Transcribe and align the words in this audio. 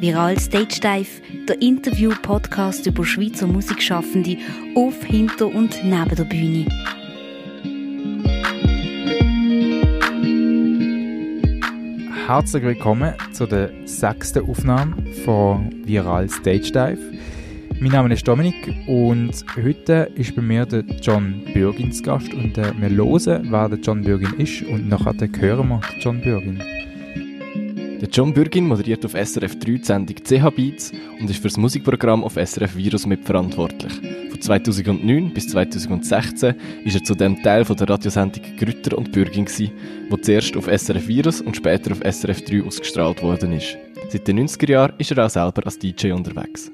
Viral 0.00 0.38
Stage 0.38 0.80
Dive, 0.80 1.20
der 1.46 1.60
Interview-Podcast 1.60 2.86
über 2.86 3.04
Schweizer 3.04 3.46
Musikschaffende 3.46 4.38
auf, 4.74 5.04
hinter 5.04 5.48
und 5.48 5.84
neben 5.84 6.16
der 6.16 6.24
Bühne. 6.24 6.64
Herzlich 12.26 12.62
willkommen 12.62 13.12
zu 13.32 13.44
der 13.44 13.70
sechsten 13.84 14.48
Aufnahme 14.48 14.96
von 15.26 15.70
Viral 15.84 16.30
Stage 16.30 16.72
Dive. 16.72 17.12
Mein 17.78 17.92
Name 17.92 18.14
ist 18.14 18.26
Dominik 18.26 18.74
und 18.86 19.44
heute 19.62 20.10
ist 20.14 20.34
bei 20.34 20.40
mir 20.40 20.64
der 20.64 20.82
John 21.02 21.44
Bürgin 21.52 21.90
Gast 22.02 22.32
und 22.32 22.56
äh, 22.56 22.72
wir 22.78 22.88
hören, 22.88 23.48
wer 23.50 23.68
der 23.68 23.78
John 23.78 24.00
Bürgin 24.00 24.32
ist 24.38 24.62
und 24.62 24.88
nachher 24.88 25.14
hören 25.38 25.68
wir 25.68 25.80
John 26.00 26.22
Bürgin. 26.22 26.62
Der 28.00 28.08
John 28.08 28.32
Bürgin 28.32 28.66
moderiert 28.66 29.04
auf 29.04 29.12
SRF 29.12 29.58
3 29.58 29.72
die 29.72 29.84
Sendung 29.84 30.16
CH 30.16 30.50
Beats 30.56 30.90
und 31.20 31.28
ist 31.28 31.36
für 31.36 31.48
das 31.48 31.58
Musikprogramm 31.58 32.24
auf 32.24 32.36
SRF 32.36 32.74
Virus 32.74 33.04
mitverantwortlich. 33.04 33.92
Von 34.30 34.40
2009 34.40 35.34
bis 35.34 35.48
2016 35.48 36.54
ist 36.86 36.94
er 36.94 37.04
zudem 37.04 37.42
Teil 37.42 37.66
von 37.66 37.76
der 37.76 37.90
Radiosendung 37.90 38.42
Grütter 38.56 38.96
und 38.96 39.12
Bürgin 39.12 39.46
wo 40.08 40.16
zuerst 40.16 40.56
auf 40.56 40.64
SRF 40.64 41.08
Virus 41.08 41.42
und 41.42 41.56
später 41.56 41.92
auf 41.92 42.00
SRF 42.00 42.42
3 42.42 42.64
ausgestrahlt 42.64 43.22
worden 43.22 43.52
ist. 43.52 43.76
Seit 44.08 44.26
den 44.26 44.48
90er 44.48 44.70
Jahren 44.70 44.94
ist 44.96 45.10
er 45.10 45.26
auch 45.26 45.30
selber 45.30 45.66
als 45.66 45.78
DJ 45.78 46.12
unterwegs. 46.12 46.72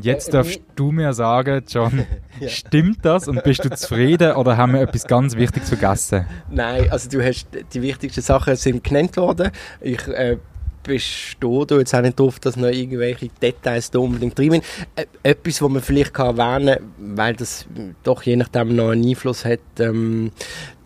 Jetzt 0.00 0.32
darfst 0.32 0.60
du 0.76 0.92
mir 0.92 1.12
sagen, 1.12 1.62
John, 1.68 2.06
ja. 2.40 2.48
stimmt 2.48 3.04
das 3.04 3.28
und 3.28 3.42
bist 3.44 3.64
du 3.64 3.70
zufrieden 3.70 4.32
oder 4.32 4.56
haben 4.56 4.72
wir 4.72 4.80
etwas 4.80 5.06
ganz 5.06 5.36
Wichtiges 5.36 5.68
vergessen? 5.68 6.26
Nein, 6.50 6.90
also 6.90 7.10
du 7.10 7.22
hast 7.24 7.46
die 7.72 7.82
wichtigsten 7.82 8.22
Sachen 8.22 8.56
sind 8.56 8.82
genannt 8.82 9.16
worden. 9.16 9.50
Ich 9.80 10.06
äh, 10.08 10.38
bestehe 10.82 11.66
da 11.66 11.78
jetzt 11.78 11.94
auch 11.94 12.00
nicht 12.00 12.18
darauf, 12.18 12.40
dass 12.40 12.56
noch 12.56 12.68
irgendwelche 12.68 13.28
Details 13.40 13.90
da 13.90 13.98
unbedingt 13.98 14.38
drin 14.38 14.52
sind. 14.52 14.64
Äh, 14.96 15.06
etwas, 15.22 15.62
was 15.62 15.70
man 15.70 15.82
vielleicht 15.82 16.14
kann 16.14 16.38
erwähnen 16.38 16.76
kann, 16.76 17.16
weil 17.16 17.34
das 17.34 17.66
doch 18.02 18.22
je 18.22 18.36
nachdem 18.36 18.74
noch 18.74 18.90
einen 18.90 19.08
Einfluss 19.08 19.44
hat, 19.44 19.60
ähm, 19.78 20.32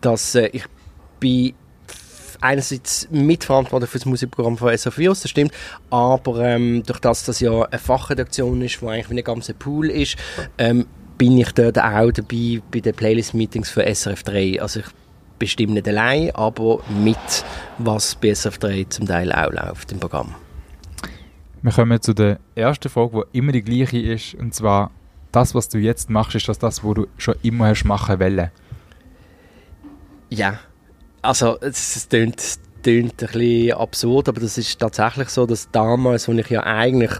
dass 0.01 0.35
äh, 0.35 0.49
ich 0.51 0.65
bin 1.19 1.53
einerseits 2.41 3.07
mitverantwortlich 3.11 3.89
für 3.89 3.99
das 3.99 4.05
Musikprogramm 4.05 4.57
von 4.57 4.75
SRF 4.75 4.97
Virus, 4.97 5.21
das 5.21 5.31
stimmt, 5.31 5.53
aber 5.89 6.39
ähm, 6.41 6.83
durch 6.85 6.99
das, 6.99 7.23
dass 7.25 7.39
ja 7.39 7.63
eine 7.63 7.79
Fachredaktion 7.79 8.61
ist, 8.61 8.81
wo 8.81 8.89
eigentlich 8.89 9.09
wie 9.09 9.17
ein 9.17 9.23
ganzer 9.23 9.53
Pool 9.53 9.89
ist, 9.89 10.17
ähm, 10.57 10.85
bin 11.17 11.37
ich 11.37 11.51
dort 11.51 11.79
auch 11.79 12.11
dabei 12.11 12.61
bei 12.71 12.79
den 12.79 12.93
Playlist-Meetings 12.93 13.69
für 13.69 13.83
SRF 13.83 14.23
3. 14.23 14.61
Also 14.61 14.81
ich 14.81 14.85
bestimme 15.39 15.73
nicht 15.73 15.87
allein, 15.87 16.31
aber 16.31 16.79
mit, 17.03 17.17
was 17.77 18.15
bei 18.15 18.33
SRF 18.33 18.57
3 18.59 18.85
zum 18.89 19.07
Teil 19.07 19.31
auch 19.31 19.51
läuft 19.51 19.91
im 19.91 19.99
Programm. 19.99 20.35
Wir 21.61 21.71
kommen 21.71 21.99
zu 22.01 22.13
der 22.13 22.39
ersten 22.55 22.89
Frage, 22.89 23.25
die 23.33 23.37
immer 23.39 23.51
die 23.51 23.63
gleiche 23.63 23.99
ist, 23.99 24.35
und 24.35 24.53
zwar, 24.53 24.91
das, 25.31 25.55
was 25.55 25.69
du 25.69 25.79
jetzt 25.79 26.09
machst, 26.09 26.35
ist 26.35 26.47
das 26.47 26.59
das, 26.59 26.83
was 26.83 26.93
du 26.93 27.07
schon 27.17 27.35
immer 27.41 27.67
hast 27.67 27.83
machen 27.83 28.19
wollen? 28.19 28.51
Ja, 30.29 30.59
also 31.27 31.57
es, 31.59 31.95
es 31.97 32.09
klingt, 32.09 33.21
ein 33.21 33.27
bisschen 33.27 33.71
absurd, 33.73 34.29
aber 34.29 34.39
das 34.39 34.57
ist 34.57 34.79
tatsächlich 34.79 35.27
so, 35.27 35.45
dass 35.45 35.69
damals, 35.71 36.29
als 36.29 36.37
ich 36.37 36.49
ja 36.49 36.63
eigentlich, 36.63 37.11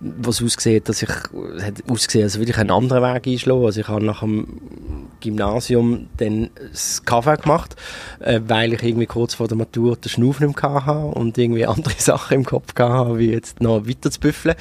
was 0.00 0.42
ausgesehen 0.42 0.82
dass 0.84 1.02
ich, 1.02 1.10
hat 1.10 1.82
ausgesehen, 1.90 2.24
als 2.24 2.38
würde 2.38 2.52
ich 2.52 2.56
einen 2.56 2.70
anderen 2.70 3.02
Weg 3.02 3.26
einschlagen. 3.26 3.64
Also 3.66 3.80
ich 3.82 3.88
habe 3.88 4.02
nach 4.02 4.20
dem 4.20 5.10
Gymnasium 5.20 6.08
dann 6.16 6.48
das 6.72 7.04
Kaffee 7.04 7.36
gemacht, 7.36 7.76
äh, 8.20 8.40
weil 8.46 8.72
ich 8.72 8.82
irgendwie 8.82 9.04
kurz 9.04 9.34
vor 9.34 9.46
der 9.46 9.58
Matur 9.58 9.96
den 9.96 10.08
Schnuff 10.08 10.40
nicht 10.40 10.62
hatte 10.62 10.92
und 10.92 11.36
irgendwie 11.36 11.66
andere 11.66 11.94
Sachen 11.98 12.36
im 12.36 12.44
Kopf 12.46 12.72
hatte, 12.78 13.18
wie 13.18 13.30
jetzt 13.30 13.60
noch 13.60 13.86
weiter 13.86 14.10
zu 14.10 14.20
büffeln. 14.20 14.54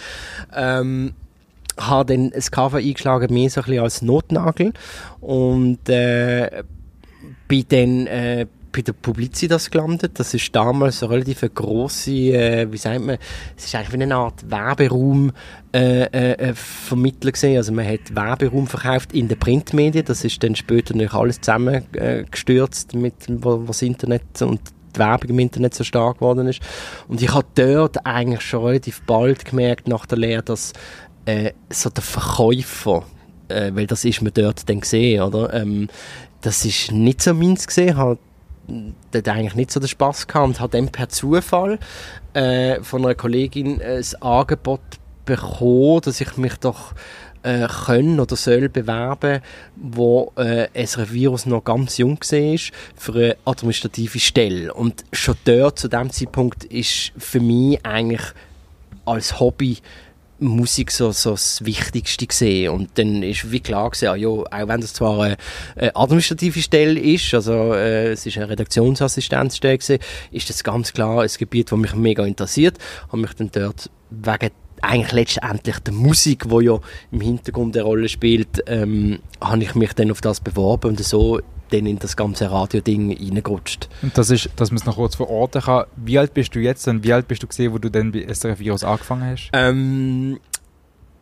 Ähm, 0.54 1.14
habe 1.78 2.14
dann 2.14 2.32
das 2.32 2.52
Kaffee 2.52 2.80
eingeschlagen, 2.80 3.34
mehr 3.34 3.50
so 3.50 3.62
ein 3.62 3.66
bisschen 3.66 3.84
als 3.84 4.02
Notnagel 4.02 4.74
und 5.22 5.88
äh, 5.88 6.64
bin 7.48 7.66
dann 7.70 8.08
äh, 8.08 8.46
bei 8.72 8.82
der 8.82 8.94
Publicitas 8.94 9.70
gelandet. 9.70 10.20
Das 10.20 10.34
ist 10.34 10.56
damals 10.56 11.04
eine 11.04 11.12
relativ 11.12 11.42
grosse, 11.54 12.12
äh, 12.12 12.72
wie 12.72 12.78
sagt 12.78 13.02
man, 13.02 13.18
es 13.58 13.66
ist 13.66 13.76
eigentlich 13.76 13.94
wie 13.94 14.04
eine 14.04 14.16
Art 14.16 14.50
Werberaum 14.50 15.32
äh, 15.74 16.04
äh, 16.04 16.32
äh 16.34 16.54
Vermittler 16.54 17.32
gesehen. 17.32 17.58
Also 17.58 17.72
man 17.72 17.88
hat 17.88 18.16
Werberaum 18.16 18.68
verkauft 18.68 19.14
in 19.14 19.28
den 19.28 19.40
Printmedien. 19.40 20.06
Das 20.06 20.24
ist 20.24 20.44
dann 20.44 20.56
später 20.56 20.94
natürlich 20.94 21.14
alles 21.14 21.42
zusammengestürzt 21.42 22.94
mit 22.94 23.14
was 23.28 23.82
Internet 23.82 24.42
und 24.42 24.62
die 24.96 25.00
Werbung 25.00 25.30
im 25.30 25.40
Internet 25.40 25.74
so 25.74 25.84
stark 25.84 26.20
geworden 26.20 26.48
ist. 26.48 26.62
Und 27.08 27.22
ich 27.22 27.34
habe 27.34 27.48
dort 27.56 28.06
eigentlich 28.06 28.42
schon 28.42 28.66
relativ 28.66 29.02
bald 29.04 29.46
gemerkt 29.46 29.88
nach 29.88 30.06
der 30.06 30.18
Lehre, 30.18 30.44
dass 30.44 30.74
äh, 31.26 31.52
so 31.70 31.90
der 31.90 32.04
Verkäufer 32.04 33.06
äh, 33.50 33.72
weil 33.74 33.88
das 33.88 34.06
ist 34.06 34.22
man 34.22 34.34
dort 34.34 34.70
dann 34.70 34.80
gesehen, 34.80 35.22
oder? 35.22 35.54
Ähm, 35.54 35.90
das 36.42 36.64
ist 36.64 36.92
nicht 36.92 37.22
so 37.22 37.34
meins 37.34 37.68
gesehen, 37.68 37.98
hat 37.98 38.20
dort 39.12 39.28
eigentlich 39.28 39.56
nicht 39.56 39.72
so 39.72 39.80
den 39.80 39.88
Spass 39.88 40.28
gehabt 40.28 40.48
und 40.48 40.60
habe 40.60 40.78
dann 40.78 40.90
per 40.90 41.10
Zufall 41.10 41.80
äh, 42.34 42.82
von 42.82 43.04
einer 43.04 43.16
Kollegin 43.16 43.82
ein 43.82 44.04
Angebot 44.22 44.82
bekommen, 45.26 46.02
dass 46.02 46.22
ich 46.22 46.38
mich 46.38 46.56
doch 46.56 46.94
äh, 47.44 47.68
können 47.68 48.20
oder 48.20 48.36
soll 48.36 48.70
bewerben, 48.70 49.42
wo 49.76 50.34
äh, 50.36 50.68
ein 50.74 51.12
Virus 51.12 51.46
noch 51.46 51.64
ganz 51.64 51.98
jung 51.98 52.20
war, 52.20 52.60
für 52.96 53.14
eine 53.14 53.38
administrative 53.46 54.20
Stelle. 54.20 54.74
Und 54.74 55.04
schon 55.14 55.36
dort, 55.46 55.80
zu 55.80 55.88
dem 55.88 56.10
Zeitpunkt, 56.10 56.66
ist 56.66 57.12
für 57.18 57.40
mich 57.40 57.84
eigentlich 57.86 58.24
als 59.06 59.40
Hobby 59.40 59.78
Musik 60.40 60.92
so, 60.92 61.12
so 61.12 61.32
das 61.32 61.64
Wichtigste 61.66 62.26
gesehen. 62.26 62.72
Und 62.72 62.98
dann 62.98 63.24
ist 63.24 63.52
wie 63.52 63.60
klar 63.60 63.90
gesehen, 63.90 64.18
ja, 64.18 64.30
auch 64.30 64.68
wenn 64.68 64.82
das 64.82 64.94
zwar 64.94 65.22
eine, 65.22 65.38
administrative 65.96 66.62
Stelle 66.62 67.00
ist, 67.00 67.34
also 67.34 67.74
äh, 67.74 68.12
es 68.12 68.26
ist 68.26 68.38
eine 68.38 68.50
Redaktionsassistenzstelle 68.50 69.78
gewesen, 69.78 70.00
ist 70.32 70.50
das 70.50 70.64
ganz 70.64 70.94
klar 70.94 71.22
ein 71.22 71.30
Gebiet, 71.38 71.72
das 71.72 71.80
mich 71.80 71.96
mega 71.96 72.26
interessiert, 72.26 72.78
habe 73.08 73.22
mich 73.22 73.34
dann 73.34 73.52
dort 73.52 73.90
wegen 74.10 74.52
eigentlich 74.82 75.12
letztendlich 75.12 75.80
der 75.80 75.94
Musik, 75.94 76.50
wo 76.50 76.62
ja 76.62 76.80
im 77.12 77.22
Hintergrund 77.22 77.76
eine 77.76 77.84
Rolle 77.84 78.10
spielt, 78.10 78.64
ähm, 78.68 79.20
habe 79.42 79.64
ich 79.64 79.76
mich 79.76 79.94
dann 79.94 80.12
auf 80.12 80.22
das 80.22 80.40
beworben. 80.40 80.92
Und 80.92 81.04
so 81.04 81.42
dann 81.70 81.86
in 81.86 82.00
das 82.00 82.18
ganze 82.18 82.52
Radio-Ding 82.52 83.16
reingerutscht. 83.16 83.90
Und 84.02 84.18
das 84.18 84.30
ist, 84.30 84.50
dass 84.56 84.72
man 84.72 84.78
es 84.78 84.86
noch 84.86 84.96
kurz 84.96 85.16
verorten 85.16 85.62
kann, 85.62 85.86
wie 85.96 86.20
alt 86.20 86.34
bist 86.34 86.56
du 86.56 86.60
jetzt 86.60 86.88
und 86.88 87.04
wie 87.04 87.14
alt 87.14 87.28
bist 87.28 87.44
du 87.44 87.48
gesehen, 87.48 87.74
wo 87.74 87.78
du 87.78 87.90
dann 87.90 88.12
bei 88.12 88.28
SRF 88.32 88.60
Virus 88.60 88.84
angefangen 88.84 89.24
hast? 89.32 89.50
Ähm, 89.54 90.40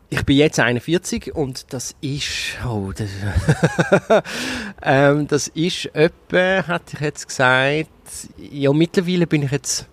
ich 0.10 0.26
bin 0.26 0.38
jetzt 0.38 0.60
41 0.60 1.36
und 1.36 1.74
das 1.74 1.96
ist, 2.02 2.58
oh, 2.66 2.92
das, 2.96 3.10
ähm, 4.82 5.28
das 5.28 5.50
ist 5.50 5.88
etwa, 5.94 6.64
hätte 6.66 6.94
ich 6.94 7.00
jetzt 7.02 7.28
gesagt, 7.28 7.90
ja, 8.38 8.72
mittlerweile 8.72 9.28
bin 9.28 9.44
ich 9.44 9.52
jetzt 9.52 9.88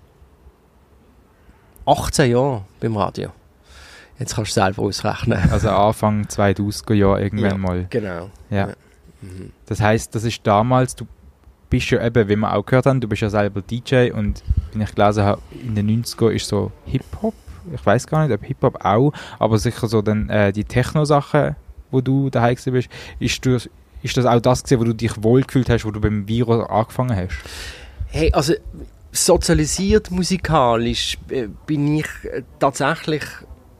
18 1.86 2.30
Jahre 2.30 2.64
beim 2.80 2.96
Radio. 2.96 3.32
Jetzt 4.18 4.36
kannst 4.36 4.52
du 4.52 4.60
selber 4.60 4.82
ausrechnen. 4.82 5.50
Also 5.50 5.70
Anfang 5.70 6.24
2000er 6.26 6.94
Jahre 6.94 7.22
irgendwann 7.22 7.50
ja, 7.50 7.58
mal. 7.58 7.86
Genau. 7.90 8.30
Ja. 8.50 8.68
ja. 8.68 8.74
Das 9.66 9.80
heißt, 9.80 10.14
das 10.14 10.24
ist 10.24 10.40
damals, 10.44 10.94
du 10.94 11.06
bist 11.70 11.90
ja 11.90 12.04
eben, 12.04 12.28
wie 12.28 12.36
wir 12.36 12.54
auch 12.54 12.64
gehört 12.64 12.86
haben, 12.86 13.00
du 13.00 13.08
bist 13.08 13.22
ja 13.22 13.30
selber 13.30 13.62
DJ 13.62 14.12
und 14.12 14.42
wenn 14.72 14.82
ich 14.82 14.94
gelesen 14.94 15.24
habe, 15.24 15.42
in 15.60 15.74
den 15.74 16.04
90er 16.04 16.30
ist 16.30 16.46
so 16.46 16.70
Hip-Hop, 16.86 17.34
ich 17.72 17.84
weiß 17.84 18.06
gar 18.06 18.26
nicht, 18.26 18.34
ob 18.34 18.44
Hip-Hop 18.44 18.84
auch, 18.84 19.12
aber 19.38 19.58
sicher 19.58 19.88
so 19.88 20.02
dann 20.02 20.28
äh, 20.28 20.52
die 20.52 20.64
Techno-Sachen, 20.64 21.56
wo 21.90 22.00
du 22.00 22.30
daheim 22.30 22.56
bist, 22.64 22.88
ist, 23.18 23.46
du, 23.46 23.58
ist 24.02 24.16
das 24.16 24.26
auch 24.26 24.40
das 24.40 24.62
gewesen, 24.62 24.80
wo 24.80 24.84
du 24.84 24.94
dich 24.94 25.22
wohlgefühlt 25.22 25.68
hast, 25.70 25.84
wo 25.84 25.90
du 25.90 26.00
beim 26.00 26.28
Virus 26.28 26.68
angefangen 26.68 27.16
hast? 27.16 27.36
Hey, 28.08 28.32
also 28.32 28.54
sozialisiert 29.10 30.10
musikalisch 30.10 31.18
äh, 31.30 31.48
bin 31.66 31.96
ich 31.96 32.06
äh, 32.24 32.42
tatsächlich, 32.58 33.22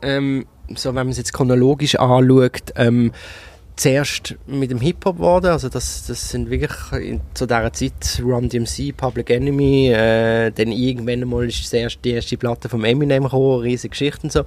ähm, 0.01 0.45
so 0.75 0.89
wenn 0.89 0.95
man 0.95 1.09
es 1.09 1.17
jetzt 1.17 1.33
chronologisch 1.33 1.95
anschaut, 1.95 2.73
ähm, 2.75 3.11
zuerst 3.75 4.35
mit 4.47 4.71
dem 4.71 4.79
Hip-Hop 4.79 5.17
geworden, 5.17 5.47
also 5.47 5.69
das, 5.69 6.05
das 6.07 6.29
sind 6.29 6.49
wirklich 6.49 6.91
in, 6.93 7.21
zu 7.33 7.45
dieser 7.45 7.73
Zeit 7.73 8.21
Run 8.23 8.49
DMC, 8.49 8.95
Public 8.95 9.29
Enemy, 9.29 9.89
äh, 9.89 10.51
dann 10.51 10.71
irgendwann 10.71 11.27
mal 11.27 11.47
ist 11.47 11.73
erste, 11.73 12.01
die 12.01 12.11
erste 12.11 12.37
Platte 12.37 12.69
vom 12.69 12.83
Eminem 12.85 13.23
gekommen, 13.23 13.61
riesige 13.61 13.89
Geschichten 13.91 14.29
so. 14.29 14.45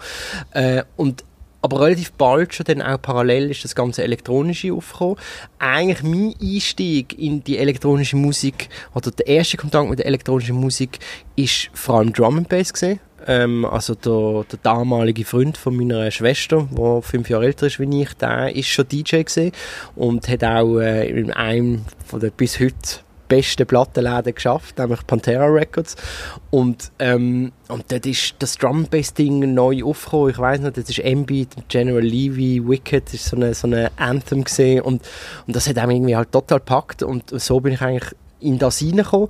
Äh, 0.52 0.82
und 0.96 1.24
aber 1.62 1.80
relativ 1.80 2.12
bald 2.12 2.54
schon 2.54 2.64
dann 2.64 2.82
auch 2.82 3.00
parallel 3.00 3.50
ist 3.50 3.64
das 3.64 3.74
ganze 3.74 4.02
elektronische 4.02 4.72
aufgekommen. 4.72 5.16
Eigentlich 5.58 6.02
mein 6.02 6.34
Einstieg 6.40 7.18
in 7.18 7.42
die 7.42 7.58
elektronische 7.58 8.16
Musik 8.16 8.68
oder 8.94 9.10
der 9.10 9.26
erste 9.26 9.56
Kontakt 9.56 9.90
mit 9.90 9.98
der 9.98 10.06
elektronischen 10.06 10.56
Musik 10.56 10.98
ist 11.36 11.70
vor 11.72 11.96
allem 11.96 12.12
Drum 12.12 12.38
and 12.38 12.48
Bass 12.48 12.72
gesehen. 12.72 13.00
Ähm, 13.26 13.64
also 13.64 13.94
der, 13.94 14.44
der, 14.50 14.58
damalige 14.62 15.24
Freund 15.24 15.56
von 15.56 15.76
meiner 15.76 16.10
Schwester, 16.10 16.68
der 16.70 17.02
fünf 17.02 17.28
Jahre 17.28 17.46
älter 17.46 17.66
ist 17.66 17.80
wie 17.80 18.02
ich, 18.02 18.14
der 18.14 18.54
ist 18.54 18.68
schon 18.68 18.88
DJ 18.88 19.22
gesehen 19.22 19.52
und 19.96 20.28
hat 20.28 20.44
auch 20.44 20.78
äh, 20.78 21.08
in 21.08 21.32
einem 21.32 21.84
von 22.06 22.20
den 22.20 22.30
bis 22.32 22.60
heute 22.60 23.00
besten 23.28 23.66
Plattenläden 23.66 24.34
geschafft, 24.34 24.78
nämlich 24.78 25.06
Pantera 25.06 25.46
Records. 25.46 25.96
Und, 26.50 26.90
ähm, 26.98 27.52
und 27.68 27.84
dort 27.92 28.06
ist 28.06 28.34
das 28.38 28.56
Drum 28.56 28.86
Bass 28.86 29.14
Ding 29.14 29.54
neu 29.54 29.84
aufgekommen. 29.84 30.30
Ich 30.30 30.38
weiß 30.38 30.60
nicht, 30.60 30.76
das 30.76 30.88
ist 30.88 30.98
M-Beat, 30.98 31.68
General 31.68 32.02
Levy, 32.02 32.66
Wicked, 32.66 33.06
das 33.06 33.14
ist 33.14 33.26
so 33.26 33.36
eine, 33.36 33.54
so 33.54 33.66
eine 33.66 33.90
Anthem 33.96 34.44
gesehen 34.44 34.82
und, 34.82 35.02
und 35.46 35.54
das 35.54 35.68
hat 35.68 35.78
einem 35.78 35.92
irgendwie 35.92 36.16
halt 36.16 36.32
total 36.32 36.58
gepackt 36.58 37.02
und 37.02 37.28
so 37.40 37.60
bin 37.60 37.74
ich 37.74 37.82
eigentlich 37.82 38.14
in 38.40 38.58
das 38.58 38.82
reingekommen. 38.82 39.28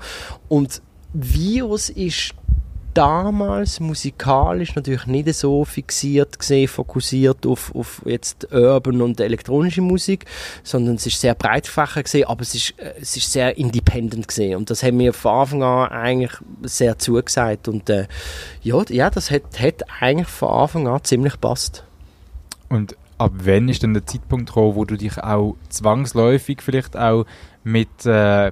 Und 0.49 0.83
Virus 1.13 1.91
ist 1.91 2.35
damals 2.99 3.79
musikalisch 3.79 4.75
natürlich 4.75 5.07
nicht 5.07 5.33
so 5.33 5.65
fixiert 5.65 6.37
gesehen, 6.37 6.67
fokussiert 6.67 7.47
auf, 7.47 7.73
auf 7.73 8.03
jetzt 8.05 8.53
Urban 8.53 9.01
und 9.03 9.21
elektronische 9.21 9.83
Musik, 9.83 10.25
sondern 10.65 10.97
es 10.97 11.07
ist 11.07 11.21
sehr 11.21 11.37
breit 11.37 11.67
gefächert 11.67 12.07
gesehen, 12.07 12.27
aber 12.27 12.43
es 12.43 12.57
ist, 12.57 12.75
äh, 12.79 12.95
es 13.01 13.17
ist 13.17 13.31
sehr 13.31 13.57
independent 13.57 14.27
gesehen 14.27 14.57
und 14.57 14.69
das 14.69 14.83
haben 14.83 14.97
mir 14.97 15.13
von 15.13 15.33
Anfang 15.33 15.63
an 15.63 15.93
eigentlich 15.93 16.33
sehr 16.63 16.99
zugesagt 16.99 17.69
und 17.69 17.89
äh, 17.89 18.09
ja, 18.63 18.83
ja, 18.89 19.11
das 19.11 19.31
hat, 19.31 19.61
hat 19.61 19.85
eigentlich 20.01 20.27
von 20.27 20.49
Anfang 20.49 20.89
an 20.89 21.05
ziemlich 21.05 21.35
gepasst. 21.35 21.85
Und 22.69 22.97
ab 23.17 23.33
wann 23.45 23.69
ist 23.69 23.85
dann 23.85 23.95
der 23.95 24.07
Zeitpunkt 24.07 24.49
gekommen, 24.49 24.75
wo 24.75 24.85
du 24.85 24.97
dich 24.97 25.19
auch 25.19 25.55
zwangsläufig 25.69 26.63
vielleicht 26.63 26.97
auch 26.97 27.27
mit 27.63 28.07
äh, 28.07 28.51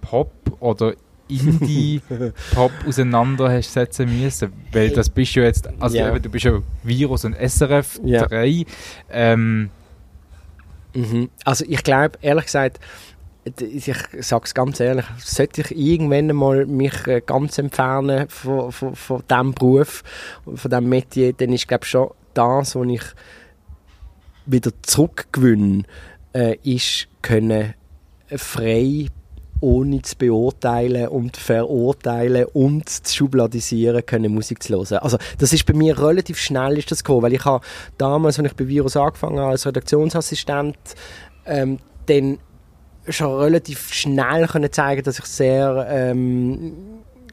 Pop 0.00 0.32
oder 0.58 0.94
Indie-Pop 1.28 2.72
auseinandersetzen 2.86 4.20
müssen? 4.22 4.52
Weil 4.72 4.90
das 4.90 5.08
bist 5.10 5.36
du 5.36 5.40
jetzt, 5.42 5.68
also 5.80 5.96
Ja. 5.96 6.08
eben, 6.10 6.22
du 6.22 6.28
bist 6.28 6.44
ja 6.44 6.60
Virus 6.82 7.24
und 7.24 7.34
SRF 7.34 8.00
Ja. 8.04 8.26
3. 8.26 8.64
Ähm, 9.10 9.70
Mhm. 10.96 11.28
Also 11.44 11.64
ich 11.68 11.82
glaube, 11.82 12.16
ehrlich 12.22 12.44
gesagt, 12.44 12.78
ich 13.60 13.84
sage 14.20 14.44
es 14.44 14.54
ganz 14.54 14.78
ehrlich, 14.78 15.04
sollte 15.18 15.62
ich 15.62 15.76
irgendwann 15.76 16.30
einmal 16.30 16.66
mich 16.66 17.06
äh, 17.08 17.20
ganz 17.20 17.58
entfernen 17.58 18.28
von, 18.28 18.70
von, 18.70 18.94
von 18.94 19.22
diesem 19.28 19.52
Beruf, 19.54 20.02
von 20.44 20.70
diesem 20.70 20.88
Metier, 20.88 21.32
dann 21.32 21.52
ist 21.52 21.66
glaube 21.66 21.84
schon 21.84 22.10
das, 22.32 22.76
was 22.76 22.86
ich 22.86 23.02
wieder 24.46 24.70
zurückgewinne, 24.82 25.82
äh, 26.32 26.56
ist 26.62 27.08
können 27.22 27.74
frei 28.36 29.08
ohne 29.60 30.02
zu 30.02 30.16
beurteilen 30.16 31.08
und 31.08 31.36
verurteilen 31.36 32.46
und 32.52 32.88
zu 32.88 33.14
schubladisieren 33.14 34.04
können 34.04 34.32
Musik 34.32 34.62
zu 34.62 34.74
hören. 34.74 34.98
Also 34.98 35.18
das 35.38 35.52
ist 35.52 35.66
bei 35.66 35.72
mir 35.72 35.98
relativ 35.98 36.38
schnell 36.38 36.78
ist 36.78 36.90
das 36.90 37.02
gekommen, 37.02 37.22
weil 37.22 37.32
ich 37.32 37.44
habe 37.44 37.64
damals, 37.98 38.38
als 38.38 38.48
ich 38.48 38.56
bei 38.56 38.68
Virus 38.68 38.96
angefangen 38.96 39.38
habe 39.38 39.52
als 39.52 39.66
Redaktionsassistent, 39.66 40.76
ähm, 41.46 41.78
dann 42.06 42.38
schon 43.08 43.34
relativ 43.38 43.92
schnell 43.92 44.46
können 44.46 44.72
zeigen, 44.72 45.02
dass 45.02 45.18
ich 45.18 45.26
sehr 45.26 45.86
ähm, 45.88 46.72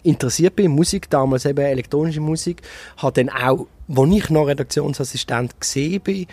interessiert 0.04 0.56
bin 0.56 0.66
in 0.66 0.72
Musik, 0.72 1.10
damals 1.10 1.46
eben 1.46 1.60
elektronische 1.60 2.22
Musik, 2.22 2.62
habe 2.98 3.24
dann 3.24 3.30
auch, 3.30 3.68
als 3.88 4.12
ich 4.16 4.30
noch 4.30 4.48
Redaktionsassistent 4.48 5.60
gesehen 5.60 6.02
bin, 6.02 6.28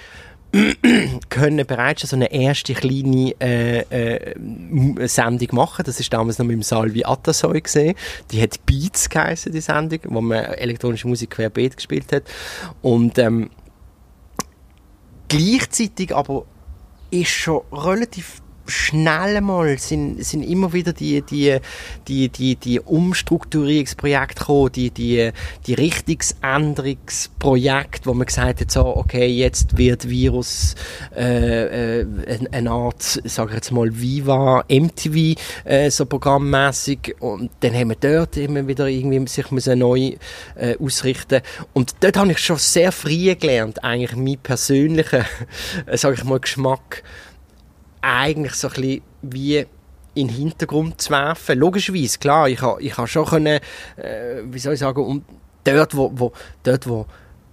können 1.28 1.66
bereits 1.66 2.00
schon 2.00 2.08
so 2.08 2.16
eine 2.16 2.32
erste 2.32 2.72
kleine 2.72 3.34
äh, 3.40 3.80
äh, 3.80 5.08
Sendung 5.08 5.48
machen. 5.52 5.84
Das 5.84 6.00
ist 6.00 6.12
damals 6.12 6.38
noch 6.38 6.46
mit 6.46 6.54
dem 6.54 6.62
Salvi 6.62 7.04
Atasoy 7.04 7.60
gesehen. 7.60 7.94
Die 8.30 8.40
hat 8.40 8.64
Beats 8.64 9.08
geheißen, 9.08 9.52
die 9.52 9.60
Sendung, 9.60 10.00
wo 10.04 10.20
man 10.20 10.38
elektronische 10.38 11.08
Musik 11.08 11.30
querbeet 11.30 11.76
gespielt 11.76 12.10
hat. 12.12 12.22
Und 12.80 13.18
ähm, 13.18 13.50
gleichzeitig 15.28 16.14
aber 16.14 16.44
ist 17.10 17.30
schon 17.30 17.62
relativ 17.72 18.40
schnell 18.68 19.40
mal 19.40 19.78
sind, 19.78 20.24
sind 20.24 20.42
immer 20.42 20.72
wieder 20.72 20.92
die, 20.92 21.22
die, 21.22 21.58
die, 22.06 22.28
die, 22.28 22.54
die 22.56 22.80
Umstrukturierungsprojekte 22.80 24.38
gekommen, 24.38 24.72
die, 24.72 24.90
die, 24.90 25.30
die 25.66 25.74
Richtungsänderungsprojekte, 25.74 28.06
wo 28.06 28.14
man 28.14 28.26
gesagt 28.26 28.60
hat, 28.60 28.70
so, 28.70 28.96
okay, 28.96 29.26
jetzt 29.26 29.76
wird 29.76 30.08
Virus 30.08 30.76
äh, 31.16 32.00
äh, 32.00 32.06
eine, 32.52 32.70
Art, 32.70 33.02
sage 33.02 33.50
ich 33.50 33.56
jetzt 33.56 33.72
mal, 33.72 33.88
Viva, 33.98 34.64
MTV, 34.68 35.34
äh, 35.64 35.90
so 35.90 36.06
programmmäßig 36.06 37.16
und 37.20 37.50
dann 37.60 37.74
haben 37.74 37.88
wir 37.88 37.96
dort 37.96 38.36
immer 38.36 38.68
wieder 38.68 38.86
irgendwie 38.86 39.26
sich 39.26 39.50
neu 39.50 40.12
äh, 40.54 40.76
ausrichten. 40.78 41.40
Und 41.72 41.96
dort 42.00 42.16
habe 42.16 42.30
ich 42.32 42.38
schon 42.38 42.58
sehr 42.58 42.92
früh 42.92 43.34
gelernt, 43.34 43.82
eigentlich 43.82 44.14
meinen 44.16 44.38
persönlichen, 44.38 45.24
äh, 45.86 45.96
sage 45.96 46.16
ich 46.16 46.24
mal, 46.24 46.40
Geschmack 46.40 47.02
eigentlich 48.00 48.54
so 48.54 48.68
ein 48.68 48.74
bisschen 48.74 49.02
wie 49.22 49.66
in 50.14 50.28
den 50.28 50.36
Hintergrund 50.36 51.00
zu 51.00 51.10
werfen. 51.10 51.58
Logischerweise, 51.58 52.18
klar, 52.18 52.48
ich 52.48 52.60
habe 52.60 52.82
ich 52.82 52.96
ha 52.96 53.06
schon 53.06 53.26
können, 53.26 53.60
äh, 53.96 54.42
wie 54.44 54.58
soll 54.58 54.74
ich 54.74 54.80
sagen, 54.80 55.04
und 55.04 55.24
dort, 55.64 55.96
wo, 55.96 56.10
wo, 56.14 56.32
dort, 56.62 56.88
wo 56.88 57.06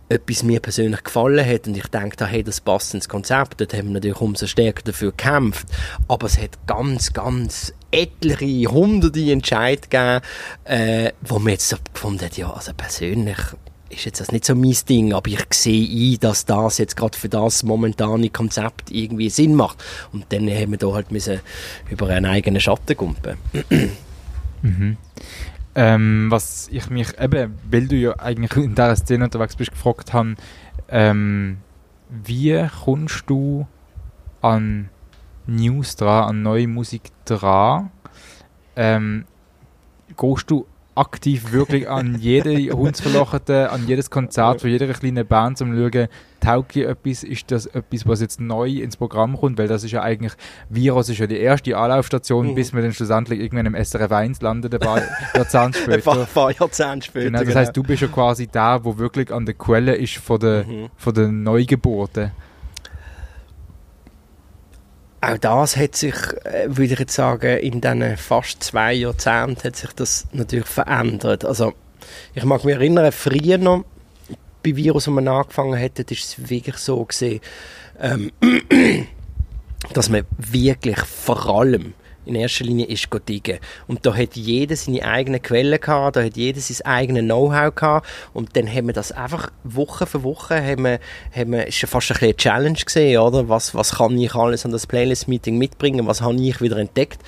etwas 0.07 0.43
mir 0.43 0.59
persönlich 0.59 1.03
gefallen 1.03 1.45
hat 1.45 1.67
und 1.67 1.75
ich 1.75 1.87
denke, 1.87 2.25
hey, 2.25 2.43
das 2.43 2.61
passt 2.61 2.93
ins 2.93 3.09
Konzept, 3.09 3.59
dort 3.59 3.73
haben 3.73 3.87
wir 3.87 3.95
natürlich 3.95 4.21
umso 4.21 4.45
stärker 4.45 4.83
dafür 4.83 5.11
gekämpft. 5.11 5.67
Aber 6.07 6.27
es 6.27 6.39
hat 6.39 6.67
ganz, 6.67 7.13
ganz 7.13 7.73
etliche, 7.91 8.71
hunderte 8.71 9.31
Entscheidungen 9.31 9.89
gegeben, 9.89 10.21
äh, 10.65 11.11
wo 11.21 11.39
man 11.39 11.53
jetzt 11.53 11.69
so 11.69 11.77
gefunden 11.93 12.25
hat, 12.25 12.37
ja, 12.37 12.51
also 12.51 12.71
persönlich 12.73 13.37
ist 13.89 14.05
jetzt 14.05 14.19
das 14.19 14.31
nicht 14.31 14.45
so 14.45 14.55
mein 14.55 14.75
Ding, 14.89 15.13
aber 15.13 15.29
ich 15.29 15.45
sehe 15.53 15.87
ein, 15.87 16.19
dass 16.19 16.45
das 16.45 16.77
jetzt 16.77 16.97
gerade 16.97 17.17
für 17.17 17.29
das 17.29 17.63
momentane 17.63 18.29
Konzept 18.29 18.91
irgendwie 18.91 19.29
Sinn 19.29 19.55
macht. 19.55 19.83
Und 20.11 20.25
dann 20.29 20.49
haben 20.49 20.71
wir 20.71 20.77
da 20.77 20.93
halt 20.93 21.11
müssen 21.11 21.39
über 21.89 22.07
einen 22.09 22.25
eigenen 22.25 22.59
Schatten 22.59 22.97
kumpen. 22.97 23.37
mhm. 24.61 24.97
ähm, 25.75 26.27
was 26.29 26.67
ich 26.71 26.89
mich 26.89 27.19
eben, 27.19 27.57
weil 27.69 27.87
du 27.87 27.95
ja 27.95 28.19
eigentlich 28.19 28.55
in 28.55 28.75
dieser 28.75 28.95
Szene 28.95 29.25
unterwegs 29.25 29.55
bist, 29.55 29.71
gefragt 29.71 30.13
habe, 30.13 30.35
ähm, 30.89 31.57
wie 32.09 32.67
kommst 32.83 33.23
du 33.27 33.67
an 34.41 34.89
News 35.47 35.95
dran, 35.95 36.29
an 36.29 36.41
neue 36.41 36.67
Musik 36.67 37.11
dran? 37.25 37.91
Ähm, 38.75 39.25
gehst 40.17 40.49
du 40.49 40.65
aktiv 40.95 41.51
wirklich 41.51 41.89
an 41.89 42.17
jede 42.19 42.71
Hundsverlochete, 42.75 43.69
an 43.71 43.85
jedes 43.87 44.09
Konzert 44.09 44.61
von 44.61 44.69
jeder 44.69 44.87
kleinen 44.93 45.25
Band, 45.27 45.61
um 45.61 45.75
zu 45.75 45.91
schauen, 45.91 46.07
taugt 46.39 46.75
dir 46.75 46.89
etwas, 46.89 47.23
ist 47.23 47.51
das 47.51 47.65
etwas, 47.65 48.07
was 48.07 48.21
jetzt 48.21 48.39
neu 48.39 48.69
ins 48.69 48.95
Programm 48.97 49.35
kommt, 49.37 49.57
weil 49.57 49.67
das 49.67 49.83
ist 49.83 49.91
ja 49.91 50.01
eigentlich, 50.03 50.33
Virus 50.69 51.09
ist 51.09 51.17
ja 51.17 51.27
die 51.27 51.37
erste 51.37 51.75
Anlaufstation, 51.77 52.47
Mhm. 52.47 52.55
bis 52.55 52.73
wir 52.73 52.81
dann 52.81 52.93
schlussendlich 52.93 53.39
irgendwann 53.39 53.65
im 53.65 53.75
SRF 53.75 54.11
1 54.11 54.41
landen, 54.41 54.71
ein 54.73 54.79
paar 54.79 55.01
Jahrzehnte 55.35 55.79
Ein 55.91 56.01
paar, 56.01 56.13
später. 56.15 56.29
paar 56.33 56.51
Jahrzehnte 56.51 57.05
später. 57.07 57.25
Genau, 57.25 57.43
das 57.43 57.55
heißt, 57.55 57.75
du 57.75 57.83
bist 57.83 58.01
ja 58.01 58.07
quasi 58.07 58.47
der, 58.47 58.79
wo 58.83 58.97
wirklich 58.97 59.33
an 59.33 59.45
der 59.45 59.55
Quelle 59.55 59.95
ist 59.95 60.15
von 60.17 60.39
der, 60.39 60.65
Mhm. 60.65 60.87
von 60.95 61.13
der 61.13 61.27
Neugeburten. 61.29 62.31
Auch 65.27 65.39
das 65.39 65.75
hat 65.75 65.95
sich, 65.95 66.13
äh, 66.43 66.67
würde 66.67 66.93
ich 66.93 66.99
jetzt 66.99 67.15
sagen, 67.15 67.57
in 67.57 67.81
diesen 67.81 68.15
fast 68.15 68.63
zwei 68.63 68.93
Jahrzehnten 68.93 69.63
hat 69.63 69.75
sich 69.75 69.91
das 69.93 70.27
natürlich 70.33 70.67
verändert. 70.67 71.43
Also, 71.43 71.73
ich 72.35 72.43
mag 72.43 72.63
mich 72.63 72.75
erinnern, 72.75 73.11
früher 73.11 73.57
noch, 73.57 73.85
bei 74.63 74.75
Virus, 74.75 75.07
als 75.07 75.15
man 75.15 75.27
angefangen 75.27 75.81
hat, 75.81 75.99
ist 75.99 76.11
es 76.11 76.49
wirklich 76.49 76.77
so 76.77 77.03
gesehen, 77.05 77.41
ähm, 77.99 78.31
dass 79.93 80.09
man 80.09 80.25
wirklich 80.37 80.99
vor 80.99 81.49
allem 81.49 81.95
in 82.25 82.35
erster 82.35 82.65
Linie 82.65 82.85
ist 82.85 83.07
diggen. 83.27 83.59
Und 83.87 84.05
da 84.05 84.15
hat 84.15 84.35
jeder 84.35 84.75
seine 84.75 85.03
eigenen 85.03 85.41
Quellen 85.41 85.79
gehabt, 85.79 86.15
da 86.15 86.23
hat 86.23 86.37
jeder 86.37 86.59
sein 86.59 86.85
eigenes 86.85 87.23
Know-how 87.23 87.73
gehabt 87.73 88.07
und 88.33 88.55
dann 88.55 88.67
haben 88.67 88.87
wir 88.87 88.93
das 88.93 89.11
einfach 89.11 89.51
Woche 89.63 90.05
für 90.05 90.23
Woche, 90.23 90.55
haben 90.55 90.83
wir, 90.83 90.99
haben 91.35 91.51
wir, 91.51 91.67
ist 91.67 91.81
ja 91.81 91.87
fast 91.87 92.11
ein 92.11 92.13
bisschen 92.13 92.27
eine 92.27 92.35
Challenge 92.37 92.79
gesehen, 92.79 93.19
oder? 93.19 93.49
Was, 93.49 93.73
was 93.75 93.95
kann 93.95 94.17
ich 94.17 94.35
alles 94.35 94.65
an 94.65 94.71
das 94.71 94.87
Playlist-Meeting 94.87 95.57
mitbringen, 95.57 96.07
was 96.07 96.21
habe 96.21 96.35
ich 96.35 96.61
wieder 96.61 96.77
entdeckt? 96.77 97.21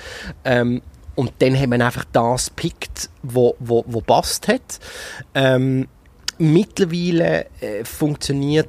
Ähm, 0.44 0.82
und 1.14 1.32
dann 1.40 1.58
haben 1.58 1.70
wir 1.70 1.84
einfach 1.84 2.04
das 2.12 2.48
gepickt, 2.48 3.10
wo, 3.22 3.56
wo, 3.58 3.84
wo 3.88 4.00
passt 4.00 4.46
hat. 4.46 4.78
Ähm, 5.34 5.88
mittlerweile 6.38 7.46
äh, 7.60 7.84
funktioniert 7.84 8.68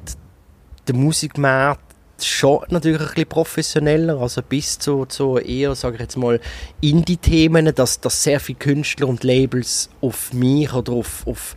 der 0.87 0.95
Musikmarkt 0.95 1.88
schon 2.27 2.59
natürlich 2.69 3.01
ein 3.01 3.07
bisschen 3.07 3.29
professioneller, 3.29 4.19
also 4.19 4.41
bis 4.41 4.79
zu, 4.79 5.05
zu 5.05 5.37
eher, 5.37 5.75
sage 5.75 5.95
ich 5.95 6.01
jetzt 6.01 6.17
mal, 6.17 6.39
Indie-Themen, 6.81 7.73
dass, 7.73 7.99
dass 7.99 8.23
sehr 8.23 8.39
viele 8.39 8.59
Künstler 8.59 9.07
und 9.07 9.23
Labels 9.23 9.89
auf 10.01 10.33
mich 10.33 10.73
oder 10.73 10.93
auf, 10.93 11.25
auf, 11.27 11.55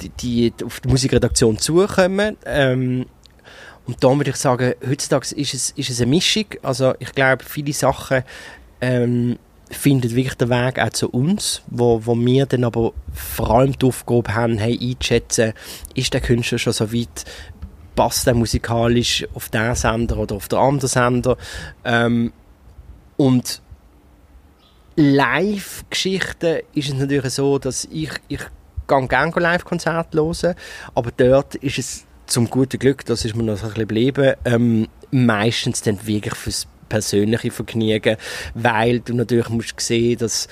die, 0.00 0.08
die, 0.10 0.52
auf 0.64 0.80
die 0.80 0.88
Musikredaktion 0.88 1.58
zukommen. 1.58 2.36
Ähm, 2.44 3.06
und 3.86 4.02
da 4.02 4.16
würde 4.16 4.30
ich 4.30 4.36
sagen, 4.36 4.74
heutzutage 4.88 5.34
ist 5.34 5.54
es, 5.54 5.70
ist 5.70 5.90
es 5.90 6.00
eine 6.00 6.10
Mischung. 6.10 6.46
Also 6.62 6.94
ich 6.98 7.12
glaube, 7.12 7.44
viele 7.44 7.72
Sachen 7.72 8.22
ähm, 8.80 9.38
finden 9.72 10.14
wirklich 10.14 10.34
den 10.34 10.50
Weg 10.50 10.78
auch 10.78 10.90
zu 10.90 11.10
uns, 11.10 11.62
wo, 11.66 12.04
wo 12.04 12.14
wir 12.14 12.46
dann 12.46 12.64
aber 12.64 12.92
vor 13.12 13.50
allem 13.50 13.76
die 13.78 13.86
Aufgabe 13.86 14.34
haben, 14.34 14.58
hey, 14.58 14.78
einzuschätzen, 14.80 15.54
ist 15.94 16.12
der 16.14 16.20
Künstler 16.20 16.58
schon 16.58 16.72
so 16.72 16.92
weit, 16.92 17.24
passt 17.94 18.26
er 18.26 18.34
musikalisch 18.34 19.26
auf 19.34 19.48
den 19.48 19.74
Sender 19.74 20.18
oder 20.18 20.36
auf 20.36 20.48
den 20.48 20.58
anderen 20.58 20.88
Sender. 20.88 21.36
Ähm, 21.84 22.32
und 23.16 23.60
Live-Geschichten 24.96 26.60
ist 26.74 26.88
es 26.88 26.94
natürlich 26.94 27.32
so, 27.32 27.58
dass 27.58 27.86
ich, 27.86 28.10
ich 28.28 28.40
gerne 28.86 29.32
Live-Konzerte 29.34 30.18
hören, 30.18 30.54
aber 30.94 31.10
dort 31.16 31.54
ist 31.56 31.78
es 31.78 32.04
zum 32.26 32.48
guten 32.48 32.78
Glück, 32.78 33.04
das 33.06 33.24
ist 33.24 33.34
mir 33.34 33.42
noch 33.42 33.54
ein 33.54 33.60
bisschen 33.60 33.74
geblieben, 33.74 34.34
ähm, 34.44 34.88
meistens 35.10 35.82
dann 35.82 36.06
wirklich 36.06 36.34
fürs 36.34 36.66
persönliche 36.88 37.50
Vergnügen, 37.50 38.16
weil 38.54 39.00
du 39.00 39.14
natürlich 39.14 39.48
musst 39.48 39.80
sehen, 39.80 40.18
dass 40.18 40.46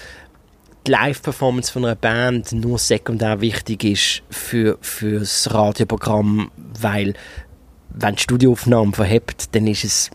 die 0.86 0.90
Live-Performance 0.90 1.72
von 1.72 1.84
einer 1.84 1.94
Band 1.94 2.52
nur 2.52 2.78
sekundär 2.78 3.40
wichtig 3.40 3.84
ist 3.84 4.22
für, 4.30 4.78
für 4.80 5.20
das 5.20 5.52
Radioprogramm, 5.52 6.50
weil 6.80 7.14
wenn 7.90 8.14
die 8.14 8.22
Studioaufnahme 8.22 8.92
verhebt, 8.92 9.54
dann 9.54 9.66
ist 9.66 9.84
es 9.84 10.10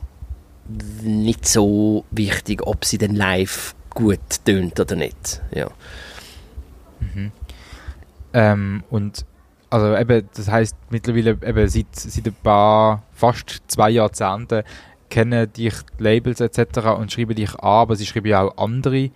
nicht 1.04 1.48
so 1.48 2.06
wichtig, 2.12 2.66
ob 2.66 2.86
sie 2.86 2.98
dann 2.98 3.16
live 3.16 3.76
gut 3.92 4.20
tönt 4.46 4.80
oder 4.80 4.96
nicht. 4.96 5.42
Ja. 5.54 5.70
Mhm. 7.00 7.32
Ähm, 8.34 8.84
und 8.90 9.26
also 9.70 9.96
eben, 9.96 10.28
das 10.36 10.50
heißt 10.50 10.76
mittlerweile 10.90 11.32
eben 11.32 11.68
seit, 11.68 11.94
seit 11.94 12.26
ein 12.26 12.36
paar, 12.42 13.04
fast 13.14 13.62
zwei 13.68 13.92
Jahrzehnten 13.92 14.64
kennen 15.10 15.52
dich 15.54 15.76
die 16.00 16.04
Labels 16.04 16.42
etc. 16.42 16.80
und 16.98 17.12
schreiben 17.12 17.36
dich 17.36 17.54
an, 17.56 17.60
aber 17.62 17.96
sie 17.96 18.06
schreiben 18.06 18.28
ja 18.28 18.42
auch 18.42 18.58
andere 18.58 19.12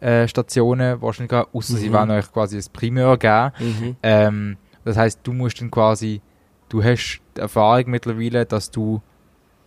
äh, 0.00 0.26
Stationen 0.26 1.00
wahrscheinlich, 1.00 1.32
außer 1.32 1.74
mhm. 1.74 1.78
sie 1.78 1.92
wollen 1.92 2.10
euch 2.10 2.32
quasi 2.32 2.56
das 2.56 2.68
Primär 2.68 3.16
geben. 3.16 3.52
Mhm. 3.58 3.96
Ähm, 4.02 4.56
das 4.84 4.96
heißt, 4.96 5.20
du 5.22 5.32
musst 5.32 5.60
dann 5.60 5.70
quasi, 5.70 6.20
du 6.68 6.82
hast 6.82 7.20
die 7.36 7.40
Erfahrung 7.40 7.90
mittlerweile, 7.90 8.46
dass 8.46 8.70
du 8.70 9.02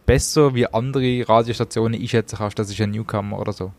besser 0.05 0.53
wie 0.53 0.67
andere 0.67 1.27
Radiostationen 1.27 1.99
einschätzen 1.99 2.37
kannst, 2.37 2.59
das 2.59 2.69
ist 2.69 2.81
ein 2.81 2.91
Newcomer 2.91 3.39
oder 3.39 3.53
so. 3.53 3.71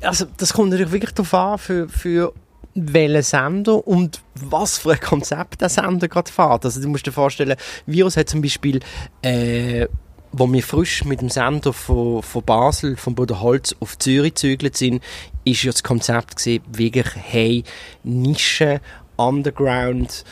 Also 0.00 0.26
das 0.36 0.52
kommt 0.52 0.70
natürlich 0.70 0.92
wirklich 0.92 1.12
darauf 1.12 1.34
an, 1.34 1.58
für, 1.58 1.88
für 1.88 2.32
welchen 2.74 3.22
Sender 3.22 3.86
und 3.86 4.20
was 4.34 4.78
für 4.78 4.92
ein 4.92 5.00
Konzept 5.00 5.60
der 5.60 5.68
Sender 5.68 6.08
gerade 6.08 6.30
fährt. 6.30 6.64
Also 6.64 6.80
du 6.80 6.88
musst 6.88 7.06
dir 7.06 7.12
vorstellen, 7.12 7.56
Virus 7.86 8.16
hat 8.16 8.28
zum 8.28 8.42
Beispiel 8.42 8.80
äh, 9.22 9.86
wo 10.32 10.50
wir 10.50 10.62
frisch 10.62 11.04
mit 11.04 11.20
dem 11.20 11.28
Sender 11.28 11.72
von, 11.72 12.22
von 12.22 12.42
Basel, 12.42 12.96
von 12.96 13.14
Bodenholz 13.14 13.76
auf 13.80 13.98
Zürich 13.98 14.34
gezügelt 14.34 14.76
sind, 14.76 15.02
ist 15.44 15.62
ja 15.62 15.70
das 15.70 15.82
Konzept 15.82 16.36
gesehen, 16.36 16.62
wirklich, 16.68 17.14
hey, 17.14 17.64
Nische, 18.02 18.80
Underground, 19.16 20.24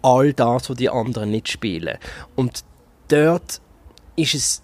all 0.00 0.32
das, 0.32 0.70
was 0.70 0.76
die 0.76 0.88
anderen 0.88 1.30
nicht 1.30 1.48
spielen. 1.48 1.98
Und 2.36 2.64
dort 3.08 3.60
ist 4.16 4.34
es 4.34 4.62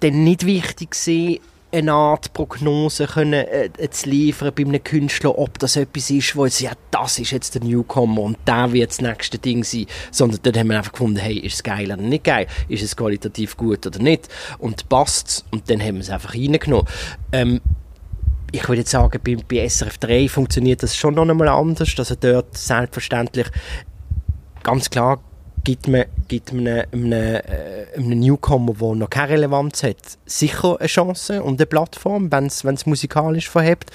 dann 0.00 0.24
nicht 0.24 0.44
wichtig 0.44 0.90
gewesen, 0.90 1.40
eine 1.72 1.92
Art 1.92 2.32
Prognose 2.32 3.06
können, 3.06 3.32
äh, 3.46 3.70
zu 3.90 4.08
liefern 4.08 4.52
bei 4.54 4.64
einem 4.64 4.82
Künstler, 4.82 5.38
ob 5.38 5.58
das 5.58 5.76
etwas 5.76 6.10
ist, 6.10 6.34
wo 6.36 6.44
jetzt, 6.44 6.60
ja, 6.60 6.72
das 6.90 7.18
ist 7.18 7.30
jetzt 7.30 7.54
der 7.54 7.62
Newcomer 7.62 8.22
und 8.22 8.38
der 8.46 8.72
wird 8.72 8.90
das 8.90 9.00
nächste 9.00 9.38
Ding 9.38 9.64
sein, 9.64 9.86
sondern 10.10 10.40
dort 10.42 10.58
haben 10.58 10.68
wir 10.68 10.78
einfach 10.78 10.92
gefunden, 10.92 11.18
hey, 11.18 11.38
ist 11.38 11.54
es 11.54 11.62
geil 11.62 11.86
oder 11.86 11.96
nicht 11.96 12.24
geil, 12.24 12.46
ist 12.68 12.82
es 12.82 12.96
qualitativ 12.96 13.56
gut 13.56 13.86
oder 13.86 14.00
nicht? 14.00 14.28
Und 14.58 14.88
passt 14.88 15.44
und 15.50 15.70
dann 15.70 15.80
haben 15.80 15.96
wir 15.96 16.02
es 16.02 16.10
einfach 16.10 16.34
reingenommen. 16.34 16.86
Ähm, 17.32 17.60
ich 18.52 18.68
würde 18.68 18.80
jetzt 18.80 18.90
sagen, 18.90 19.20
bei, 19.24 19.36
bei 19.48 19.68
SRF 19.68 19.98
3 19.98 20.28
funktioniert 20.28 20.82
das 20.82 20.96
schon 20.96 21.14
noch 21.14 21.28
einmal 21.28 21.48
anders, 21.48 21.94
also 21.96 22.16
dort 22.18 22.56
selbstverständlich 22.56 23.46
ganz 24.62 24.90
klar 24.90 25.20
gibt 25.64 25.88
man, 25.88 26.04
gibt 26.28 26.52
man 26.52 26.66
einem, 26.66 26.86
einem, 26.92 27.12
äh, 27.12 27.86
einem 27.96 28.20
Newcomer, 28.20 28.74
der 28.74 28.94
noch 28.94 29.10
keine 29.10 29.32
Relevanz 29.32 29.82
hat, 29.82 30.18
sicher 30.26 30.78
eine 30.78 30.88
Chance 30.88 31.42
und 31.42 31.60
eine 31.60 31.66
Plattform, 31.66 32.30
wenn 32.32 32.46
es 32.46 32.86
musikalisch 32.86 33.48
verhebt. 33.48 33.90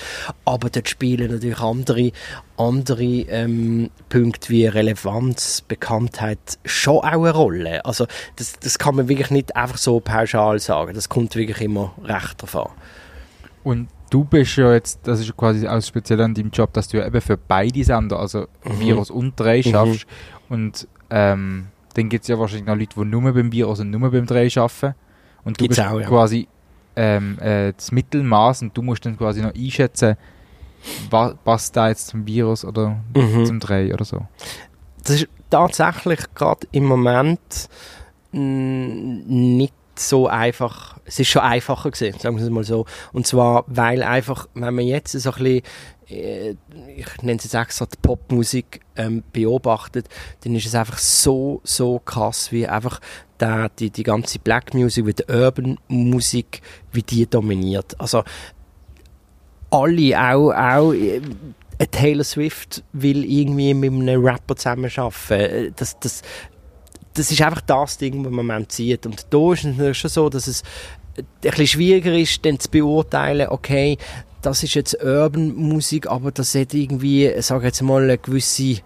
Aber 0.46 0.70
dort 0.70 0.90
spielen 0.90 1.32
natürlich 1.32 1.60
andere, 1.60 2.12
andere 2.58 3.04
ähm, 3.04 3.90
Punkte 4.10 4.50
wie 4.50 4.68
Relevanz, 4.68 5.62
Bekanntheit 5.62 6.60
schon 6.66 6.98
auch 6.98 7.04
eine 7.04 7.32
Rolle. 7.32 7.86
Also 7.86 8.06
das, 8.36 8.60
das 8.60 8.78
kann 8.78 8.96
man 8.96 9.10
wirklich 9.10 9.32
nicht 9.32 9.56
einfach 9.56 9.78
so 9.78 10.00
pauschal 10.00 10.60
sagen. 10.60 10.94
Das 10.94 11.10
kommt 11.10 11.36
wirklich 11.36 11.62
immer 11.62 11.94
recht 12.04 12.44
an. 12.56 12.70
Und 13.64 13.88
du 14.10 14.24
bist 14.24 14.58
ja 14.58 14.74
jetzt, 14.74 15.00
das 15.04 15.20
ist 15.20 15.36
quasi 15.36 15.68
auch 15.68 15.82
speziell 15.82 16.22
an 16.22 16.34
deinem 16.34 16.52
Job, 16.52 16.72
dass 16.74 16.88
du 16.88 16.98
ja 16.98 17.08
eben 17.08 17.22
für 17.22 17.38
beide 17.38 17.84
Sender, 17.84 18.20
also 18.20 18.48
mhm. 18.64 18.80
Virus 18.80 19.10
und 19.10 19.40
Drei 19.40 19.64
schaffst. 19.64 20.06
Mhm. 20.50 20.56
Und 20.56 20.88
ähm, 21.10 21.68
dann 21.94 22.10
gibt 22.10 22.24
es 22.24 22.28
ja 22.28 22.38
wahrscheinlich 22.38 22.68
noch 22.68 22.76
Leute, 22.76 22.96
die 22.96 23.06
nur 23.06 23.34
beim 23.34 23.52
Virus 23.52 23.80
und 23.80 23.92
nur 23.92 24.12
beim 24.12 24.26
Dreh 24.26 24.50
arbeiten. 24.56 24.96
Und 25.44 25.60
du 25.60 25.64
Gibt's 25.64 25.78
bist 25.78 25.88
auch, 25.88 26.00
ja. 26.00 26.08
quasi 26.08 26.48
ähm, 26.96 27.38
äh, 27.40 27.74
das 27.74 27.92
Mittelmaß 27.92 28.64
und 28.64 28.78
du 28.78 28.82
musst 28.82 29.06
dann 29.06 29.18
quasi 29.18 29.42
noch 29.42 29.54
einschätzen, 29.54 30.16
was 31.10 31.36
passt 31.44 31.76
da 31.76 31.90
jetzt 31.90 32.08
zum 32.08 32.26
Virus 32.26 32.66
oder 32.66 32.98
mhm. 33.16 33.46
zum 33.46 33.60
Dreh 33.60 33.94
oder 33.94 34.06
so. 34.06 34.26
Das 35.04 35.22
ist 35.22 35.28
tatsächlich 35.50 36.20
gerade 36.34 36.68
im 36.72 36.86
Moment 36.86 37.70
nicht 38.32 39.74
so 39.98 40.28
einfach, 40.28 40.98
es 41.06 41.20
ist 41.20 41.30
schon 41.30 41.42
einfacher 41.42 41.92
gewesen, 41.92 42.20
sagen 42.20 42.36
wir 42.36 42.44
es 42.44 42.50
mal 42.50 42.64
so. 42.64 42.86
Und 43.14 43.26
zwar, 43.26 43.64
weil 43.68 44.04
einfach, 44.04 44.48
wenn 44.54 44.76
man 44.76 44.86
jetzt 44.86 45.14
so 45.14 45.32
ein 45.32 45.38
bisschen 45.38 45.62
ich 46.08 47.22
nenne 47.22 47.38
es 47.38 47.46
jetzt 47.46 47.56
extra 47.56 47.86
die 47.86 47.98
Popmusik 48.02 48.82
ähm, 48.96 49.24
beobachtet, 49.34 50.08
dann 50.44 50.56
ist 50.56 50.66
es 50.66 50.76
einfach 50.76 50.98
so, 50.98 51.62
so 51.64 52.00
krass, 52.00 52.52
wie 52.52 52.68
einfach 52.68 53.00
der, 53.40 53.70
die, 53.70 53.90
die 53.90 54.04
ganze 54.04 54.40
Black 54.40 54.74
Music, 54.74 55.06
wie 55.06 55.14
die 55.14 55.26
Urban 55.28 55.80
Musik, 55.88 56.62
wie 56.92 57.02
die 57.02 57.26
dominiert. 57.28 58.00
Also 58.00 58.24
alle, 59.72 60.20
auch, 60.20 60.52
auch 60.52 60.94
äh, 60.94 61.22
Taylor 61.92 62.24
Swift 62.24 62.84
will 62.94 63.26
irgendwie 63.26 63.74
mit 63.74 63.92
einem 63.92 64.24
Rapper 64.24 64.56
zusammenarbeiten. 64.56 65.32
Äh, 65.32 65.72
das, 65.76 66.00
das, 66.00 66.22
das 67.14 67.32
ist 67.32 67.42
einfach 67.42 67.62
das 67.62 67.98
Ding, 67.98 68.24
was 68.24 68.32
man 68.32 68.62
im 68.62 68.70
sieht. 68.70 69.06
Und 69.06 69.26
da 69.30 69.54
ist 69.54 69.66
es 69.66 69.98
schon 69.98 70.10
so, 70.10 70.30
dass 70.30 70.48
es 70.48 70.64
ein 71.18 71.26
bisschen 71.42 71.68
schwieriger 71.68 72.14
ist, 72.14 72.46
dann 72.46 72.60
zu 72.60 72.70
beurteilen, 72.70 73.48
okay, 73.50 73.98
das 74.46 74.62
ist 74.64 74.76
jetzt 74.76 75.04
Urban 75.04 75.56
Musik, 75.56 76.08
aber 76.08 76.32
das 76.32 76.54
hat 76.54 76.74
irgendwie, 76.74 77.34
sage 77.42 77.66
jetzt 77.66 77.82
mal, 77.82 78.04
eine 78.04 78.18
gewisse 78.18 78.78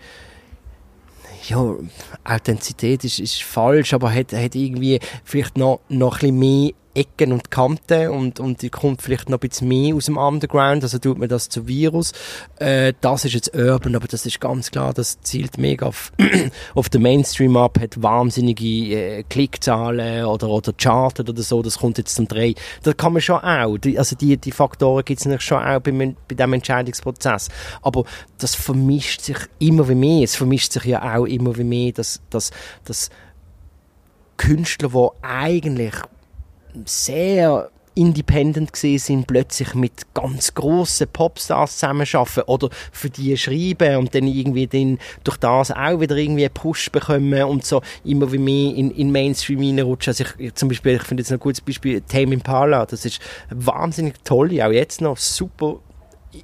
ja, 1.48 1.76
Authentizität 2.24 3.04
ist, 3.04 3.20
ist 3.20 3.42
falsch, 3.44 3.94
aber 3.94 4.14
hat, 4.14 4.32
hat 4.34 4.56
irgendwie 4.56 5.00
vielleicht 5.24 5.58
noch, 5.58 5.82
noch 5.90 6.16
ein 6.16 6.20
bisschen 6.20 6.40
mehr 6.40 6.72
Ecken 6.94 7.32
und 7.32 7.52
Kanten 7.52 8.10
und, 8.10 8.40
und 8.40 8.62
die 8.62 8.70
kommt 8.70 9.02
vielleicht 9.02 9.30
noch 9.30 9.38
ein 9.40 9.48
bisschen 9.48 9.68
mehr 9.68 9.96
aus 9.96 10.06
dem 10.06 10.18
Underground, 10.18 10.84
also 10.84 10.98
tut 10.98 11.18
man 11.18 11.30
das 11.30 11.50
zu 11.50 11.68
Virus. 11.68 12.14
Äh, 12.58 12.94
das 13.02 13.26
ist 13.26 13.34
jetzt 13.34 13.56
Urban, 13.56 13.96
aber 13.96 14.08
das 14.08 14.26
ist 14.26 14.42
ganz 14.42 14.72
klar, 14.72 14.94
das 14.94 15.22
zielt 15.22 15.58
mega 15.58 15.88
auf, 15.88 16.12
auf 16.76 16.90
den 16.90 17.02
Mainstream 17.02 17.56
ab, 17.58 17.80
hat 17.80 18.02
wahnsinnige 18.02 18.66
äh, 18.66 19.24
Klickzahlen 19.24 20.26
oder, 20.26 20.50
oder 20.50 20.74
Charten 20.74 21.30
oder 21.30 21.42
so, 21.42 21.62
das 21.62 21.78
kommt 21.78 21.98
jetzt 21.98 22.16
zum 22.16 22.28
Dreh. 22.28 22.54
Da 22.84 22.94
kann 22.94 23.14
man 23.14 23.22
schon 23.22 23.40
auch, 23.40 23.78
die, 23.78 23.98
also 23.98 24.16
die, 24.16 24.38
die 24.38 24.52
Faktoren 24.52 25.06
gibt 25.06 25.26
es 25.26 25.44
schon 25.44 25.62
auch 25.62 25.80
bei, 25.80 25.92
bei 25.92 26.16
diesem 26.36 26.54
Entscheidungsprozess. 26.54 27.50
Aber 27.82 28.04
das 28.38 28.56
vermischt 28.56 29.22
sich 29.22 29.38
immer 29.60 29.88
wie 29.90 29.96
mehr, 29.96 30.24
es 30.24 30.36
vermischt 30.36 30.74
sich 30.74 30.86
ja 30.86 31.16
auch 31.16 31.26
immer 31.26 31.56
wie 31.58 31.64
mehr, 31.64 31.92
dass, 31.92 32.22
dass, 32.30 32.52
dass 32.86 33.10
Künstler, 34.38 34.90
die 34.90 35.26
eigentlich 35.26 35.94
sehr 36.86 37.70
independent 37.96 38.72
gesehen 38.72 39.00
sind, 39.00 39.28
plötzlich 39.28 39.74
mit 39.74 40.14
ganz 40.14 40.54
grossen 40.54 41.08
Popstars 41.12 41.80
zusammenarbeiten 41.80 42.44
oder 42.48 42.70
für 42.92 43.10
die 43.10 43.36
schreiben 43.36 43.98
und 43.98 44.16
dann 44.16 44.26
irgendwie 44.26 44.68
dann 44.68 45.00
durch 45.26 45.38
das 45.38 45.72
auch 45.72 46.00
wieder 46.00 46.16
irgendwie 46.16 46.46
einen 46.46 46.54
Push 46.54 46.92
bekommen 46.92 47.44
und 47.44 47.66
so 47.66 47.82
immer 48.06 48.32
wie 48.32 48.38
mehr 48.38 48.76
in, 48.76 48.92
in 48.92 49.12
Mainstream 49.12 49.60
reinrutschen. 49.60 50.12
Also 50.12 50.24
ich, 50.38 50.54
zum 50.56 50.70
Beispiel, 50.70 50.96
ich 50.96 51.04
finde 51.04 51.22
jetzt 51.22 51.32
ein 51.32 51.40
gutes 51.40 51.62
Beispiel 51.62 52.02
Tame 52.02 52.36
Impala, 52.36 52.86
das 52.86 53.04
ist 53.04 53.20
wahnsinnig 53.50 54.16
toll, 54.24 54.50
auch 54.62 54.72
jetzt 54.72 55.02
noch 55.02 55.18
super 55.18 55.80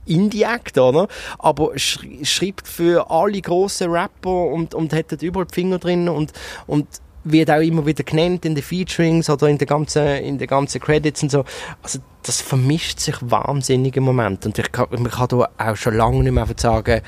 Indie-Act, 0.05 0.77
oder? 0.77 1.07
Aber 1.37 1.77
schreibt 1.77 2.67
für 2.67 3.09
alle 3.09 3.39
grossen 3.39 3.91
Rapper 3.91 4.47
und, 4.47 4.73
und 4.73 4.91
hat 4.93 5.11
dort 5.11 5.21
überall 5.21 5.45
die 5.45 5.53
Finger 5.53 5.77
drin 5.77 6.09
und, 6.09 6.33
und 6.67 6.87
wird 7.25 7.51
auch 7.51 7.59
immer 7.59 7.85
wieder 7.85 8.03
genannt 8.03 8.45
in 8.45 8.55
den 8.55 8.63
Featurings 8.63 9.29
oder 9.29 9.47
in 9.47 9.57
den 9.57 9.67
ganzen, 9.67 10.05
in 10.05 10.37
den 10.37 10.47
ganzen 10.47 10.79
Credits 10.79 11.21
und 11.23 11.31
so. 11.31 11.43
Also, 11.83 11.99
das 12.23 12.41
vermischt 12.41 12.99
sich 12.99 13.15
wahnsinnig 13.21 13.97
im 13.97 14.03
Moment. 14.03 14.45
Und 14.45 14.57
ich 14.57 14.71
kann, 14.71 14.87
man 14.91 15.09
kann 15.09 15.27
da 15.27 15.49
auch 15.57 15.75
schon 15.75 15.95
lange 15.95 16.23
nicht 16.23 16.31
mehr 16.31 16.47
sagen, 16.55 17.01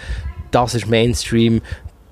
das 0.52 0.76
ist 0.76 0.88
Mainstream, 0.88 1.62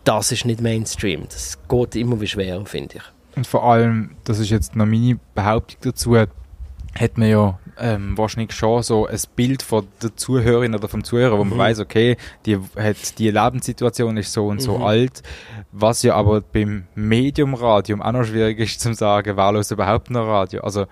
das 0.04 0.32
ist 0.32 0.46
nicht 0.46 0.62
Mainstream. 0.62 1.24
Das 1.28 1.58
geht 1.68 1.96
immer 1.96 2.22
wie 2.22 2.28
schwerer, 2.28 2.66
finde 2.66 2.98
ich. 2.98 3.04
Und 3.36 3.48
vor 3.48 3.64
allem, 3.64 4.12
das 4.24 4.40
ist 4.40 4.50
jetzt 4.50 4.76
noch 4.76 4.86
meine 4.86 5.20
Behauptung 5.34 5.78
dazu, 5.82 6.16
hat 6.18 7.18
man 7.18 7.30
ja 7.30 7.60
ähm, 7.80 8.18
wahrscheinlich 8.18 8.54
schon 8.54 8.84
so 8.84 9.06
ein 9.06 9.20
Bild 9.36 9.62
von 9.62 9.88
der 10.02 10.16
Zuhörerin 10.16 10.76
oder 10.76 10.88
vom 10.88 11.04
Zuhörer, 11.04 11.38
wo 11.38 11.44
man 11.44 11.58
mhm. 11.58 11.62
weiß, 11.62 11.80
okay, 11.80 12.18
die 12.46 12.58
hat 12.78 13.20
die 13.20 13.32
Lebenssituation 13.32 14.18
ist 14.18 14.34
so 14.34 14.48
und 14.48 14.62
so 14.62 14.78
mhm. 14.78 14.84
alt, 14.84 15.24
was 15.72 16.04
ja 16.04 16.16
aber 16.16 16.42
beim 16.42 16.86
Medium-Radio 16.96 18.00
auch 18.02 18.12
noch 18.12 18.24
schwierig 18.24 18.60
ist 18.60 18.82
zu 18.82 18.94
sagen, 18.94 19.38
wer 19.38 19.52
los 19.52 19.72
überhaupt 19.72 20.10
noch 20.10 20.26
Radio. 20.26 20.62
Also 20.62 20.86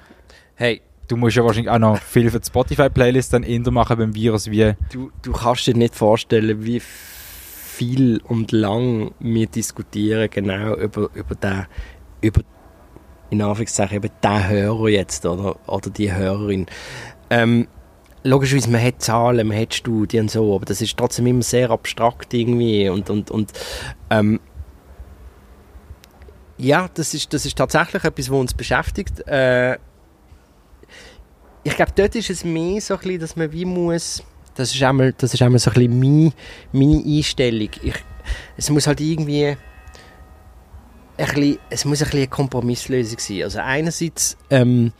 hey, 0.55 0.81
du 1.07 1.17
musst 1.17 1.35
ja 1.35 1.43
wahrscheinlich 1.43 1.71
auch 1.71 1.79
noch 1.79 1.97
viel 1.97 2.29
für 2.29 2.39
die 2.39 2.47
Spotify-Playlist 2.47 3.33
dann 3.33 3.43
eher 3.43 3.71
machen 3.71 3.97
beim 3.97 4.15
Virus 4.15 4.49
wie... 4.49 4.73
Du, 4.91 5.11
du 5.21 5.31
kannst 5.31 5.67
dir 5.67 5.75
nicht 5.75 5.95
vorstellen, 5.95 6.63
wie 6.65 6.79
viel 6.79 8.21
und 8.27 8.51
lang 8.51 9.11
wir 9.19 9.47
diskutieren 9.47 10.29
genau 10.29 10.75
über, 10.75 11.09
über 11.13 11.35
den, 11.35 11.65
über, 12.21 12.41
in 13.29 13.41
Anführungszeichen, 13.41 13.97
über 13.97 14.09
den 14.09 14.47
Hörer 14.47 14.89
jetzt 14.89 15.25
oder, 15.25 15.55
oder 15.67 15.89
die 15.89 16.13
Hörerin. 16.13 16.65
Ähm, 17.29 17.67
logischerweise, 18.23 18.69
man 18.69 18.83
hat 18.83 19.01
Zahlen, 19.01 19.47
man 19.47 19.57
hat 19.57 19.73
Studien 19.73 20.23
und 20.23 20.31
so, 20.31 20.55
aber 20.55 20.65
das 20.65 20.81
ist 20.81 20.97
trotzdem 20.97 21.27
immer 21.27 21.41
sehr 21.41 21.69
abstrakt 21.71 22.33
irgendwie 22.33 22.89
und, 22.89 23.09
und, 23.09 23.31
und 23.31 23.51
ähm, 24.09 24.39
ja, 26.57 26.89
das 26.93 27.13
ist, 27.13 27.33
das 27.33 27.45
ist 27.45 27.57
tatsächlich 27.57 28.03
etwas, 28.03 28.29
was 28.29 28.37
uns 28.39 28.53
beschäftigt. 28.53 29.27
Äh, 29.27 29.77
ich 31.63 31.75
glaube, 31.75 31.91
dort 31.95 32.15
ist 32.15 32.29
es 32.29 32.43
mehr 32.43 32.79
so 32.81 32.95
ein 32.95 32.99
bisschen, 32.99 33.19
dass 33.19 33.35
man 33.35 33.51
wie 33.51 33.65
muss, 33.65 34.23
das 34.55 34.73
ist 34.73 34.83
einmal, 34.83 35.13
das 35.13 35.33
ist 35.33 35.41
einmal 35.41 35.59
so 35.59 35.71
ein 35.71 35.73
bisschen 35.73 35.99
meine, 35.99 36.33
meine 36.71 37.03
Einstellung. 37.03 37.69
Ich, 37.81 37.95
es 38.57 38.69
muss 38.69 38.87
halt 38.87 39.01
irgendwie 39.01 39.57
bisschen, 41.27 41.59
es 41.69 41.85
muss 41.85 42.01
ein 42.01 42.05
bisschen 42.05 42.19
eine 42.19 42.27
Kompromisslösung 42.27 43.19
sein. 43.19 43.43
Also 43.43 43.59
einerseits 43.59 44.37
ähm, 44.49 44.91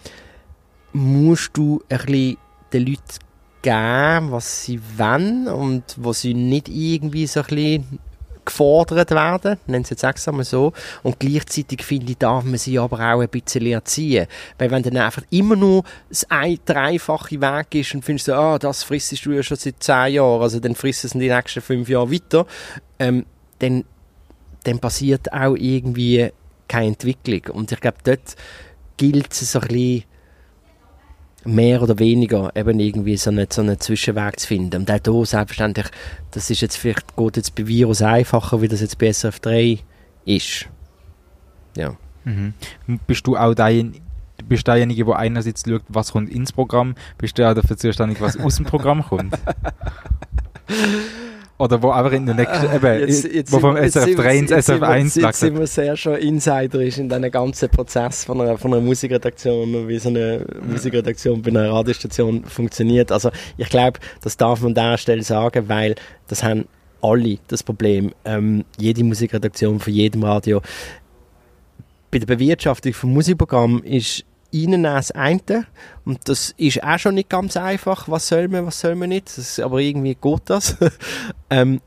musst 0.93 1.51
du 1.53 1.81
ein 1.89 1.97
bisschen 1.97 2.37
den 2.71 2.85
Leuten 2.85 3.19
geben, 3.61 4.31
was 4.31 4.63
sie 4.65 4.79
wollen 4.97 5.47
und 5.47 5.83
was 5.97 6.21
sie 6.21 6.33
nicht 6.33 6.69
irgendwie 6.69 7.27
so 7.27 7.41
ein 7.41 7.45
bisschen 7.47 7.99
gefordert 8.45 9.11
werden, 9.11 9.57
nennen 9.67 9.85
sie 9.85 9.91
jetzt 9.91 10.03
extra 10.03 10.43
so, 10.43 10.73
und 11.01 11.19
gleichzeitig 11.19 11.83
finde 11.83 12.11
ich, 12.11 12.17
darf 12.17 12.43
man 12.43 12.57
sie 12.57 12.77
aber 12.77 12.97
auch 12.97 13.21
ein 13.21 13.29
bisschen 13.29 13.65
erziehen. 13.65 14.27
Weil 14.57 14.71
wenn 14.71 14.83
dann 14.83 14.97
einfach 14.97 15.23
immer 15.29 15.55
nur 15.55 15.83
das 16.09 16.29
ein, 16.29 16.59
dreifache 16.65 17.39
Weg 17.39 17.75
ist 17.75 17.95
und 17.95 18.03
findest 18.03 18.27
du, 18.27 18.33
ah, 18.33 18.59
das 18.59 18.83
frissest 18.83 19.25
du 19.25 19.31
ja 19.31 19.43
schon 19.43 19.57
seit 19.57 19.81
zehn 19.81 20.15
Jahren, 20.15 20.41
also 20.41 20.59
dann 20.59 20.75
frisst 20.75 21.05
es 21.05 21.11
die 21.11 21.29
nächsten 21.29 21.61
fünf 21.61 21.89
Jahre 21.89 22.11
weiter, 22.11 22.45
ähm, 22.99 23.25
dann, 23.59 23.85
dann 24.63 24.79
passiert 24.79 25.31
auch 25.33 25.55
irgendwie 25.55 26.29
keine 26.67 26.87
Entwicklung. 26.87 27.55
Und 27.55 27.71
ich 27.71 27.79
glaube, 27.79 27.97
dort 28.03 28.35
gilt 28.97 29.31
es 29.31 29.51
so 29.51 29.59
ein 29.59 29.67
bisschen, 29.67 30.03
mehr 31.45 31.81
oder 31.81 31.99
weniger 31.99 32.55
eben 32.55 32.79
irgendwie 32.79 33.17
so 33.17 33.29
einen, 33.29 33.47
so 33.49 33.61
einen 33.61 33.79
Zwischenweg 33.79 34.39
zu 34.39 34.47
finden. 34.47 34.81
Und 34.81 34.91
auch 34.91 34.99
hier 35.03 35.25
selbstverständlich, 35.25 35.87
das 36.31 36.49
ist 36.49 36.61
jetzt 36.61 36.77
vielleicht, 36.77 37.15
geht 37.15 37.37
jetzt 37.37 37.55
bei 37.55 37.67
Virus 37.67 38.01
einfacher, 38.01 38.61
wie 38.61 38.67
das 38.67 38.81
jetzt 38.81 38.97
bei 38.97 39.09
SRF3 39.09 39.79
ist. 40.25 40.67
Ja. 41.75 41.95
Mhm. 42.23 42.53
Bist 43.07 43.27
du 43.27 43.35
auch 43.35 43.53
dein, 43.53 43.95
bist 44.47 44.67
derjenige, 44.67 45.05
der 45.05 45.17
einerseits 45.17 45.63
schaut, 45.67 45.83
was 45.89 46.11
kommt 46.11 46.29
ins 46.29 46.53
Programm, 46.53 46.95
bist 47.17 47.37
du 47.37 47.49
auch 47.49 47.53
dafür 47.53 47.77
zuständig, 47.77 48.21
was 48.21 48.37
aus 48.37 48.55
dem 48.55 48.65
Programm 48.65 49.03
kommt? 49.03 49.37
Oder 51.59 51.81
wo 51.81 51.91
einfach 51.91 52.11
in 52.13 52.25
der 52.25 52.33
nächsten, 52.35 52.67
Ah, 52.67 52.75
eben, 52.75 52.99
jetzt, 53.07 53.23
jetzt 53.25 53.51
wo 53.51 53.59
vom 53.59 53.75
sind 53.75 53.83
wir- 53.83 54.01
SRF 54.01 54.15
3 54.15 54.37
ins 54.37 54.49
jetzt 54.49 54.65
sind 54.65 54.81
wir- 54.81 54.87
SRF 54.87 54.89
1 54.89 55.15
Jetzt 55.15 55.39
sind 55.39 55.59
wir 55.59 55.67
sehr 55.67 55.95
schon 55.95 56.15
insiderisch 56.15 56.97
in 56.97 57.09
diesem 57.09 57.31
ganzen 57.31 57.69
Prozess 57.69 58.25
von 58.25 58.41
einer, 58.41 58.57
von 58.57 58.73
einer 58.73 58.81
Musikredaktion 58.81 59.73
und 59.75 59.87
wie 59.87 59.99
so 59.99 60.09
eine 60.09 60.45
Musikredaktion 60.67 61.41
bei 61.43 61.49
einer 61.51 61.71
Radiostation 61.71 62.43
funktioniert. 62.45 63.11
Also 63.11 63.29
ich 63.57 63.69
glaube, 63.69 63.99
das 64.21 64.35
darf 64.35 64.61
man 64.61 64.69
an 64.69 64.75
dieser 64.75 64.97
Stelle 64.97 65.23
sagen, 65.23 65.69
weil 65.69 65.95
das 66.27 66.41
haben 66.43 66.65
alle 67.01 67.37
das 67.47 67.61
Problem. 67.63 68.13
Ähm, 68.25 68.65
jede 68.79 69.03
Musikredaktion 69.03 69.79
von 69.79 69.93
jedem 69.93 70.23
Radio. 70.23 70.61
Bei 72.11 72.19
der 72.19 72.25
Bewirtschaftung 72.27 72.93
von 72.93 73.11
Musikprogrammen 73.13 73.83
ist 73.83 74.23
ihnen 74.53 74.83
das 74.83 75.11
eine 75.11 75.65
und 76.05 76.29
das 76.29 76.53
ist 76.57 76.83
auch 76.83 76.99
schon 76.99 77.15
nicht 77.15 77.29
ganz 77.29 77.57
einfach. 77.57 78.07
Was 78.07 78.27
soll 78.27 78.47
man, 78.47 78.65
was 78.65 78.79
soll 78.79 78.95
man 78.95 79.09
nicht? 79.09 79.37
Das, 79.37 79.59
aber 79.59 79.79
irgendwie 79.79 80.15
geht 80.15 80.41
das. 80.45 80.77
ähm, 81.49 81.81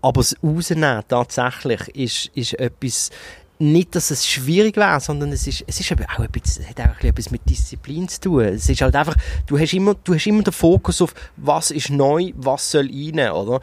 aber 0.00 0.20
das 0.20 0.36
Rausnehmen 0.42 1.02
tatsächlich 1.08 1.88
ist, 1.88 2.26
ist 2.36 2.54
etwas, 2.54 3.10
nicht, 3.58 3.94
dass 3.96 4.10
es 4.10 4.26
schwierig 4.26 4.76
wäre, 4.76 5.00
sondern 5.00 5.32
es 5.32 5.46
ist, 5.46 5.64
es 5.66 5.80
ist 5.80 5.90
auch 5.92 6.18
ein 6.18 6.28
es 6.44 6.60
hat 6.68 6.80
auch 6.80 7.02
etwas 7.02 7.30
mit 7.30 7.48
Disziplin 7.48 8.08
zu 8.08 8.20
tun. 8.20 8.44
Es 8.44 8.68
ist 8.68 8.80
halt 8.80 8.94
einfach, 8.94 9.16
du 9.46 9.58
hast 9.58 9.72
immer, 9.72 9.94
du 9.94 10.14
hast 10.14 10.26
immer 10.26 10.42
den 10.42 10.52
Fokus 10.52 11.02
auf, 11.02 11.14
was 11.36 11.70
ist 11.70 11.90
neu, 11.90 12.32
was 12.36 12.70
soll 12.70 12.88
rein, 12.88 13.32
oder? 13.32 13.60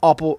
Aber 0.00 0.36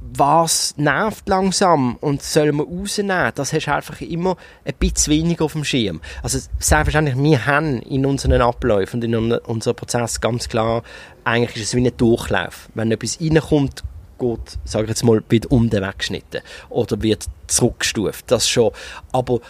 was 0.00 0.74
nervt 0.76 1.28
langsam 1.28 1.96
und 1.96 2.22
soll 2.22 2.52
man 2.52 2.66
rausnehmen, 2.66 3.32
das 3.34 3.52
hast 3.52 3.66
du 3.66 3.74
einfach 3.74 4.00
immer 4.00 4.36
ein 4.64 4.74
bisschen 4.74 5.12
weniger 5.12 5.44
auf 5.44 5.52
dem 5.52 5.64
Schirm. 5.64 6.00
Also 6.22 6.38
selbstverständlich, 6.58 7.16
wir 7.16 7.46
haben 7.46 7.82
in 7.82 8.06
unseren 8.06 8.40
Abläufen 8.40 8.98
und 8.98 9.04
in 9.04 9.14
un- 9.14 9.32
unserem 9.32 9.76
Prozess 9.76 10.20
ganz 10.20 10.48
klar, 10.48 10.82
eigentlich 11.24 11.56
ist 11.56 11.68
es 11.68 11.74
wie 11.74 11.86
ein 11.86 11.96
Durchlauf. 11.96 12.68
Wenn 12.74 12.92
etwas 12.92 13.20
reinkommt, 13.20 13.82
geht, 14.18 14.58
sage 14.64 14.84
ich 14.84 14.90
jetzt 14.90 15.04
mal, 15.04 15.22
wird 15.28 15.46
um 15.46 15.68
den 15.70 15.82
Weg 15.82 15.98
geschnitten 15.98 16.42
oder 16.68 17.00
wird 17.02 17.26
zurückgestuft, 17.46 18.30
das 18.30 18.48
schon. 18.48 18.72
Aber 19.12 19.40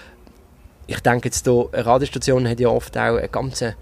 ich 0.86 1.00
denke 1.00 1.28
jetzt 1.28 1.44
hier, 1.44 1.68
eine 1.72 1.86
Radiostation 1.86 2.48
hat 2.48 2.60
ja 2.60 2.68
oft 2.68 2.96
auch 2.96 3.16
einen 3.16 3.30
ganzen 3.30 3.74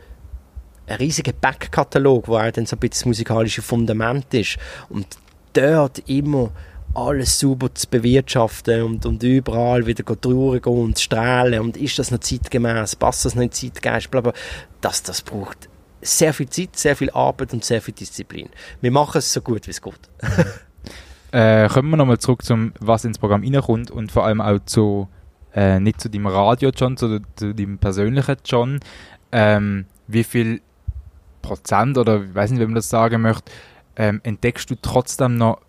einen 0.88 0.98
riesigen 0.98 1.34
Backkatalog, 1.40 2.28
wo 2.28 2.36
auch 2.36 2.50
dann 2.52 2.66
so 2.66 2.76
ein 2.76 2.80
bisschen 2.80 2.90
das 3.00 3.04
musikalische 3.06 3.62
Fundament 3.62 4.32
ist. 4.32 4.56
Und 4.88 5.06
dort 5.56 6.08
immer 6.08 6.50
alles 6.94 7.38
sauber 7.38 7.74
zu 7.74 7.88
bewirtschaften 7.88 8.82
und, 8.82 9.06
und 9.06 9.22
überall 9.22 9.86
wieder 9.86 10.02
drüber 10.02 10.58
gehen 10.58 10.84
und 10.84 10.98
strahlen 10.98 11.60
und 11.60 11.76
ist 11.76 11.98
das 11.98 12.10
noch 12.10 12.20
zeitgemäß, 12.20 12.96
passt 12.96 13.24
das 13.24 13.34
noch 13.34 13.42
in 13.42 13.52
Zeitgeist, 13.52 14.10
bla 14.10 14.22
bla. 14.22 14.32
Das, 14.80 15.02
das 15.02 15.20
braucht 15.20 15.68
sehr 16.00 16.32
viel 16.32 16.48
Zeit, 16.48 16.76
sehr 16.76 16.96
viel 16.96 17.10
Arbeit 17.10 17.52
und 17.52 17.64
sehr 17.64 17.82
viel 17.82 17.94
Disziplin. 17.94 18.48
Wir 18.80 18.90
machen 18.90 19.18
es 19.18 19.32
so 19.32 19.40
gut, 19.40 19.66
wie 19.66 19.70
es 19.72 19.82
geht. 19.82 20.00
Äh, 21.32 21.68
kommen 21.68 21.90
wir 21.90 21.96
nochmal 21.96 22.18
zurück 22.18 22.44
zum, 22.44 22.72
was 22.78 23.04
ins 23.04 23.18
Programm 23.18 23.42
reinkommt 23.42 23.90
und 23.90 24.12
vor 24.12 24.24
allem 24.24 24.40
auch 24.40 24.58
zu, 24.64 25.08
äh, 25.54 25.80
nicht 25.80 26.00
zu 26.00 26.08
deinem 26.08 26.28
Radio 26.28 26.70
John, 26.74 26.96
zu, 26.96 27.20
zu 27.34 27.52
deinem 27.52 27.78
persönlichen 27.78 28.36
John. 28.44 28.80
Ähm, 29.32 29.86
wie 30.06 30.24
viel 30.24 30.62
Prozent 31.42 31.98
oder 31.98 32.22
ich 32.22 32.34
weiß 32.34 32.52
nicht, 32.52 32.60
wie 32.60 32.66
man 32.66 32.76
das 32.76 32.88
sagen 32.88 33.22
möchte, 33.22 33.50
ähm, 33.96 34.20
entdeckst 34.22 34.70
du 34.70 34.74
trotzdem 34.80 35.36
noch 35.36 35.60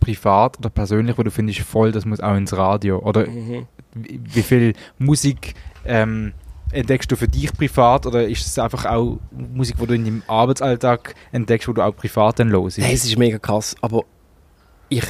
privat 0.00 0.58
oder 0.58 0.70
persönlich, 0.70 1.18
wo 1.18 1.22
du 1.22 1.30
findest, 1.30 1.60
voll, 1.60 1.92
das 1.92 2.04
muss 2.04 2.20
auch 2.20 2.36
ins 2.36 2.56
Radio? 2.56 2.98
Oder 2.98 3.26
wie, 3.26 4.20
wie 4.22 4.42
viel 4.42 4.74
Musik 4.98 5.54
ähm, 5.84 6.32
entdeckst 6.72 7.10
du 7.12 7.16
für 7.16 7.28
dich 7.28 7.52
privat? 7.52 8.06
Oder 8.06 8.26
ist 8.26 8.46
es 8.46 8.58
einfach 8.58 8.86
auch 8.86 9.18
Musik, 9.30 9.76
die 9.78 9.86
du 9.86 9.94
in 9.94 10.04
deinem 10.04 10.22
Arbeitsalltag 10.26 11.14
entdeckst, 11.32 11.68
wo 11.68 11.72
du 11.72 11.82
auch 11.82 11.94
privat 11.94 12.38
dann 12.38 12.48
los 12.48 12.76
Hey, 12.78 12.94
es 12.94 13.04
ist 13.04 13.18
mega 13.18 13.38
krass, 13.38 13.76
aber 13.80 14.04
ich 14.88 15.04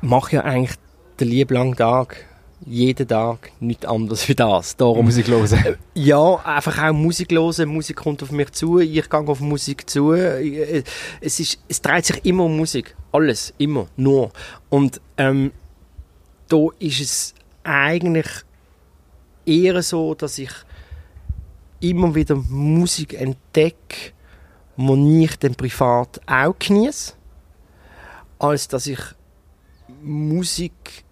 mache 0.00 0.36
ja 0.36 0.42
eigentlich 0.42 0.76
den 1.20 1.28
lieben 1.28 1.54
langen 1.54 1.76
Tag, 1.76 2.26
jeden 2.66 3.06
Tag 3.06 3.52
nichts 3.60 3.84
anderes 3.84 4.28
wie 4.28 4.34
das. 4.34 4.76
Darum 4.76 5.04
Musik 5.04 5.28
hören? 5.28 5.76
Ja, 5.94 6.36
einfach 6.44 6.82
auch 6.82 6.92
Musik 6.92 7.32
hören. 7.32 7.68
Musik 7.68 7.96
kommt 7.96 8.22
auf 8.22 8.30
mich 8.30 8.52
zu, 8.52 8.78
ich 8.78 9.08
gehe 9.08 9.20
auf 9.20 9.40
Musik 9.40 9.88
zu. 9.88 10.12
Es, 10.12 11.40
ist, 11.40 11.58
es 11.68 11.82
dreht 11.82 12.06
sich 12.06 12.24
immer 12.24 12.44
um 12.44 12.56
Musik. 12.56 12.96
Alles, 13.12 13.52
immer, 13.58 13.86
nur. 13.96 14.30
Und 14.70 15.00
ähm, 15.16 15.52
da 16.48 16.66
ist 16.78 17.00
es 17.00 17.34
eigentlich 17.62 18.26
eher 19.46 19.82
so, 19.82 20.14
dass 20.14 20.38
ich 20.38 20.50
immer 21.80 22.14
wieder 22.14 22.36
Musik 22.36 23.14
entdecke, 23.14 24.12
die 24.76 25.24
ich 25.24 25.38
dann 25.38 25.54
privat 25.54 26.20
auch 26.26 26.58
genieße, 26.58 27.12
als 28.38 28.68
dass 28.68 28.86
ich 28.86 29.00
Musik 30.02 31.03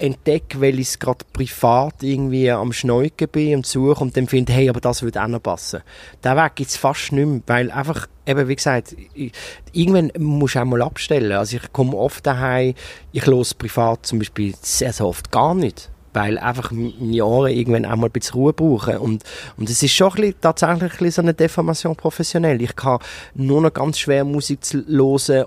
entdecke, 0.00 0.60
weil 0.60 0.78
ich 0.78 0.88
es 0.88 0.98
gerade 0.98 1.24
privat 1.32 2.02
irgendwie 2.02 2.50
am 2.50 2.72
Schneuken 2.72 3.28
bin 3.28 3.56
und 3.56 3.66
suche 3.66 4.02
und 4.02 4.16
dann 4.16 4.26
finde, 4.26 4.52
hey, 4.52 4.68
aber 4.68 4.80
das 4.80 5.02
würde 5.02 5.22
auch 5.22 5.28
noch 5.28 5.42
passen. 5.42 5.82
Den 6.24 6.36
Weg 6.36 6.54
gibt 6.56 6.70
es 6.70 6.76
fast 6.76 7.12
nicht 7.12 7.26
mehr, 7.26 7.40
weil 7.46 7.70
einfach, 7.70 8.06
eben 8.26 8.48
wie 8.48 8.56
gesagt, 8.56 8.96
ich, 9.14 9.32
irgendwann 9.72 10.10
musst 10.18 10.54
du 10.54 10.60
auch 10.60 10.64
mal 10.64 10.82
abstellen. 10.82 11.32
Also 11.32 11.56
ich 11.56 11.72
komme 11.72 11.96
oft 11.96 12.26
daheim, 12.26 12.74
ich 13.12 13.26
höre 13.26 13.44
privat 13.58 14.06
zum 14.06 14.18
Beispiel 14.18 14.54
sehr, 14.60 14.92
sehr 14.92 15.06
oft 15.06 15.30
gar 15.30 15.54
nicht 15.54 15.90
weil 16.12 16.38
einfach 16.38 16.72
meine 16.72 17.24
Ohren 17.24 17.52
irgendwann 17.52 17.86
auch 17.86 17.96
mal 17.96 18.06
ein 18.06 18.12
bisschen 18.12 18.34
Ruhe 18.34 18.52
brauchen. 18.52 18.96
Und, 18.98 19.22
und 19.56 19.70
es 19.70 19.82
ist 19.82 19.92
schon 19.92 20.08
ein 20.08 20.16
bisschen, 20.16 20.40
tatsächlich 20.40 20.82
ein 20.82 20.88
bisschen 20.88 21.10
so 21.12 21.22
eine 21.22 21.34
Deformation 21.34 21.96
professionell. 21.96 22.60
Ich 22.62 22.74
kann 22.74 22.98
nur 23.34 23.60
noch 23.60 23.72
ganz 23.72 23.98
schwer 23.98 24.24
Musik 24.24 24.60
hören, 24.72 25.46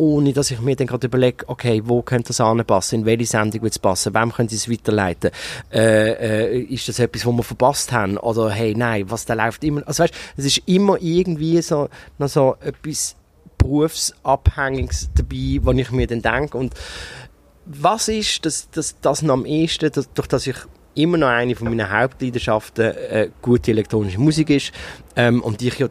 ohne 0.00 0.32
dass 0.32 0.50
ich 0.50 0.60
mir 0.60 0.76
dann 0.76 0.86
gerade 0.86 1.06
überlege, 1.08 1.46
okay, 1.46 1.82
wo 1.84 2.00
könnte 2.00 2.28
das 2.28 2.40
anpassen, 2.40 3.00
in 3.00 3.04
welche 3.04 3.26
Sendung 3.26 3.60
wird 3.60 3.72
es 3.72 3.78
passen, 3.78 4.14
wem 4.14 4.32
könnte 4.32 4.54
ich 4.54 4.62
es 4.62 4.70
weiterleiten, 4.70 5.30
äh, 5.70 6.54
äh, 6.54 6.60
ist 6.62 6.88
das 6.88 6.98
etwas, 6.98 7.26
was 7.26 7.34
wir 7.34 7.42
verpasst 7.42 7.92
haben, 7.92 8.16
oder 8.16 8.48
hey, 8.50 8.74
nein, 8.74 9.10
was 9.10 9.26
da 9.26 9.34
läuft 9.34 9.62
immer, 9.62 9.86
also 9.86 10.02
weißt, 10.02 10.14
es 10.38 10.46
ist 10.46 10.62
immer 10.64 10.96
irgendwie 11.02 11.60
so, 11.60 11.90
noch 12.18 12.28
so 12.28 12.56
etwas 12.60 13.14
Berufsabhängiges 13.58 15.10
dabei, 15.14 15.58
wo 15.60 15.72
ich 15.72 15.90
mir 15.90 16.06
dann 16.06 16.22
denke. 16.22 16.56
Und 16.56 16.72
was 17.66 18.08
ist, 18.08 18.46
dass 18.46 18.70
das, 18.70 18.98
das 19.02 19.20
noch 19.20 19.34
am 19.34 19.44
ehesten, 19.44 19.92
dass, 19.92 20.10
durch 20.14 20.28
das 20.28 20.46
ich 20.46 20.56
immer 20.94 21.18
noch 21.18 21.28
eine 21.28 21.54
von 21.54 21.68
meinen 21.68 21.90
Hauptleidenschaften 21.90 22.84
äh, 22.84 23.28
gute 23.42 23.70
elektronische 23.70 24.18
Musik 24.18 24.48
ist 24.48 24.72
ähm, 25.14 25.42
und 25.42 25.60
ich 25.60 25.78
ja 25.78 25.88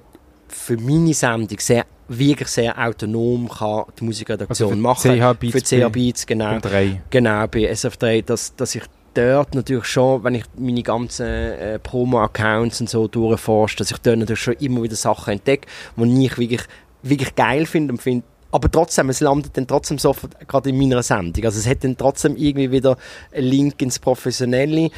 für 0.47 0.77
meine 0.77 1.13
Sendung 1.13 1.59
sehr 1.59 1.85
wirklich 2.09 2.49
sehr 2.49 2.77
autonom 2.77 3.47
kann 3.49 3.83
die 3.99 4.03
Musikredaktion 4.03 4.69
Also 4.71 4.81
machen. 4.81 5.19
CH 5.19 5.39
Beats 5.39 5.53
für 5.53 5.61
CH 5.63 5.83
bei- 5.83 5.89
Beats, 5.89 6.25
genau. 6.25 6.59
Drei. 6.59 7.01
Genau, 7.09 7.47
bei 7.47 7.71
SF3, 7.71 8.23
dass, 8.25 8.55
dass 8.55 8.75
ich 8.75 8.83
dort 9.13 9.55
natürlich 9.55 9.85
schon, 9.85 10.23
wenn 10.23 10.35
ich 10.35 10.43
meine 10.57 10.83
ganzen 10.83 11.25
äh, 11.25 11.79
Promo-Accounts 11.79 12.81
und 12.81 12.89
so 12.89 13.07
durchforsche, 13.07 13.77
dass 13.77 13.91
ich 13.91 13.97
dort 13.99 14.17
natürlich 14.17 14.39
schon 14.41 14.53
immer 14.55 14.83
wieder 14.83 14.95
Sachen 14.95 15.33
entdecke, 15.33 15.67
die 15.97 16.25
ich 16.25 16.37
wirklich, 16.37 16.61
wirklich 17.03 17.35
geil 17.35 17.65
finde 17.65 17.93
und 17.93 18.01
finde, 18.01 18.25
aber 18.51 18.71
trotzdem, 18.71 19.09
es 19.09 19.19
landet 19.19 19.55
dann 19.57 19.67
trotzdem 19.67 19.99
sofort 19.99 20.35
gerade 20.47 20.69
in 20.69 20.77
meiner 20.79 21.03
Sendung. 21.03 21.45
Also 21.45 21.59
es 21.59 21.67
hat 21.67 21.83
dann 21.83 21.95
trotzdem 21.95 22.35
irgendwie 22.35 22.71
wieder 22.71 22.97
einen 23.31 23.45
Link 23.45 23.79
ins 23.81 23.99
Professionelle. 23.99 24.89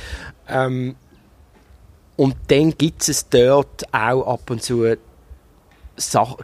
Ähm, 0.47 0.95
und 2.15 2.35
dann 2.47 2.77
gibt 2.77 3.07
es 3.09 3.27
dort 3.27 3.83
auch 3.93 4.25
ab 4.33 4.49
und 4.49 4.61
zu 4.63 4.85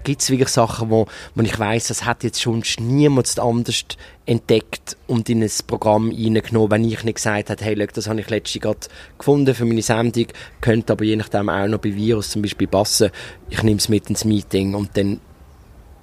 gibt 0.04 0.22
es 0.22 0.30
wirklich 0.30 0.50
Sachen, 0.50 0.89
wo, 0.89 1.08
wo 1.36 1.41
ich 1.41 1.58
weiß, 1.58 1.88
das 1.88 2.06
hat 2.06 2.24
jetzt 2.24 2.41
schon 2.41 2.63
niemand 2.80 3.39
anders 3.39 3.84
entdeckt 4.26 4.98
und 5.08 5.30
in 5.30 5.43
ein 5.43 5.52
Programm 5.67 6.10
reingenommen, 6.10 6.72
wenn 6.72 6.84
ich 6.84 7.04
nicht 7.04 7.15
gesagt 7.15 7.50
habe, 7.50 7.63
hey, 7.63 7.76
schau, 7.78 7.86
das 7.93 8.08
habe 8.08 8.22
ich 8.22 8.30
letztens 8.30 8.62
gerade 8.62 8.80
gefunden 9.17 9.56
für 9.56 9.65
meine 9.65 9.82
Sendung, 9.82 10.28
könnte 10.62 10.93
aber 10.93 11.06
je 11.06 11.15
nachdem 11.15 11.50
auch 11.50 11.67
noch 11.67 11.80
bei 11.80 11.96
Virus 11.96 12.32
zum 12.32 12.41
Beispiel 12.41 12.67
passen. 12.67 13.12
Ich 13.50 13.63
nehme 13.63 13.78
es 13.78 13.89
mit 13.89 14.10
ins 14.10 14.26
Meeting 14.26 14.76
und 14.76 14.96
dann 14.98 15.20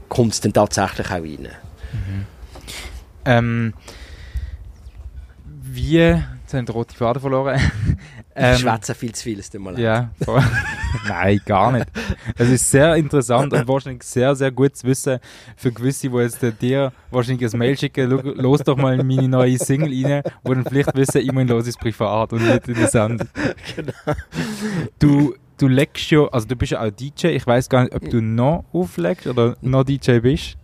kommt 0.08 0.32
es 0.32 0.40
dann 0.40 0.52
tatsächlich 0.52 1.08
auch 1.08 1.12
rein. 1.12 1.48
Ähm, 3.26 3.74
wie, 5.44 5.98
jetzt 5.98 6.52
haben 6.52 6.60
wir 6.60 6.62
den 6.62 6.68
roten 6.74 6.94
Faden 6.94 7.20
verloren. 7.20 7.60
Ich 8.36 8.42
Ähm, 8.42 8.56
schwätze 8.56 8.96
viel 8.96 9.14
zu 9.14 9.22
viel, 9.22 9.38
es 9.38 9.48
tut 9.48 9.60
mir 9.60 9.70
leid. 9.70 9.80
Ja, 9.80 10.10
voll. 10.24 10.42
nein, 11.08 11.40
gar 11.46 11.70
nicht. 11.70 11.86
Es 12.36 12.48
ist 12.48 12.68
sehr 12.68 12.96
interessant 12.96 13.52
und 13.52 13.68
wahrscheinlich 13.68 14.02
sehr, 14.02 14.34
sehr 14.34 14.50
gut 14.50 14.74
zu 14.74 14.88
wissen 14.88 15.20
für 15.56 15.70
gewisse, 15.70 16.10
die 16.10 16.16
jetzt 16.16 16.42
dir 16.60 16.92
wahrscheinlich 17.12 17.52
ein 17.52 17.58
Mail 17.58 17.78
schicken, 17.78 18.10
«Schau, 18.10 18.30
los 18.32 18.60
doch 18.64 18.76
mal 18.76 18.98
in 18.98 19.06
meine 19.06 19.28
neue 19.28 19.56
Single 19.56 19.92
rein, 20.04 20.22
wo 20.42 20.52
dann 20.52 20.64
vielleicht 20.64 20.96
wissen, 20.96 21.20
ich 21.20 21.30
meine, 21.32 21.52
los 21.52 21.68
ist 21.68 21.78
privat 21.78 22.32
und 22.32 22.44
nicht 22.44 22.66
in 22.66 22.74
der 22.74 22.88
Sendung. 22.88 23.28
Genau. 23.76 23.92
Du, 24.98 25.34
du 25.56 25.68
legst 25.68 26.10
ja, 26.10 26.26
also 26.26 26.48
du 26.48 26.56
bist 26.56 26.72
ja 26.72 26.82
auch 26.82 26.90
DJ, 26.90 27.28
ich 27.28 27.46
weiß 27.46 27.68
gar 27.68 27.84
nicht, 27.84 27.94
ob 27.94 28.08
du 28.10 28.20
noch 28.20 28.64
auflegst 28.72 29.28
oder 29.28 29.56
noch 29.60 29.84
DJ 29.84 30.18
bist. 30.18 30.56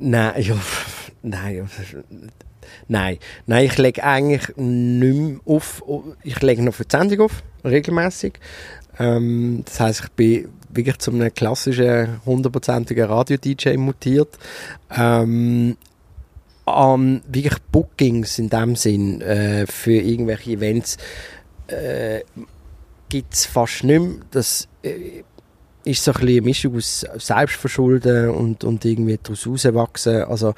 Nein, 0.00 0.42
ja, 0.42 0.56
nein, 1.22 1.56
ja, 1.56 1.64
nein, 2.88 3.18
nein, 3.46 3.66
ich 3.66 3.78
lege 3.78 4.02
eigentlich 4.04 4.56
nicht 4.56 5.16
mehr 5.16 5.40
auf, 5.44 5.82
ich 6.22 6.40
lege 6.40 6.62
noch 6.62 6.74
für 6.74 6.84
die 6.84 6.96
Sendung 6.96 7.20
auf, 7.26 7.42
regelmäßig. 7.64 8.34
Ähm, 8.98 9.62
das 9.64 9.80
heisst, 9.80 10.04
ich 10.04 10.10
bin 10.10 10.48
wirklich 10.68 10.98
zu 10.98 11.10
einem 11.10 11.32
klassischen, 11.32 12.20
hundertprozentigen 12.24 13.06
Radio-DJ 13.06 13.76
mutiert. 13.76 14.38
Ähm, 14.90 15.76
an 16.64 17.22
wirklich 17.26 17.60
Bookings 17.72 18.38
in 18.38 18.48
dem 18.48 18.76
Sinn 18.76 19.20
äh, 19.20 19.66
für 19.66 19.94
irgendwelche 19.94 20.52
Events 20.52 20.96
äh, 21.66 22.20
gibt 23.08 23.34
es 23.34 23.46
fast 23.46 23.84
nicht 23.84 24.00
mehr. 24.00 24.10
Das 24.30 24.68
äh, 24.82 25.24
ist 25.84 26.04
so 26.04 26.12
ein 26.12 26.20
bisschen 26.20 26.28
eine 26.28 26.42
Mischung 26.42 26.76
aus 26.76 27.06
Selbstverschulden 27.16 28.30
und, 28.30 28.64
und 28.64 28.84
irgendwie 28.84 29.18
daraus 29.20 29.46
rauswachsen. 29.46 30.22
Also 30.24 30.54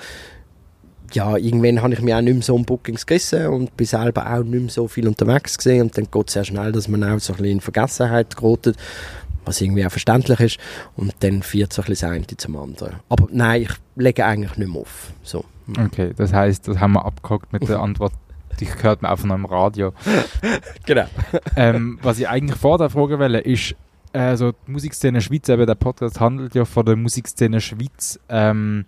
ja, 1.13 1.37
irgendwann 1.37 1.83
habe 1.83 1.95
ich 1.95 2.01
mich 2.01 2.15
auch 2.15 2.21
nicht 2.21 2.35
mehr 2.35 2.43
so 2.43 2.55
um 2.55 2.65
Bookings 2.65 3.07
gerissen 3.07 3.47
und 3.47 3.77
bin 3.77 3.87
selber 3.87 4.33
auch 4.33 4.43
nicht 4.43 4.61
mehr 4.61 4.71
so 4.71 4.89
viel 4.89 5.07
unterwegs 5.07 5.57
gesehen 5.57 5.83
und 5.83 5.99
dann 5.99 6.11
geht 6.11 6.29
es 6.29 6.33
sehr 6.35 6.45
schnell, 6.45 6.73
dass 6.73 6.89
man 6.89 7.05
auch 7.05 7.19
so 7.21 7.33
ein 7.33 7.37
bisschen 7.37 7.53
in 7.53 7.61
Vergessenheit 7.61 8.37
gerät, 8.37 8.75
was 9.45 9.61
irgendwie 9.61 9.87
auch 9.87 9.91
verständlich 9.91 10.41
ist 10.41 10.59
und 10.97 11.15
dann 11.21 11.43
führt 11.43 11.73
so 11.73 11.83
ein 11.83 11.87
bisschen 11.87 12.09
das 12.11 12.17
eine 12.17 12.37
zum 12.37 12.57
anderen. 12.57 12.95
Aber 13.09 13.29
nein, 13.31 13.63
ich 13.63 13.71
lege 13.97 14.25
eigentlich 14.25 14.57
nicht 14.57 14.73
mehr 14.73 14.81
auf. 14.81 15.13
So. 15.23 15.45
Okay, 15.79 16.13
das 16.17 16.33
heißt, 16.33 16.69
das 16.69 16.79
haben 16.79 16.93
wir 16.93 17.05
abgehakt 17.05 17.53
mit 17.53 17.69
der 17.69 17.79
Antwort, 17.81 18.13
die 18.61 18.67
hört 18.83 19.03
man 19.03 19.11
einfach 19.11 19.27
noch 19.27 19.37
im 19.37 19.47
Radio. 19.47 19.93
Genau. 20.87 21.07
ähm, 21.57 21.99
was 22.03 22.19
ich 22.19 22.29
eigentlich 22.29 22.59
vor 22.59 22.77
der 22.77 22.91
Frage 22.91 23.19
will, 23.19 23.35
ist, 23.37 23.75
also 24.13 24.53
die 24.53 24.71
Musikszene 24.71 25.21
Schweiz, 25.23 25.49
eben 25.49 25.67
der 25.67 25.75
Podcast 25.75 26.21
handelt 26.21 26.55
ja 26.55 26.65
von 26.65 26.85
der 26.85 26.97
Musikszene 26.97 27.61
Schweiz 27.61 28.21
ähm, 28.29 28.85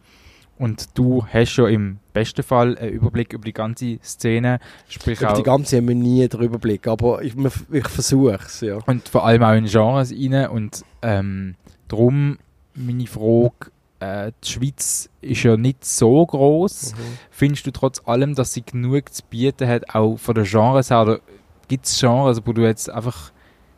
und 0.59 0.99
du 0.99 1.27
hast 1.27 1.57
ja 1.57 1.67
im 1.69 1.99
besten 2.13 2.43
Fall 2.43 2.79
einen 2.79 2.93
Überblick 2.93 3.33
über 3.33 3.45
die 3.45 3.53
ganze 3.53 3.99
Szene, 4.03 4.59
sprich 4.89 5.21
Über 5.21 5.33
auch, 5.33 5.37
die 5.37 5.43
ganze 5.43 5.77
haben 5.77 5.89
wir 5.89 5.95
nie 5.95 6.27
den 6.29 6.41
Überblick, 6.41 6.87
aber 6.87 7.23
ich, 7.23 7.35
ich 7.71 7.89
versuche 7.89 8.39
es, 8.45 8.61
ja. 8.61 8.79
und 8.87 9.09
vor 9.09 9.27
allem 9.27 9.43
auch 9.43 9.55
in 9.55 9.67
Genres 9.67 10.13
rein 10.13 10.49
und 10.49 10.85
ähm, 11.03 11.55
darum 11.89 12.39
meine 12.75 13.07
Frage, 13.07 13.71
äh, 14.01 14.33
die 14.45 14.49
Schweiz 14.49 15.09
ist 15.21 15.43
ja 15.43 15.57
nicht 15.57 15.85
so 15.85 16.25
groß. 16.27 16.95
Findest 17.31 17.67
du 17.67 17.71
trotz 17.71 18.03
allem, 18.05 18.35
dass 18.35 18.53
sie 18.53 18.63
genug 18.63 19.13
zu 19.13 19.23
bieten 19.29 19.67
hat, 19.67 19.95
auch 19.95 20.17
von 20.17 20.35
den 20.35 20.45
Genres 20.45 20.91
her, 20.91 21.03
oder 21.03 21.21
gibt 21.69 21.87
es 21.87 21.99
Genres, 21.99 22.43
wo 22.45 22.53
du 22.53 22.63
jetzt 22.63 22.91
einfach 22.91 23.33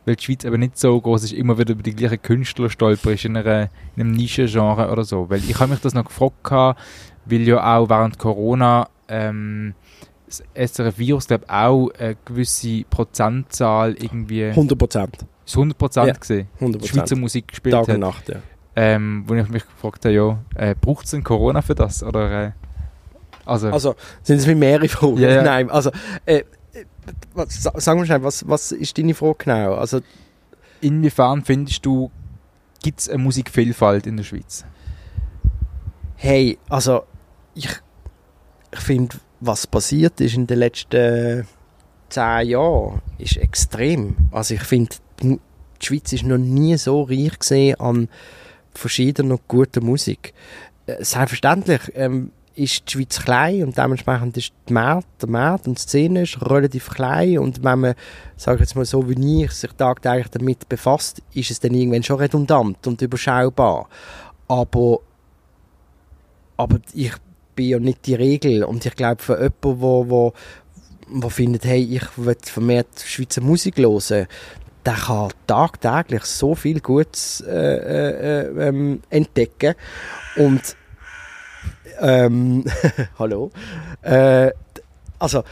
weil 0.09 0.15
die 0.15 0.23
Schweiz 0.23 0.43
eben 0.43 0.59
nicht 0.59 0.77
so 0.77 0.99
groß 0.99 1.23
ist, 1.23 1.33
immer 1.33 1.57
wieder 1.59 1.73
über 1.73 1.83
die 1.83 1.95
gleichen 1.95 2.19
Künstler 2.21 2.69
stolperst 2.69 3.25
in, 3.25 3.37
einer, 3.37 3.69
in 3.95 4.01
einem 4.01 4.11
Nischengenre 4.11 4.89
oder 4.91 5.03
so. 5.03 5.29
Weil 5.29 5.39
ich 5.47 5.59
habe 5.59 5.69
mich 5.71 5.81
das 5.81 5.93
noch 5.93 6.05
gefragt, 6.05 6.77
weil 7.25 7.41
ja 7.41 7.77
auch 7.77 7.89
während 7.89 8.17
Corona 8.17 8.89
ähm, 9.07 9.75
das 10.25 10.43
SRF 10.55 10.97
Virus, 10.97 11.27
glaube 11.27 11.45
auch 11.47 11.89
eine 11.99 12.17
gewisse 12.25 12.83
Prozentzahl 12.89 13.93
irgendwie, 13.93 14.45
100 14.45 14.77
Prozent. 14.77 15.17
ist 15.45 15.55
100 15.55 15.77
Prozent 15.77 16.07
Ja, 16.07 16.13
gesehen, 16.13 16.47
100 16.55 16.87
Schweizer 16.87 17.15
Musik 17.15 17.47
gespielt 17.49 17.73
Tag 17.73 17.87
und 17.87 17.93
hat. 17.93 17.99
Nacht, 17.99 18.29
ja. 18.29 18.35
Ähm, 18.75 19.23
wo 19.27 19.35
ich 19.35 19.47
mich 19.49 19.63
gefragt 19.63 20.05
habe, 20.05 20.15
ja, 20.15 20.39
äh, 20.55 20.73
braucht 20.79 21.05
es 21.05 21.11
denn 21.11 21.23
Corona 21.23 21.61
für 21.61 21.75
das? 21.75 22.01
Oder, 22.03 22.45
äh, 22.45 22.51
also, 23.45 23.69
Also, 23.69 23.95
sind 24.23 24.37
es 24.37 24.47
mit 24.47 24.57
mehrere 24.57 24.87
Fragen? 24.87 25.17
Ja, 25.17 25.29
ja. 25.29 25.41
Nein, 25.43 25.69
also, 25.69 25.91
äh, 26.25 26.43
was, 27.33 27.63
sa- 27.63 27.73
sag 27.75 27.97
mal 27.97 28.05
schnell, 28.05 28.23
was, 28.23 28.47
was 28.47 28.71
ist 28.71 28.97
deine 28.97 29.13
Frage 29.13 29.35
genau? 29.45 29.75
Also, 29.75 30.01
inwiefern 30.81 31.43
findest 31.43 31.85
du, 31.85 32.11
gibt 32.83 32.99
es 33.01 33.09
eine 33.09 33.21
Musikvielfalt 33.23 34.07
in 34.07 34.17
der 34.17 34.23
Schweiz? 34.23 34.65
hey, 36.15 36.57
also, 36.69 37.03
ich, 37.55 37.69
ich 38.73 38.79
finde, 38.79 39.17
was 39.39 39.65
passiert 39.67 40.19
ist 40.19 40.35
in 40.35 40.47
den 40.47 40.59
letzten 40.59 41.47
zehn 42.09 42.47
Jahren, 42.49 43.01
ist 43.17 43.37
extrem. 43.37 44.15
Also, 44.31 44.55
ich 44.55 44.63
finde, 44.63 44.95
die 45.21 45.39
die 45.81 45.85
Schweiz 45.85 46.11
ist 46.11 46.23
noch 46.25 46.37
nie 46.37 46.75
so 46.77 47.03
reich 47.03 47.39
gesehen 47.39 47.79
an 47.79 48.09
verschiedener 48.73 49.39
guter 49.47 49.79
Musik. 49.81 50.33
Äh, 50.87 51.01
Selbstverständlich 51.03 51.79
ähm, 51.95 52.31
ist 52.59 52.83
die 52.87 52.91
Schweiz 52.91 53.21
klein 53.23 53.63
und 53.63 53.77
dementsprechend 53.77 54.35
ist 54.35 54.51
die 54.67 54.73
Markt, 54.73 55.07
der 55.21 55.29
Markt 55.29 55.67
und 55.67 55.77
die 55.77 55.81
Szene 55.81 56.23
ist 56.23 56.41
relativ 56.41 56.89
klein 56.89 57.39
und 57.39 57.63
wenn 57.63 57.79
man, 57.79 57.95
sage 58.35 58.57
ich 58.57 58.61
jetzt 58.61 58.75
mal 58.75 58.85
so 58.85 59.09
wie 59.09 59.43
ich, 59.43 59.51
sich 59.51 59.71
tagtäglich 59.71 60.27
damit 60.27 60.67
befasst, 60.67 61.21
ist 61.33 61.51
es 61.51 61.59
dann 61.59 61.73
irgendwann 61.73 62.03
schon 62.03 62.17
redundant 62.17 62.85
und 62.85 63.01
überschaubar. 63.01 63.87
Aber, 64.47 64.99
aber 66.57 66.79
ich 66.93 67.13
bin 67.55 67.69
ja 67.69 67.79
nicht 67.79 68.05
die 68.05 68.15
Regel 68.15 68.65
und 68.65 68.85
ich 68.85 68.95
glaube 68.95 69.21
für 69.21 69.35
jemanden, 69.35 69.81
wo, 69.81 70.09
wo, 70.09 70.33
wo 71.07 71.29
findet, 71.29 71.63
hey, 71.63 71.81
ich 71.81 72.17
will 72.17 72.35
vermehrt 72.41 72.87
Schweizer 73.05 73.41
Musik 73.41 73.77
hören, 73.77 74.27
der 74.85 74.93
kann 74.93 75.29
tagtäglich 75.47 76.23
so 76.23 76.55
viel 76.55 76.81
Gutes 76.81 77.41
äh, 77.41 77.51
äh, 77.51 78.41
äh, 78.41 78.67
ähm, 78.67 79.01
entdecken 79.09 79.75
und 80.35 80.75
ähm, 82.01 82.65
hallo 83.19 83.51
äh, 84.01 84.51
also 85.19 85.43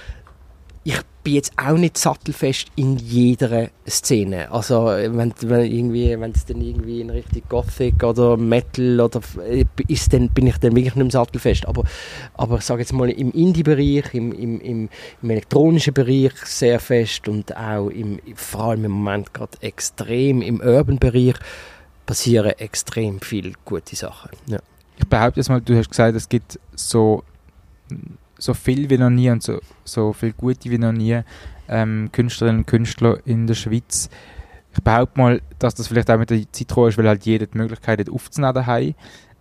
ich 0.87 1.01
bin 1.21 1.33
jetzt 1.33 1.51
auch 1.57 1.77
nicht 1.77 1.97
sattelfest 1.97 2.67
in 2.77 2.95
jeder 2.95 3.67
Szene. 3.85 4.49
Also 4.49 4.85
wenn, 4.85 5.33
wenn 5.41 5.65
irgendwie, 5.69 6.17
wenn 6.17 6.31
es 6.31 6.45
dann 6.45 6.61
irgendwie 6.61 7.01
in 7.01 7.09
Richtung 7.09 7.41
Gothic 7.49 8.01
oder 8.01 8.37
Metal 8.37 9.01
oder 9.01 9.19
äh, 9.45 9.65
ist, 9.89 10.13
dann 10.13 10.29
bin 10.29 10.47
ich 10.47 10.57
dann 10.59 10.73
wirklich 10.77 10.95
nicht 10.95 11.11
sattelfest. 11.11 11.65
Aber, 11.65 11.83
aber 12.35 12.59
ich 12.59 12.63
sage 12.63 12.79
jetzt 12.79 12.93
mal 12.93 13.09
im 13.09 13.33
Indie-Bereich, 13.33 14.13
im, 14.13 14.31
im, 14.31 14.61
im, 14.61 14.89
im 15.21 15.29
elektronischen 15.29 15.93
Bereich 15.93 16.31
sehr 16.45 16.79
fest 16.79 17.27
und 17.27 17.53
auch 17.57 17.89
im, 17.89 18.21
vor 18.35 18.63
allem 18.63 18.85
im 18.85 18.91
Moment 18.91 19.33
gerade 19.33 19.57
extrem 19.59 20.41
im 20.41 20.61
Urban-Bereich 20.61 21.35
passieren 22.05 22.51
extrem 22.51 23.19
viele 23.19 23.51
gute 23.65 23.97
Sachen. 23.97 24.29
Ja. 24.45 24.59
Ich 24.97 25.07
behaupte 25.07 25.39
jetzt 25.39 25.49
mal, 25.49 25.61
du 25.61 25.77
hast 25.77 25.89
gesagt, 25.89 26.15
es 26.15 26.27
gibt 26.27 26.59
so, 26.75 27.23
so 28.37 28.53
viel 28.53 28.89
wie 28.89 28.97
noch 28.97 29.09
nie 29.09 29.29
und 29.29 29.43
so, 29.43 29.59
so 29.83 30.13
viel 30.13 30.33
gute 30.33 30.69
wie 30.69 30.77
noch 30.77 30.91
nie 30.91 31.21
ähm, 31.67 32.09
Künstlerinnen 32.11 32.61
und 32.61 32.67
Künstler 32.67 33.19
in 33.25 33.47
der 33.47 33.55
Schweiz. 33.55 34.09
Ich 34.73 34.83
behaupte 34.83 35.19
mal, 35.19 35.41
dass 35.59 35.75
das 35.75 35.87
vielleicht 35.87 36.09
auch 36.09 36.17
mit 36.17 36.29
der 36.29 36.41
Zeit 36.51 36.71
ist, 36.71 36.97
weil 36.97 37.07
halt 37.07 37.25
jeder 37.25 37.47
die 37.47 37.57
Möglichkeit 37.57 37.99
hat, 37.99 38.09
aufzunehmen 38.09 38.53
daheim. 38.53 38.95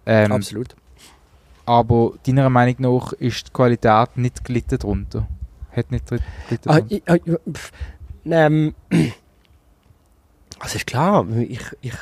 Ähm, 0.06 0.32
Absolut. 0.32 0.76
aber 1.64 2.12
deiner 2.26 2.48
Meinung 2.48 2.76
nach 2.78 3.12
ist 3.14 3.48
die 3.48 3.52
Qualität 3.52 4.16
nicht 4.16 4.44
gelitten 4.44 4.78
darunter? 4.78 5.26
Hat 5.72 5.90
nicht 5.90 6.10
dritte 6.10 6.70
Ah, 6.70 6.80
ich, 6.88 7.02
ah, 7.06 7.16
pff, 7.52 7.72
ähm, 8.24 8.74
also 10.58 10.76
ist 10.76 10.86
klar, 10.86 11.26
ich, 11.36 11.60
ich 11.80 11.92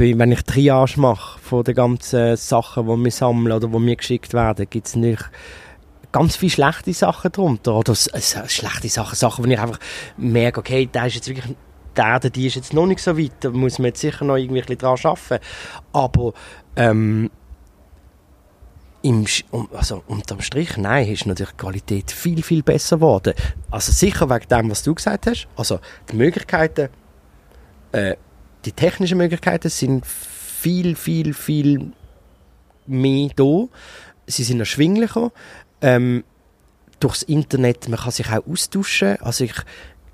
wenn 0.00 0.32
ich 0.32 0.42
Triage 0.42 0.98
mache 0.98 1.38
von 1.40 1.64
den 1.64 1.74
ganzen 1.74 2.36
Sachen, 2.36 2.86
die 2.86 3.04
wir 3.04 3.10
sammeln 3.10 3.52
oder 3.52 3.68
die 3.68 3.78
mir 3.78 3.96
geschickt 3.96 4.32
werden, 4.32 4.66
gibt 4.68 4.86
es 4.86 4.96
nicht 4.96 5.30
ganz 6.12 6.36
viele 6.36 6.50
schlechte 6.50 6.92
Sachen 6.92 7.30
drunter. 7.32 7.74
Oder 7.74 7.92
s- 7.92 8.10
schlechte 8.48 8.88
Sachen, 8.88 9.16
Sachen, 9.16 9.44
wo 9.44 9.48
ich 9.48 9.58
einfach 9.58 9.78
merke, 10.16 10.60
okay, 10.60 10.86
der 10.86 11.06
ist 11.06 11.16
jetzt 11.16 11.28
wirklich, 11.28 11.54
der, 11.96 12.16
oder 12.16 12.30
die 12.30 12.46
ist 12.46 12.56
jetzt 12.56 12.72
noch 12.72 12.86
nicht 12.86 13.00
so 13.02 13.18
weit, 13.18 13.32
da 13.40 13.50
muss 13.50 13.78
man 13.78 13.86
jetzt 13.86 14.00
sicher 14.00 14.24
noch 14.24 14.36
irgendwie 14.36 14.62
ein 14.62 14.78
dran 14.78 14.98
arbeiten. 15.02 15.44
Aber, 15.92 16.32
ähm, 16.76 17.30
im, 19.02 19.26
also 19.72 20.02
unterm 20.08 20.40
Strich, 20.40 20.76
nein, 20.76 21.08
ist 21.08 21.26
natürlich 21.26 21.52
die 21.52 21.56
Qualität 21.56 22.10
viel, 22.10 22.42
viel 22.42 22.62
besser 22.62 22.96
geworden. 22.96 23.34
Also 23.70 23.92
sicher 23.92 24.28
wegen 24.28 24.48
dem, 24.48 24.70
was 24.70 24.82
du 24.82 24.94
gesagt 24.94 25.26
hast. 25.26 25.48
Also 25.56 25.80
die 26.10 26.16
Möglichkeiten, 26.16 26.90
äh, 27.92 28.16
die 28.64 28.72
technischen 28.72 29.18
Möglichkeiten 29.18 29.68
sind 29.68 30.06
viel, 30.06 30.94
viel, 30.94 31.34
viel 31.34 31.92
mehr 32.86 33.30
da. 33.34 33.66
Sie 34.26 34.44
sind 34.44 34.60
erschwinglicher. 34.60 35.32
Ähm, 35.80 36.24
durchs 37.00 37.22
Internet, 37.22 37.88
man 37.88 37.98
kann 37.98 38.12
sich 38.12 38.30
auch 38.30 38.46
austauschen. 38.46 39.16
Also 39.20 39.44
ich, 39.44 39.54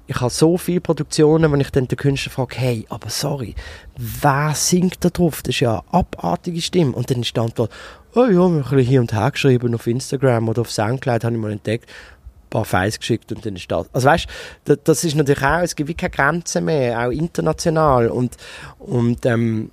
ich 0.07 0.21
habe 0.21 0.31
so 0.31 0.57
viele 0.57 0.81
Produktionen, 0.81 1.51
wenn 1.51 1.61
ich 1.61 1.71
dann 1.71 1.89
den 1.89 1.99
Künstler 1.99 2.31
frage, 2.31 2.57
hey, 2.57 2.87
aber 2.89 3.11
sorry, 3.11 3.55
wer 3.97 4.53
singt 4.55 5.05
da 5.05 5.11
drauf? 5.11 5.43
Das 5.43 5.57
ist 5.57 5.61
ja 5.61 5.81
eine 5.81 5.95
abartige 5.95 6.63
Stimme. 6.63 6.93
Und 6.93 7.11
dann 7.11 7.23
ist 7.23 7.37
die 7.37 7.41
Antwort, 7.41 7.73
oh 8.15 8.25
ja, 8.25 8.31
wir 8.31 8.71
haben 8.71 8.79
hier 8.79 9.01
und 9.01 9.13
her 9.13 9.31
geschrieben 9.31 9.75
auf 9.75 9.87
Instagram 9.87 10.49
oder 10.49 10.63
auf 10.63 10.71
Soundcloud, 10.71 11.25
habe 11.25 11.35
ich 11.35 11.41
mal 11.41 11.53
entdeckt, 11.53 11.91
paar 12.65 12.81
Files 12.81 12.99
geschickt 12.99 13.33
und 13.33 13.45
dann 13.45 13.57
ist 13.57 13.71
das. 13.71 13.87
Also 13.93 14.09
weißt 14.09 14.27
du, 14.65 14.77
das 14.77 15.05
ist 15.05 15.15
natürlich 15.15 15.43
auch, 15.43 15.61
es 15.61 15.77
gibt 15.77 15.89
wie 15.89 15.95
keine 15.95 16.11
Grenzen 16.11 16.65
mehr, 16.65 17.07
auch 17.07 17.11
international. 17.11 18.09
Und, 18.09 18.37
und 18.79 19.25
ähm, 19.27 19.71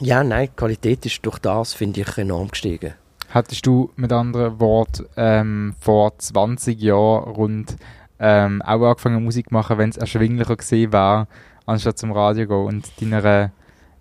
ja, 0.00 0.22
nein, 0.22 0.48
die 0.52 0.56
Qualität 0.56 1.06
ist 1.06 1.24
durch 1.24 1.38
das, 1.38 1.72
finde 1.72 2.02
ich, 2.02 2.18
enorm 2.18 2.48
gestiegen. 2.48 2.94
Hattest 3.30 3.66
du 3.66 3.90
mit 3.96 4.12
anderen 4.12 4.60
Worten 4.60 5.06
ähm, 5.16 5.74
vor 5.80 6.16
20 6.16 6.80
Jahren 6.80 7.24
rund 7.32 7.76
ähm, 8.18 8.62
auch 8.62 8.82
angefangen 8.82 9.24
Musik 9.24 9.48
zu 9.48 9.54
machen, 9.54 9.78
wenn 9.78 9.90
es 9.90 9.96
erschwinglicher 9.96 10.56
gesehen 10.56 10.92
wäre, 10.92 11.26
anstatt 11.66 11.98
zum 11.98 12.12
Radio 12.12 12.46
gehen 12.46 12.64
und 12.64 13.00
deiner 13.00 13.50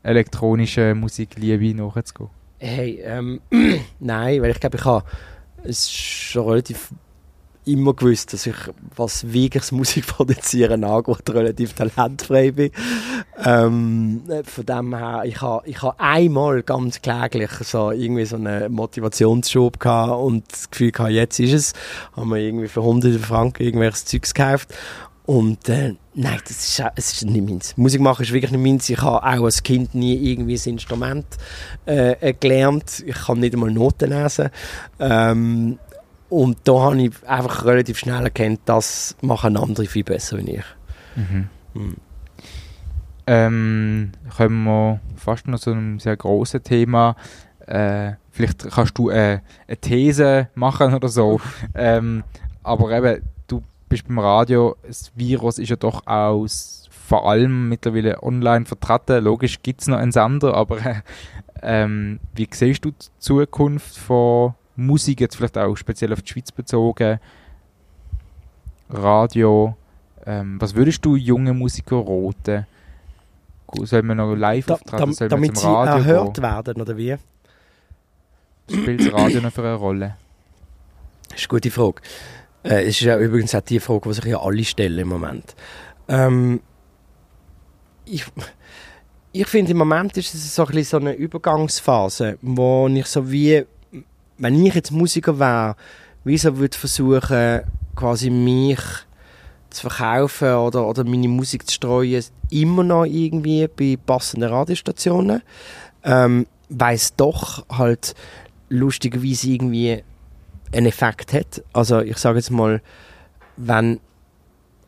elektronischen 0.03 0.99
Musikliebe 0.99 1.75
nachzugehen? 1.75 2.29
Hey, 2.59 3.01
ähm, 3.03 3.41
nein, 3.99 4.41
weil 4.41 4.51
ich 4.51 4.59
glaube, 4.59 4.77
ich 4.77 4.85
habe 4.85 5.05
es 5.63 5.91
schon 5.91 6.47
relativ 6.47 6.91
immer 7.65 7.93
gewusst, 7.93 8.33
dass 8.33 8.45
ich, 8.45 8.55
was 8.95 9.31
wirkliches 9.31 9.71
Musikproduzieren 9.73 10.83
angeht, 10.83 11.29
relativ 11.29 11.73
talentfrei 11.73 12.51
bin. 12.51 12.71
Ähm, 13.43 14.21
von 14.43 14.65
dem 14.65 14.95
her, 14.95 15.23
ich 15.25 15.41
habe 15.41 15.67
ich 15.67 15.81
ha 15.81 15.95
einmal 15.97 16.63
ganz 16.63 17.01
kläglich 17.01 17.51
so 17.61 17.91
irgendwie 17.91 18.25
so 18.25 18.37
einen 18.37 18.71
Motivationsschub 18.71 19.79
gehabt 19.79 20.19
und 20.21 20.51
das 20.51 20.69
Gefühl 20.69 20.91
gehabt, 20.91 21.11
jetzt 21.11 21.39
ist 21.39 21.53
es. 21.53 21.73
Haben 22.15 22.29
wir 22.29 22.37
irgendwie 22.37 22.67
für 22.67 22.83
hunderte 22.83 23.19
Franken 23.19 23.63
irgendwelches 23.63 24.05
Zeugs 24.05 24.33
gekauft. 24.33 24.73
Und 25.25 25.69
äh, 25.69 25.95
nein, 26.13 26.39
das 26.43 26.51
ist, 26.51 26.83
es 26.95 27.13
ist 27.13 27.25
nicht 27.25 27.49
meins. 27.49 27.75
Musik 27.77 27.99
machen 27.99 28.21
ist 28.21 28.31
wirklich 28.31 28.51
nicht 28.51 28.61
meins. 28.63 28.89
Ich 28.89 29.01
habe 29.01 29.25
auch 29.25 29.45
als 29.45 29.63
Kind 29.63 29.95
nie 29.95 30.31
irgendwie 30.31 30.55
ein 30.55 30.69
Instrument 30.73 31.25
äh, 31.85 32.33
gelernt. 32.33 33.03
Ich 33.05 33.15
kann 33.15 33.39
nicht 33.39 33.53
einmal 33.55 33.71
Noten 33.71 34.11
lesen. 34.11 34.49
Ähm, 34.99 35.79
und 36.29 36.57
da 36.63 36.73
habe 36.73 37.01
ich 37.01 37.11
einfach 37.27 37.65
relativ 37.65 37.97
schnell 37.97 38.23
erkannt, 38.23 38.61
das 38.65 39.15
machen 39.21 39.57
andere 39.57 39.85
viel 39.85 40.03
besser 40.03 40.37
als 40.37 40.47
ich. 40.47 40.65
Mhm. 41.15 41.49
Mhm. 41.73 41.95
Ähm, 43.27 44.11
kommen 44.35 44.63
wir 44.65 44.99
fast 45.15 45.47
noch 45.47 45.59
zu 45.59 45.71
einem 45.71 45.99
sehr 45.99 46.15
grossen 46.15 46.63
Thema. 46.63 47.15
Äh, 47.65 48.13
vielleicht 48.31 48.69
kannst 48.69 48.97
du 48.97 49.09
äh, 49.09 49.39
eine 49.67 49.77
These 49.77 50.49
machen 50.53 50.93
oder 50.93 51.07
so. 51.09 51.39
ähm, 51.73 52.23
aber 52.63 52.91
eben, 52.91 53.23
du 53.47 53.63
bist 53.89 54.07
beim 54.07 54.19
Radio, 54.19 54.75
das 54.85 55.11
Virus 55.15 55.57
ist 55.57 55.69
ja 55.69 55.75
doch 55.75 56.05
auch 56.05 56.45
vor 56.89 57.29
allem 57.29 57.69
mittlerweile 57.69 58.21
online 58.23 58.65
vertreten. 58.65 59.23
Logisch 59.23 59.61
gibt 59.61 59.81
es 59.81 59.87
noch 59.87 59.97
einen 59.97 60.11
Sender, 60.11 60.53
aber 60.55 60.85
äh, 60.85 61.01
ähm, 61.61 62.19
wie 62.35 62.47
siehst 62.51 62.85
du 62.85 62.91
die 62.91 63.07
Zukunft 63.19 63.97
von 63.97 64.53
Musik, 64.75 65.21
jetzt 65.21 65.35
vielleicht 65.37 65.57
auch 65.57 65.75
speziell 65.75 66.11
auf 66.13 66.21
die 66.21 66.31
Schweiz 66.33 66.51
bezogen? 66.51 67.19
Radio, 68.89 69.75
ähm, 70.25 70.59
was 70.61 70.75
würdest 70.75 71.03
du 71.05 71.15
junge 71.15 71.53
Musiker 71.53 71.97
raten? 72.05 72.67
Gu- 73.67 73.85
Soll 73.85 74.03
man 74.03 74.17
noch 74.17 74.35
live 74.35 74.65
Da, 74.67 74.75
auftreten? 74.75 75.13
Soll 75.13 75.29
man 75.29 75.41
damit 75.41 75.57
sie 75.57 75.67
im 75.67 75.73
Radio 75.73 75.93
erhört 75.95 76.33
gehen? 76.35 76.43
werden, 76.43 76.81
oder 76.81 76.97
wie? 76.97 77.15
Spielt 78.69 79.01
das 79.01 79.13
Radio 79.13 79.41
noch 79.41 79.51
für 79.53 79.61
eine 79.61 79.73
Rolle? 79.75 80.15
Das 81.29 81.39
ist 81.39 81.43
eine 81.45 81.59
gute 81.59 81.71
Frage. 81.71 82.01
Äh, 82.63 82.81
es 82.83 82.89
ist 82.89 83.01
ja 83.01 83.17
übrigens 83.19 83.53
auch 83.55 83.61
die 83.61 83.79
Frage, 83.79 84.09
die 84.09 84.13
sich 84.13 84.25
ja 84.25 84.39
alle 84.39 84.63
stellen 84.63 84.99
im 84.99 85.07
Moment. 85.07 85.55
Ähm, 86.07 86.61
ich 88.05 88.25
ich 89.31 89.47
finde, 89.47 89.71
im 89.71 89.77
Moment 89.77 90.15
ist 90.15 90.33
es 90.33 90.55
so 90.55 90.61
ein 90.63 90.67
bisschen 90.67 90.83
so 90.85 90.97
eine 90.97 91.13
Übergangsphase, 91.13 92.37
wo 92.41 92.87
ich 92.87 93.05
so 93.07 93.29
wie, 93.31 93.65
wenn 94.37 94.65
ich 94.65 94.73
jetzt 94.73 94.91
Musiker 94.91 95.39
wäre, 95.39 95.75
wie 96.23 96.37
so 96.37 96.57
würde 96.57 96.77
versuchen, 96.77 97.61
quasi 97.95 98.29
mich 98.29 98.79
zu 99.69 99.89
verkaufen 99.89 100.53
oder, 100.53 100.87
oder 100.87 101.03
meine 101.03 101.27
Musik 101.27 101.67
zu 101.67 101.75
streuen, 101.75 102.23
immer 102.49 102.83
noch 102.83 103.05
irgendwie 103.05 103.67
bei 103.67 103.97
passenden 104.03 104.49
Radiostationen. 104.49 105.41
Ähm, 106.03 106.47
weil 106.69 106.95
es 106.95 107.15
doch 107.15 107.65
halt 107.69 108.15
lustigerweise 108.69 109.49
irgendwie 109.49 110.03
einen 110.73 110.87
Effekt 110.87 111.33
hat. 111.33 111.63
Also 111.73 112.01
ich 112.01 112.17
sage 112.17 112.37
jetzt 112.37 112.51
mal, 112.51 112.81
wenn, 113.57 113.99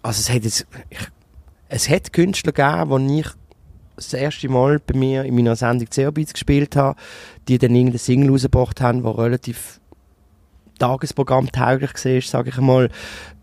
also 0.02 0.20
es 0.20 0.30
hat 0.30 0.44
jetzt, 0.44 0.68
ich, 0.90 1.00
es 1.70 1.90
hat 1.90 2.14
Künstler 2.14 2.52
gegeben, 2.52 2.90
wo 2.90 2.98
ich 2.98 3.28
das 3.98 4.14
erste 4.14 4.48
Mal 4.48 4.80
bei 4.80 4.98
mir 4.98 5.24
in 5.24 5.36
meiner 5.36 5.56
Sendung 5.56 5.92
Zerbits 5.92 6.34
gespielt 6.34 6.76
habe, 6.76 6.98
die 7.48 7.58
dann 7.58 7.76
irgendeinen 7.76 8.00
Single 8.00 8.32
rausgebracht 8.32 8.80
haben, 8.80 9.04
der 9.04 9.18
relativ 9.18 9.80
Tagesprogramm 10.80 11.52
tauglich 11.52 11.94
war, 11.94 12.22
sage 12.22 12.50
ich 12.50 12.58
mal. 12.58 12.90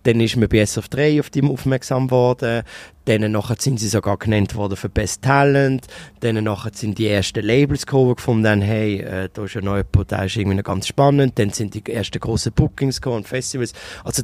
Dann 0.05 0.21
ist 0.21 0.37
mir 0.37 0.49
bei 0.49 0.63
SF3 0.63 1.21
auf 1.21 1.31
die 1.31 1.43
aufmerksam 1.43 2.11
worden. 2.11 2.63
Dann 3.07 3.33
nachher 3.33 3.57
sind 3.59 3.81
sie 3.81 3.89
sogar 3.89 4.19
genannt 4.19 4.55
worden 4.55 4.77
für 4.77 4.89
Best 4.89 5.23
Talent. 5.23 5.87
Dann 6.21 6.45
nachher 6.45 6.73
sind 6.75 6.99
die 6.99 7.09
ersten 7.09 7.45
Labels 7.45 7.87
gekommen, 7.87 8.11
die 8.11 8.17
gefunden 8.17 8.47
haben, 8.47 8.63
hey, 8.63 9.01
äh, 9.01 9.29
da 9.33 9.45
ist 9.45 9.55
noch 9.57 9.77
jemand, 9.77 10.11
der 10.11 10.25
ist 10.27 10.37
irgendwie 10.37 10.59
noch 10.59 10.65
ganz 10.65 10.87
spannend. 10.87 11.39
Dann 11.39 11.51
sind 11.51 11.75
die 11.75 11.85
ersten 11.91 12.21
grossen 12.21 12.53
Bookings 12.53 13.01
gekommen 13.01 13.19
und 13.19 13.29
Festivals. 13.29 13.73
Also, 14.05 14.23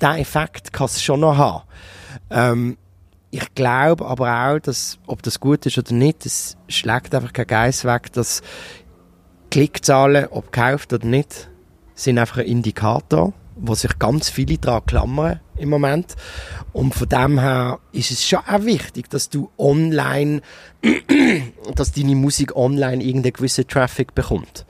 diesen 0.00 0.14
Effekt 0.16 0.72
kann 0.72 0.86
es 0.86 1.02
schon 1.02 1.20
noch 1.20 1.36
haben. 1.36 1.62
Ähm, 2.30 2.76
ich 3.34 3.54
glaube 3.56 4.06
aber 4.06 4.46
auch, 4.46 4.60
dass, 4.60 4.98
ob 5.08 5.22
das 5.24 5.40
gut 5.40 5.66
ist 5.66 5.76
oder 5.76 5.92
nicht, 5.92 6.24
es 6.24 6.56
schlägt 6.68 7.16
einfach 7.16 7.32
kein 7.32 7.48
Geist 7.48 7.84
weg, 7.84 8.12
dass 8.12 8.42
Klickzahlen, 9.50 10.28
ob 10.30 10.52
gekauft 10.52 10.92
oder 10.92 11.04
nicht, 11.04 11.50
sind 11.96 12.18
einfach 12.18 12.38
ein 12.38 12.46
Indikator, 12.46 13.32
wo 13.56 13.74
sich 13.74 13.98
ganz 13.98 14.30
viele 14.30 14.58
daran 14.58 14.86
klammern 14.86 15.40
im 15.56 15.68
Moment. 15.68 16.14
Und 16.72 16.94
von 16.94 17.08
dem 17.08 17.40
her 17.40 17.80
ist 17.90 18.12
es 18.12 18.24
schon 18.24 18.38
auch 18.38 18.64
wichtig, 18.64 19.10
dass 19.10 19.30
du 19.30 19.50
online, 19.58 20.40
dass 21.74 21.90
deine 21.90 22.14
Musik 22.14 22.54
online 22.54 23.02
irgendeinen 23.02 23.32
gewissen 23.32 23.66
Traffic 23.66 24.14
bekommt. 24.14 24.64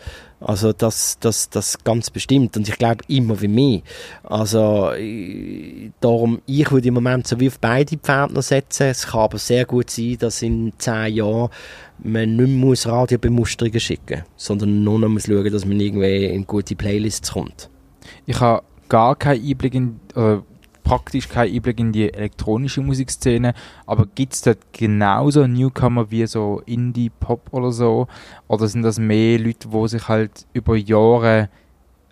Also 0.45 0.73
das, 0.73 1.19
das, 1.21 1.49
das 1.49 1.83
ganz 1.85 2.11
bestimmt. 2.11 2.57
Und 2.57 2.69
ich 2.69 2.77
glaube 2.77 3.03
immer 3.09 3.41
wie 3.41 3.49
mehr. 3.49 3.81
Also 4.23 4.93
ich, 4.93 5.91
darum, 6.01 6.43
ich 6.47 6.71
würde 6.71 6.89
im 6.89 6.95
Moment 6.95 7.27
so 7.27 7.41
wie 7.41 7.49
auf 7.49 7.59
beide 7.59 7.97
Pferde 7.97 8.43
setzen. 8.43 8.89
Es 8.89 9.07
kann 9.07 9.21
aber 9.21 9.39
sehr 9.39 9.65
gut 9.65 9.91
sein, 9.91 10.19
dass 10.19 10.43
in 10.43 10.73
zehn 10.79 11.15
Jahren 11.15 11.49
man 12.03 12.37
nicht 12.37 12.87
mehr 12.87 12.93
Radiobemusterungen 12.93 13.81
schicken 13.81 14.19
muss, 14.19 14.45
sondern 14.45 14.85
nur 14.85 14.99
noch 14.99 15.09
muss 15.09 15.27
schauen, 15.27 15.51
dass 15.51 15.65
man 15.65 15.81
irgendwie 15.81 16.27
in 16.27 16.47
gute 16.47 16.77
Playlists 16.77 17.33
kommt. 17.33 17.71
Ich 18.27 18.39
habe 18.41 18.63
gar 18.89 19.17
keinen 19.17 19.45
Einblick 19.45 19.75
in, 19.75 20.01
oder 20.15 20.43
praktisch 20.85 21.29
keinen 21.29 21.53
Einblick 21.53 21.81
in 21.81 21.93
die 21.93 22.13
elektronische 22.13 22.83
Musikszene, 22.83 23.55
aber 23.87 24.07
gibt 24.07 24.35
es 24.35 24.43
dort 24.43 24.59
genauso 24.73 25.47
Newcomer 25.47 26.11
wie 26.11 26.27
so 26.27 26.63
Indie-Pop 26.67 27.49
oder 27.51 27.73
so? 27.73 28.07
Oder 28.47 28.69
sind 28.69 28.83
das 28.83 28.99
mehr 28.99 29.39
Leute, 29.39 29.69
die 29.69 29.89
sich 29.89 30.07
halt 30.09 30.47
über 30.53 30.77
Jahre 30.77 31.49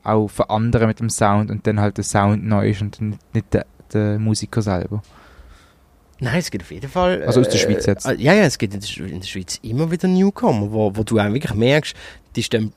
auch 0.03 0.29
verändern 0.29 0.89
mit 0.89 0.99
dem 0.99 1.11
Sound 1.11 1.51
und 1.51 1.67
dann 1.67 1.79
halt 1.79 1.99
der 1.99 2.05
Sound 2.05 2.45
neu 2.45 2.71
ist 2.71 2.83
und 2.83 3.01
nicht, 3.01 3.35
nicht 3.35 3.55
der, 3.55 3.67
der 3.93 4.19
Musiker 4.19 4.63
selber? 4.63 5.03
Nein, 6.19 6.39
es 6.39 6.51
gibt 6.51 6.65
auf 6.65 6.71
jeden 6.71 6.89
Fall. 6.89 7.23
Also 7.25 7.41
aus 7.41 7.49
der 7.49 7.59
Schweiz 7.59 7.85
jetzt? 7.87 8.07
äh, 8.07 8.15
Ja, 8.15 8.33
ja, 8.33 8.45
es 8.45 8.57
gibt 8.57 8.75
in 8.75 8.81
der, 8.81 9.07
in 9.07 9.21
der 9.21 9.27
Schweiz 9.27 9.59
immer 9.63 9.91
wieder 9.91 10.09
Newcomer, 10.09 10.73
wo, 10.73 10.95
wo 10.95 11.03
du 11.03 11.19
auch 11.19 11.33
wirklich 11.33 11.55
merkst, 11.55 11.95
die 12.37 12.43
stehen 12.43 12.73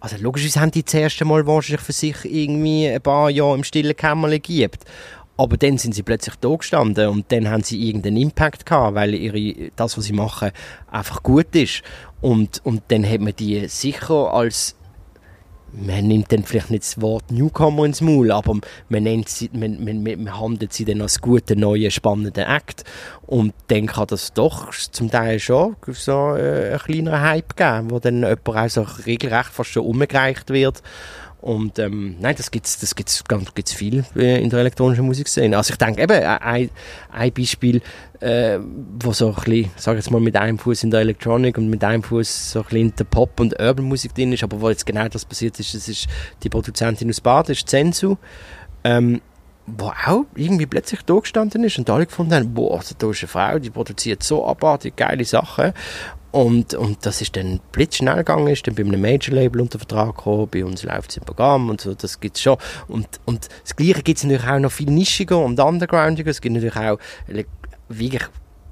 also 0.00 0.16
logisch 0.16 0.56
haben 0.56 0.70
die 0.70 0.82
das 0.82 0.94
erste 0.94 1.24
Mal 1.26 1.46
wahrscheinlich 1.46 1.82
für 1.82 1.92
sich 1.92 2.16
irgendwie 2.24 2.88
ein 2.88 3.02
paar 3.02 3.28
Jahre 3.30 3.54
im 3.54 3.64
stillen 3.64 3.94
Kämmerlein 3.94 4.40
geübt. 4.40 4.84
Aber 5.40 5.56
dann 5.56 5.78
sind 5.78 5.94
sie 5.94 6.02
plötzlich 6.02 6.34
da 6.36 6.54
gestanden 6.54 7.08
und 7.08 7.32
dann 7.32 7.48
haben 7.48 7.62
sie 7.62 7.82
irgendeinen 7.88 8.18
Impact 8.18 8.66
gehabt, 8.66 8.94
weil 8.94 9.14
ihre, 9.14 9.70
das, 9.74 9.96
was 9.96 10.04
sie 10.04 10.12
machen, 10.12 10.50
einfach 10.90 11.22
gut 11.22 11.56
ist. 11.56 11.80
Und, 12.20 12.60
und 12.62 12.82
dann 12.88 13.08
hat 13.08 13.20
man 13.20 13.34
die 13.34 13.66
sicher 13.66 14.34
als 14.34 14.76
man 15.72 16.08
nimmt 16.08 16.30
dann 16.32 16.42
vielleicht 16.42 16.70
nicht 16.70 16.82
das 16.82 17.00
Wort 17.00 17.30
Newcomer 17.30 17.86
ins 17.86 18.02
Maul, 18.02 18.32
aber 18.32 18.58
man, 18.88 19.02
nennt 19.04 19.30
sie, 19.30 19.48
man, 19.54 19.82
man, 19.82 20.02
man 20.02 20.38
handelt 20.38 20.74
sie 20.74 20.84
dann 20.84 21.00
als 21.00 21.20
guten, 21.20 21.60
neuen, 21.60 21.90
spannenden 21.90 22.44
Act. 22.44 22.84
Und 23.26 23.54
dann 23.68 23.86
kann 23.86 24.08
das 24.08 24.34
doch 24.34 24.70
zum 24.74 25.10
Teil 25.10 25.38
schon 25.38 25.76
so 25.86 26.34
äh, 26.34 26.70
einen 26.70 26.78
kleineren 26.80 27.22
Hype 27.22 27.56
geben, 27.56 27.92
wo 27.92 27.98
dann 27.98 28.16
jemand 28.16 28.48
auch 28.48 28.68
so 28.68 28.82
regelrecht 29.06 29.50
fast 29.50 29.70
schon 29.70 29.86
umgereicht 29.86 30.50
wird. 30.50 30.82
Und 31.40 31.78
ähm, 31.78 32.16
nein, 32.20 32.34
das 32.36 32.50
gibt's, 32.50 32.78
das 32.80 32.94
gibt's, 32.94 33.24
ganz, 33.24 33.54
gibt's 33.54 33.72
viel 33.72 34.04
äh, 34.14 34.42
in 34.42 34.50
der 34.50 34.60
elektronischen 34.60 35.06
Musikszene. 35.06 35.56
Also 35.56 35.72
ich 35.72 35.78
denke 35.78 36.02
eben, 36.02 36.22
ein, 36.22 36.70
ein 37.10 37.32
Beispiel, 37.32 37.80
äh, 38.20 38.58
wo 39.00 39.12
so 39.12 39.28
ein 39.28 39.34
bisschen, 39.34 39.70
sag 39.76 39.96
jetzt 39.96 40.10
mal, 40.10 40.20
mit 40.20 40.36
einem 40.36 40.58
Fuß 40.58 40.82
in 40.84 40.90
der 40.90 41.00
Electronic 41.00 41.56
und 41.56 41.70
mit 41.70 41.82
einem 41.82 42.02
Fuß 42.02 42.52
so 42.52 42.64
ein 42.70 42.76
in 42.76 42.94
der 42.94 43.04
Pop- 43.04 43.40
und 43.40 43.58
Urban-Musik 43.58 44.14
drin 44.14 44.34
ist, 44.34 44.42
aber 44.42 44.60
wo 44.60 44.68
jetzt 44.68 44.84
genau 44.84 45.08
das 45.08 45.24
passiert 45.24 45.58
ist, 45.58 45.74
das 45.74 45.88
ist 45.88 46.08
die 46.42 46.50
Produzentin 46.50 47.08
aus 47.08 47.22
Bad, 47.22 47.48
das 47.48 47.58
ist 47.58 47.68
Zensu, 47.70 48.16
ähm, 48.84 49.22
wo 49.66 49.86
auch 49.86 50.24
irgendwie 50.34 50.66
plötzlich 50.66 51.00
da 51.02 51.14
gestanden 51.14 51.64
ist 51.64 51.78
und 51.78 51.88
alle 51.88 52.04
gefunden 52.04 52.34
haben, 52.34 52.52
boah, 52.52 52.78
also 52.78 52.94
da 52.98 53.10
ist 53.10 53.22
eine 53.22 53.28
Frau, 53.28 53.58
die 53.58 53.70
produziert 53.70 54.22
so 54.22 54.46
abartig 54.46 54.96
geile 54.96 55.24
Sachen 55.24 55.72
und, 56.32 56.74
und 56.74 57.04
das 57.04 57.20
ist 57.20 57.36
dann 57.36 57.60
blitzschnell 57.72 58.18
gegangen, 58.18 58.46
ist 58.48 58.66
dann 58.66 58.74
bei 58.74 58.82
einem 58.82 59.00
Major-Label 59.00 59.60
unter 59.60 59.78
Vertrag 59.78 60.16
gekommen, 60.16 60.48
bei 60.50 60.64
uns 60.64 60.82
läuft 60.84 61.10
es 61.10 61.16
im 61.16 61.24
Programm 61.24 61.68
und 61.70 61.80
so, 61.80 61.94
das 61.94 62.20
gibt 62.20 62.36
es 62.36 62.42
schon. 62.42 62.56
Und, 62.86 63.08
und 63.24 63.48
das 63.62 63.74
Gleiche 63.74 64.02
gibt 64.02 64.18
es 64.18 64.24
natürlich 64.24 64.48
auch 64.48 64.58
noch 64.60 64.72
viel 64.72 64.90
nischiger 64.90 65.38
und 65.38 65.58
undergroundiger. 65.58 66.30
Es 66.30 66.40
gibt 66.40 66.54
natürlich 66.54 66.76
auch 66.76 66.98
wirklich, 67.88 68.22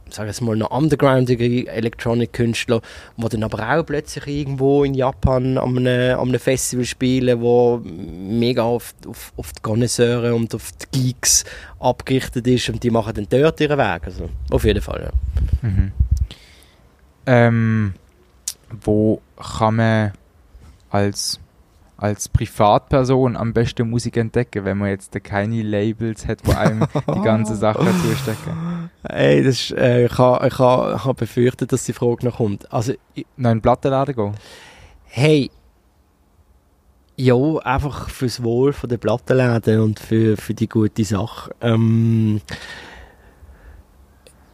sage 0.09 0.31
ich 0.31 0.41
mal, 0.41 0.55
noch 0.55 0.71
undergroundige 0.71 1.67
Electronic-Künstler, 1.67 2.81
die 3.17 3.29
dann 3.29 3.43
aber 3.43 3.77
auch 3.77 3.85
plötzlich 3.85 4.27
irgendwo 4.29 4.85
in 4.85 4.95
Japan 4.95 5.59
an 5.59 5.79
einem, 5.79 6.19
an 6.19 6.29
einem 6.29 6.41
Festival 6.41 6.85
spielen, 6.85 7.41
wo 7.41 7.83
mega 7.83 8.63
auf, 8.63 8.95
auf, 9.07 9.33
auf 9.37 9.53
die 9.53 9.63
Connoisseure 9.63 10.33
und 10.33 10.55
auf 10.55 10.71
die 10.73 11.03
Geeks 11.03 11.45
abgerichtet 11.81 12.47
ist 12.47 12.69
und 12.69 12.85
die 12.85 12.91
machen 12.91 13.15
dann 13.15 13.27
dort 13.29 13.61
ihren 13.61 13.79
Weg. 13.79 14.03
Also, 14.05 14.29
auf 14.51 14.65
jeden 14.65 14.81
Fall, 14.81 15.11
ja. 15.11 15.69
Mhm. 15.69 15.93
Ähm, 17.31 17.93
wo 18.71 19.21
kann 19.37 19.77
man 19.77 20.13
als, 20.89 21.39
als 21.99 22.31
Privatperson 22.31 23.37
am 23.37 23.53
besten 23.53 23.91
Musik 23.91 24.17
entdecken, 24.17 24.65
wenn 24.65 24.79
man 24.79 24.89
jetzt 24.89 25.13
keine 25.25 25.63
Labels 25.63 26.27
hat, 26.27 26.39
wo 26.45 26.53
einem 26.53 26.87
die 27.15 27.21
ganze 27.21 27.55
Sache 27.55 27.87
zustecken? 28.03 28.91
Ey, 29.03 29.45
das 29.45 29.57
ist, 29.57 29.71
äh, 29.73 30.07
ich 30.07 30.17
habe 30.17 30.47
ich 30.47 30.59
ha, 30.59 30.95
ich 30.97 31.05
ha 31.05 31.13
befürchtet, 31.13 31.71
dass 31.71 31.85
die 31.85 31.93
Frage 31.93 32.25
noch 32.25 32.39
kommt. 32.39 32.73
Also, 32.73 32.95
ich, 33.15 33.27
Noch 33.37 33.51
in 33.51 33.59
den 33.59 33.63
Plattenladen 33.63 34.15
gehen? 34.15 34.35
hey, 35.05 35.51
ja, 37.17 37.35
einfach 37.65 38.09
fürs 38.09 38.43
Wohl 38.43 38.73
von 38.73 38.89
der 38.89 38.99
Plattenläden 38.99 39.81
und 39.81 39.99
für, 39.99 40.37
für 40.37 40.55
die 40.55 40.69
gute 40.69 41.05
Sache. 41.05 41.51
Ähm, 41.61 42.41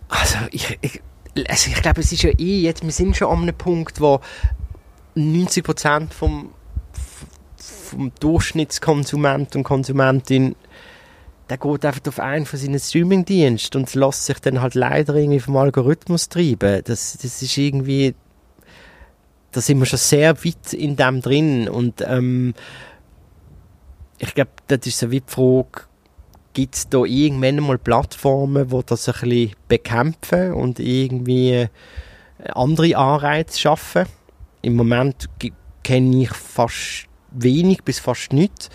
also, 0.09 0.39
ich, 0.51 0.79
ich, 0.81 1.03
also 1.49 1.71
ich 1.71 1.83
glaube, 1.83 2.01
es 2.01 2.13
ist 2.13 2.23
ja 2.23 2.31
eh 2.31 2.61
jetzt, 2.61 2.83
wir 2.83 2.93
sind 2.93 3.17
schon 3.17 3.29
an 3.29 3.43
einem 3.43 3.55
Punkt, 3.55 4.01
wo 4.01 4.21
90% 5.17 6.13
vom, 6.13 6.51
vom 7.63 8.13
Durchschnittskonsument 8.21 9.57
und 9.57 9.65
Konsumentin 9.65 10.57
der 11.49 11.59
geht 11.59 11.85
einfach 11.85 12.01
auf 12.07 12.21
einen 12.21 12.47
von 12.47 12.59
seinen 12.59 12.79
Streamingdiensten 12.79 13.81
und 13.81 13.95
lässt 13.95 14.27
sich 14.27 14.39
dann 14.39 14.63
halt 14.63 14.75
leider 14.75 15.15
irgendwie 15.15 15.41
vom 15.41 15.57
Algorithmus 15.57 16.29
treiben. 16.29 16.83
Das, 16.85 17.19
das 17.21 17.43
ist 17.43 17.59
irgendwie, 17.59 18.15
da 19.53 19.61
sind 19.61 19.79
wir 19.79 19.87
schon 19.87 19.99
sehr 19.99 20.43
weit 20.45 20.73
in 20.73 20.97
dem 20.97 21.21
drin 21.21 21.69
und 21.69 22.03
ähm, 22.07 22.55
ich 24.19 24.35
glaube, 24.35 24.53
das 24.69 24.87
ist 24.87 24.99
so 24.99 25.11
wie 25.11 25.21
die 25.21 25.31
Frage, 25.31 25.83
gibt 26.55 26.77
es 26.77 26.89
da 26.89 27.05
irgendwann 27.05 27.61
mal 27.61 27.79
Plattformen, 27.79 28.69
die 28.69 28.81
das 28.87 29.09
ein 29.09 29.15
bisschen 29.21 29.53
bekämpfen 29.69 30.55
und 30.55 30.81
irgendwie 30.81 31.67
andere 32.55 32.97
Anreize 32.97 33.59
schaffen? 33.59 34.07
Im 34.63 34.77
Moment 34.77 35.29
kenne 35.83 36.23
ich 36.23 36.31
fast 36.31 37.07
wenig 37.33 37.83
bis 37.83 37.99
fast 37.99 38.33
nichts. 38.33 38.71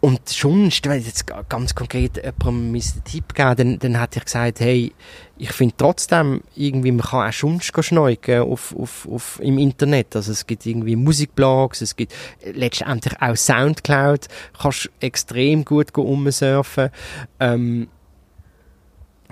Und 0.00 0.30
schon, 0.30 0.70
wenn 0.84 1.00
ich 1.00 1.06
jetzt 1.06 1.26
ganz 1.48 1.74
konkret 1.74 2.16
jemandem 2.16 2.74
einen 2.74 3.04
Tipp 3.04 3.34
geben 3.34 3.56
dann, 3.56 3.78
dann 3.80 4.00
hätte 4.00 4.20
ich 4.20 4.26
gesagt, 4.26 4.60
hey, 4.60 4.92
ich 5.38 5.50
finde 5.50 5.74
trotzdem, 5.76 6.42
irgendwie, 6.54 6.92
man 6.92 7.04
kann 7.04 7.28
auch 7.28 7.32
sonst 7.32 7.72
schneuken 7.84 8.42
auf, 8.42 8.76
auf, 8.76 9.08
auf, 9.10 9.40
im 9.42 9.58
Internet. 9.58 10.14
Also 10.14 10.30
es 10.30 10.46
gibt 10.46 10.66
irgendwie 10.66 10.94
Musikblogs, 10.94 11.80
es 11.80 11.96
gibt 11.96 12.14
letztendlich 12.44 13.20
auch 13.20 13.34
Soundcloud, 13.34 14.28
kannst 14.60 14.88
extrem 15.00 15.64
gut 15.64 15.96
umsurfen. 15.96 16.90
Ähm, 17.40 17.88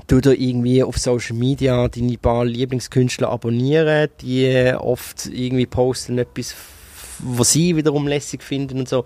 du 0.09 0.21
da 0.21 0.31
irgendwie 0.31 0.83
auf 0.83 0.99
Social 0.99 1.37
Media 1.37 1.87
deine 1.87 2.19
paar 2.19 2.45
Lieblingskünstler 2.45 3.29
abonnieren, 3.29 4.09
die 4.21 4.73
oft 4.77 5.27
irgendwie 5.27 5.67
posten 5.67 6.19
etwas 6.19 6.55
was 7.19 7.53
sie 7.53 7.77
wiederum 7.77 8.07
lässig 8.07 8.43
finden 8.43 8.79
und 8.79 8.89
so. 8.89 9.05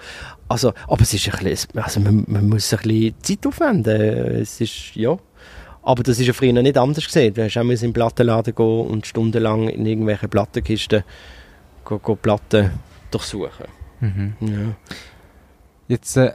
Also, 0.48 0.72
aber 0.86 1.02
es 1.02 1.14
ist 1.14 1.32
ein 1.32 1.44
bisschen, 1.44 1.78
also 1.78 2.00
man, 2.00 2.24
man 2.26 2.48
muss 2.48 2.72
ein 2.72 2.80
bisschen 2.80 3.14
Zeit 3.22 3.46
aufwenden. 3.46 4.00
Es 4.40 4.60
ist, 4.60 4.94
ja. 4.94 5.16
Aber 5.82 6.02
das 6.02 6.18
ist 6.18 6.26
ja 6.26 6.32
früher 6.32 6.52
nicht 6.52 6.76
anders 6.76 7.04
gesehen. 7.04 7.32
Du 7.34 7.42
hast 7.42 7.56
auch 7.56 7.62
in 7.62 7.76
den 7.76 7.92
Plattenladen 7.92 8.54
gehen 8.54 8.86
und 8.86 9.06
stundenlang 9.06 9.68
in 9.68 9.86
irgendwelche 9.86 10.28
Plattenkisten 10.28 11.04
gehen, 11.88 12.00
gehen 12.04 12.18
Platten 12.18 12.70
durchsuchen. 13.10 13.66
Mhm. 14.00 14.34
Ja. 14.40 14.76
Jetzt, 15.88 16.16
äh, 16.16 16.34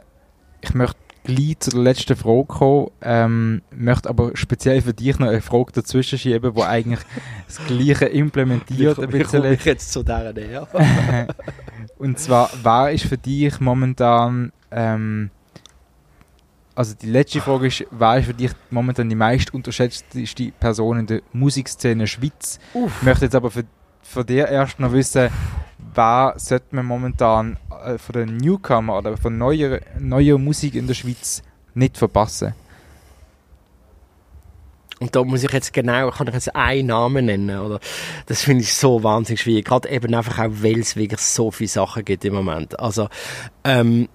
ich 0.60 0.74
möchte 0.74 0.98
gleich 1.26 1.58
zu 1.58 1.70
der 1.70 1.80
letzten 1.80 2.16
Frage 2.16 2.44
kommen, 2.46 2.90
ähm, 3.02 3.62
möchte 3.70 4.08
aber 4.08 4.30
speziell 4.34 4.80
für 4.80 4.94
dich 4.94 5.18
noch 5.18 5.28
eine 5.28 5.40
Frage 5.40 5.72
dazwischen 5.72 6.18
schieben, 6.18 6.54
die 6.54 6.62
eigentlich 6.62 7.00
das 7.46 7.58
Gleiche 7.66 8.06
implementiert. 8.06 9.12
Wie 9.12 9.22
komme 9.22 9.52
ich 9.52 9.64
jetzt 9.64 9.92
zu 9.92 10.02
dieser 10.02 10.32
näher? 10.32 10.68
Und 11.98 12.18
zwar, 12.18 12.50
wer 12.62 12.92
ist 12.92 13.06
für 13.06 13.18
dich 13.18 13.58
momentan, 13.60 14.52
ähm, 14.70 15.30
also 16.74 16.94
die 16.94 17.10
letzte 17.10 17.40
Frage 17.40 17.66
ist, 17.66 17.84
wer 17.90 18.18
ist 18.18 18.26
für 18.26 18.34
dich 18.34 18.52
momentan 18.70 19.08
die 19.08 19.14
meist 19.14 19.52
unterschätzte 19.52 20.52
Person 20.60 21.00
in 21.00 21.06
der 21.06 21.22
Musikszene 21.32 22.06
Schweiz? 22.06 22.60
Uff. 22.74 22.92
Ich 23.00 23.02
möchte 23.02 23.24
jetzt 23.24 23.34
aber 23.34 23.50
für, 23.50 23.64
für 24.02 24.24
dich 24.24 24.38
erst 24.38 24.78
noch 24.78 24.92
wissen, 24.92 25.30
wer 25.96 26.34
sollte 26.36 26.74
man 26.74 26.86
momentan 26.86 27.56
äh, 27.84 27.98
von 27.98 28.12
den 28.12 28.36
Newcomer 28.36 28.98
oder 28.98 29.16
von 29.16 29.36
neuer, 29.36 29.80
neuer 29.98 30.38
Musik 30.38 30.74
in 30.74 30.86
der 30.86 30.94
Schweiz 30.94 31.42
nicht 31.74 31.96
verpassen? 31.96 32.54
Und 34.98 35.14
da 35.14 35.22
muss 35.24 35.42
ich 35.42 35.52
jetzt 35.52 35.72
genau, 35.74 36.10
kann 36.10 36.26
ich 36.28 36.34
jetzt 36.34 36.56
einen 36.56 36.86
Namen 36.86 37.26
nennen, 37.26 37.58
oder? 37.58 37.80
Das 38.26 38.42
finde 38.42 38.62
ich 38.62 38.74
so 38.74 39.02
wahnsinnig 39.02 39.42
schwierig. 39.42 39.66
Gerade 39.66 39.90
eben 39.90 40.14
einfach 40.14 40.38
auch, 40.38 40.50
weil 40.50 40.78
es 40.78 40.96
wirklich 40.96 41.20
so 41.20 41.50
viele 41.50 41.68
Sachen 41.68 42.04
gibt 42.04 42.24
im 42.24 42.34
Moment. 42.34 42.80
Also, 42.80 43.08
ähm, 43.64 44.08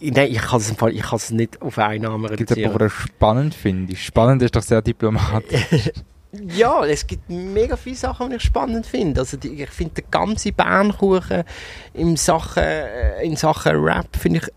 ich, 0.00 0.12
nein, 0.12 0.32
ich 0.32 0.38
kann 0.40 0.58
es 0.58 0.68
im 0.68 0.76
Fall, 0.76 0.92
ich 0.92 1.02
kann 1.02 1.16
es 1.16 1.30
nicht 1.30 1.62
auf 1.62 1.78
einen 1.78 2.02
Namen 2.02 2.26
Gibt 2.34 2.50
es 2.50 2.56
reduzieren. 2.56 2.72
aber, 2.72 2.86
was 2.86 2.92
spannend 2.92 3.54
finde? 3.54 3.94
Spannend 3.94 4.42
ist 4.42 4.56
doch 4.56 4.62
sehr 4.62 4.82
diplomatisch. 4.82 5.90
Ja, 6.32 6.84
es 6.86 7.06
gibt 7.06 7.28
mega 7.28 7.76
viele 7.76 7.96
Sachen, 7.96 8.30
die 8.30 8.36
ich 8.36 8.42
spannend 8.42 8.86
finde. 8.86 9.20
Also 9.20 9.36
die, 9.36 9.62
ich 9.62 9.70
finde 9.70 10.02
den 10.02 10.10
ganzen 10.10 10.54
Bernkuchen 10.54 11.44
in 11.92 12.16
Sachen, 12.16 12.62
äh, 12.62 13.22
in 13.22 13.36
Sachen 13.36 13.76
Rap 13.76 14.16
finde 14.16 14.38
ich 14.38 14.48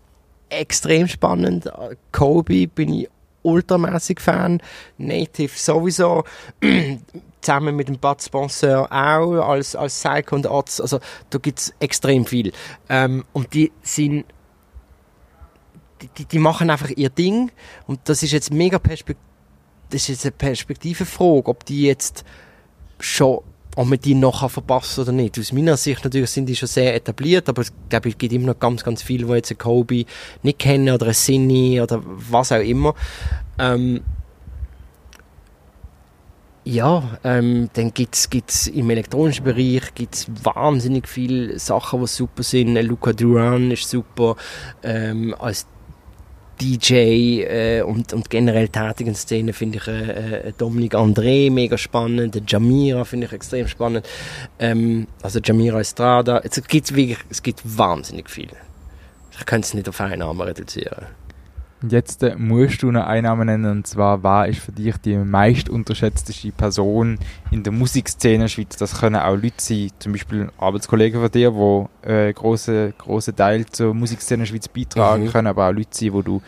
extrem 0.48 1.06
spannend. 1.06 1.70
Kobe 2.12 2.66
bin 2.66 2.94
ich 2.94 3.10
ultramäßig 3.42 4.20
Fan. 4.20 4.62
Native 4.96 5.52
sowieso. 5.54 6.24
Zusammen 7.42 7.76
mit 7.76 7.88
dem 7.88 7.98
Bud 7.98 8.22
Sponsor 8.22 8.90
auch 8.90 9.34
als, 9.34 9.76
als 9.76 10.02
Psycho 10.02 10.34
und 10.34 10.46
Arzt. 10.46 10.80
Also 10.80 10.98
da 11.28 11.38
gibt 11.38 11.58
es 11.58 11.74
extrem 11.78 12.24
viel. 12.24 12.52
Ähm, 12.88 13.24
und 13.34 13.52
die 13.52 13.70
sind 13.82 14.24
die, 16.16 16.24
die 16.24 16.38
machen 16.38 16.70
einfach 16.70 16.90
ihr 16.90 17.10
Ding 17.10 17.50
und 17.86 18.00
das 18.04 18.22
ist 18.22 18.32
jetzt 18.32 18.52
mega 18.52 18.78
perspektivisch 18.78 19.35
das 19.90 20.02
ist 20.02 20.08
jetzt 20.08 20.24
eine 20.24 20.32
Perspektivenfrage, 20.32 21.46
ob 21.46 21.64
die 21.64 21.82
jetzt 21.82 22.24
schon, 23.00 23.40
ob 23.76 23.86
man 23.86 24.00
die 24.00 24.14
noch 24.14 24.48
verpassen 24.50 25.02
oder 25.02 25.12
nicht. 25.12 25.38
Aus 25.38 25.52
meiner 25.52 25.76
Sicht 25.76 26.04
natürlich 26.04 26.30
sind 26.30 26.46
die 26.46 26.56
schon 26.56 26.68
sehr 26.68 26.94
etabliert, 26.94 27.48
aber 27.48 27.62
ich 27.62 27.70
glaube, 27.88 28.08
es 28.08 28.18
gibt 28.18 28.32
immer 28.32 28.48
noch 28.48 28.58
ganz, 28.58 28.82
ganz 28.82 29.02
viele, 29.02 29.26
die 29.26 29.32
jetzt 29.34 29.50
einen 29.50 29.58
Kobe 29.58 30.04
nicht 30.42 30.58
kennen 30.58 30.92
oder 30.92 31.06
einen 31.06 31.14
Sinny 31.14 31.80
oder 31.80 32.02
was 32.04 32.52
auch 32.52 32.60
immer. 32.60 32.94
Ähm, 33.58 34.02
Ja, 36.68 37.20
ähm, 37.22 37.70
dann 37.74 37.94
gibt 37.94 38.16
es 38.16 38.66
im 38.66 38.90
elektronischen 38.90 39.44
Bereich 39.44 39.94
gibt's 39.94 40.26
wahnsinnig 40.42 41.06
viele 41.06 41.60
Sachen, 41.60 42.00
die 42.00 42.08
super 42.08 42.42
sind. 42.42 42.74
Luca 42.82 43.12
Duran 43.12 43.70
ist 43.70 43.88
super. 43.88 44.34
Ähm, 44.82 45.32
als 45.38 45.68
DJ 46.60 47.42
äh, 47.42 47.82
und, 47.82 48.12
und 48.12 48.30
generell 48.30 48.68
tätigen 48.68 49.14
Szene 49.14 49.52
finde 49.52 49.78
ich 49.78 49.86
äh, 49.88 50.48
äh, 50.48 50.52
Dominik 50.56 50.94
André 50.94 51.50
mega 51.50 51.76
spannend, 51.76 52.40
Jamira 52.46 53.04
finde 53.04 53.26
ich 53.26 53.32
extrem 53.32 53.68
spannend, 53.68 54.06
ähm, 54.58 55.06
also 55.22 55.40
Jamira 55.42 55.80
Estrada, 55.80 56.40
es 56.44 56.62
gibt 56.66 56.94
wirklich, 56.94 57.18
es 57.30 57.42
gibt 57.42 57.60
wahnsinnig 57.64 58.30
viel. 58.30 58.50
Ich 59.38 59.44
könnte 59.44 59.66
es 59.66 59.74
nicht 59.74 59.88
auf 59.88 60.00
einen 60.00 60.20
Namen 60.20 60.40
reduzieren. 60.40 61.06
Und 61.82 61.92
jetzt 61.92 62.22
äh, 62.22 62.34
musst 62.36 62.82
du 62.82 62.88
eine 62.88 63.06
Einnahme 63.06 63.44
nennen, 63.44 63.70
und 63.70 63.86
zwar, 63.86 64.22
wer 64.22 64.46
ist 64.46 64.60
für 64.60 64.72
dich 64.72 64.96
die 64.96 65.16
meist 65.16 65.68
unterschätzteste 65.68 66.50
Person 66.52 67.18
in 67.50 67.62
der 67.62 67.72
Musikszene 67.72 68.34
in 68.34 68.40
der 68.42 68.48
Schweiz? 68.48 68.76
Das 68.76 68.98
können 68.98 69.16
auch 69.16 69.34
Leute 69.36 69.54
sein, 69.58 69.90
zum 69.98 70.12
Beispiel 70.12 70.48
Arbeitskollegen 70.58 71.20
von 71.20 71.30
dir, 71.30 71.50
die 71.50 72.08
äh, 72.10 72.32
große 72.32 72.94
große 72.96 73.34
Teil 73.36 73.66
zur 73.66 73.92
Musikszene 73.94 74.36
in 74.36 74.40
der 74.40 74.46
Schweiz 74.46 74.68
beitragen 74.68 75.24
Mhm. 75.24 75.28
können, 75.32 75.46
aber 75.48 75.68
auch 75.68 75.72
Leute 75.72 75.88
sein, 75.92 76.12
die 76.12 76.22
du 76.22 76.40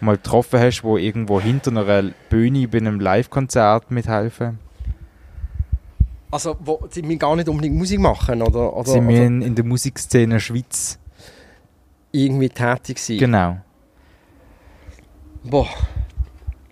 mal 0.00 0.16
getroffen 0.16 0.60
hast, 0.60 0.82
die 0.82 1.06
irgendwo 1.06 1.40
hinter 1.40 1.70
einer 1.70 2.10
Bühne 2.28 2.68
bei 2.68 2.78
einem 2.78 3.00
Live-Konzert 3.00 3.90
mithelfen. 3.90 4.58
Also, 6.30 6.56
wo 6.60 6.84
sie 6.90 7.02
mir 7.02 7.16
gar 7.16 7.34
nicht 7.36 7.48
unbedingt 7.48 7.76
Musik 7.76 8.00
machen 8.00 8.42
oder, 8.42 8.76
oder, 8.76 8.90
Sie 8.90 9.00
müssen 9.00 9.40
in 9.40 9.54
der 9.54 9.64
Musikszene 9.64 10.34
der 10.34 10.40
Schweiz. 10.40 10.98
irgendwie 12.12 12.48
tätig 12.48 12.98
sein. 12.98 13.18
Genau. 13.18 13.56
Boah, 15.46 15.68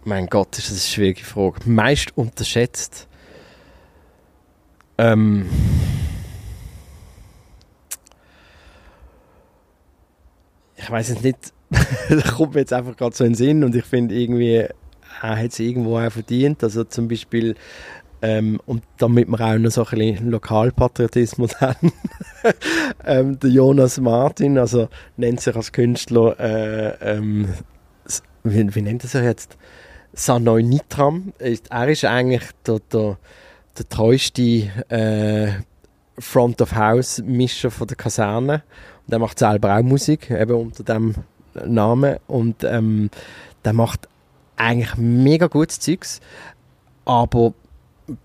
mein 0.04 0.28
Gott, 0.28 0.56
ist 0.56 0.70
das 0.70 0.78
eine 0.78 0.80
schwierige 0.80 1.24
Frage. 1.24 1.60
Meist 1.66 2.16
unterschätzt. 2.16 3.06
Ähm. 4.96 5.44
Ich 10.74 10.90
weiß 10.90 11.10
jetzt 11.10 11.22
nicht, 11.22 11.52
das 12.08 12.34
kommt 12.34 12.54
mir 12.54 12.60
jetzt 12.60 12.72
einfach 12.72 12.96
gerade 12.96 13.14
so 13.14 13.24
in 13.24 13.32
den 13.32 13.36
Sinn 13.36 13.62
und 13.62 13.76
ich 13.76 13.84
finde 13.84 14.14
irgendwie, 14.14 14.54
er 14.54 14.72
hat 15.20 15.52
es 15.52 15.58
irgendwo 15.58 15.98
auch 15.98 16.10
verdient. 16.10 16.64
Also 16.64 16.84
zum 16.84 17.08
Beispiel, 17.08 17.56
ähm, 18.22 18.58
und 18.64 18.84
damit 18.96 19.28
wir 19.28 19.38
auch 19.38 19.58
noch 19.58 19.70
so 19.70 19.84
ein 19.84 19.98
bisschen 19.98 20.30
Lokalpatriotismus 20.30 21.56
haben, 21.60 21.92
ähm, 23.04 23.38
der 23.38 23.50
Jonas 23.50 24.00
Martin, 24.00 24.56
also 24.56 24.88
nennt 25.18 25.42
sich 25.42 25.54
als 25.54 25.72
Künstler 25.72 26.40
äh, 26.40 27.16
ähm, 27.16 27.48
wie, 28.44 28.74
wie 28.74 28.82
nennt 28.82 29.04
er 29.04 29.08
sich 29.08 29.22
jetzt? 29.22 29.56
Sanoy 30.14 30.62
Nitram. 30.62 31.32
Er 31.38 31.88
ist 31.88 32.04
eigentlich 32.04 32.42
der, 32.66 32.80
der, 32.92 33.16
der 33.78 33.88
treueste 33.88 34.42
äh, 34.88 35.52
Front 36.18 36.60
of 36.60 36.74
House 36.74 37.22
Mischer 37.24 37.70
von 37.70 37.86
der 37.86 37.96
Kaserne. 37.96 38.62
Und 39.06 39.12
er 39.12 39.18
macht 39.18 39.38
selber 39.38 39.76
auch 39.76 39.82
Musik, 39.82 40.30
eben 40.30 40.54
unter 40.54 40.84
dem 40.84 41.14
Namen. 41.54 42.16
Und 42.26 42.62
ähm, 42.64 43.10
der 43.64 43.72
macht 43.72 44.08
eigentlich 44.56 44.96
mega 44.96 45.46
gutes 45.46 45.80
Zeugs, 45.80 46.20
aber 47.04 47.54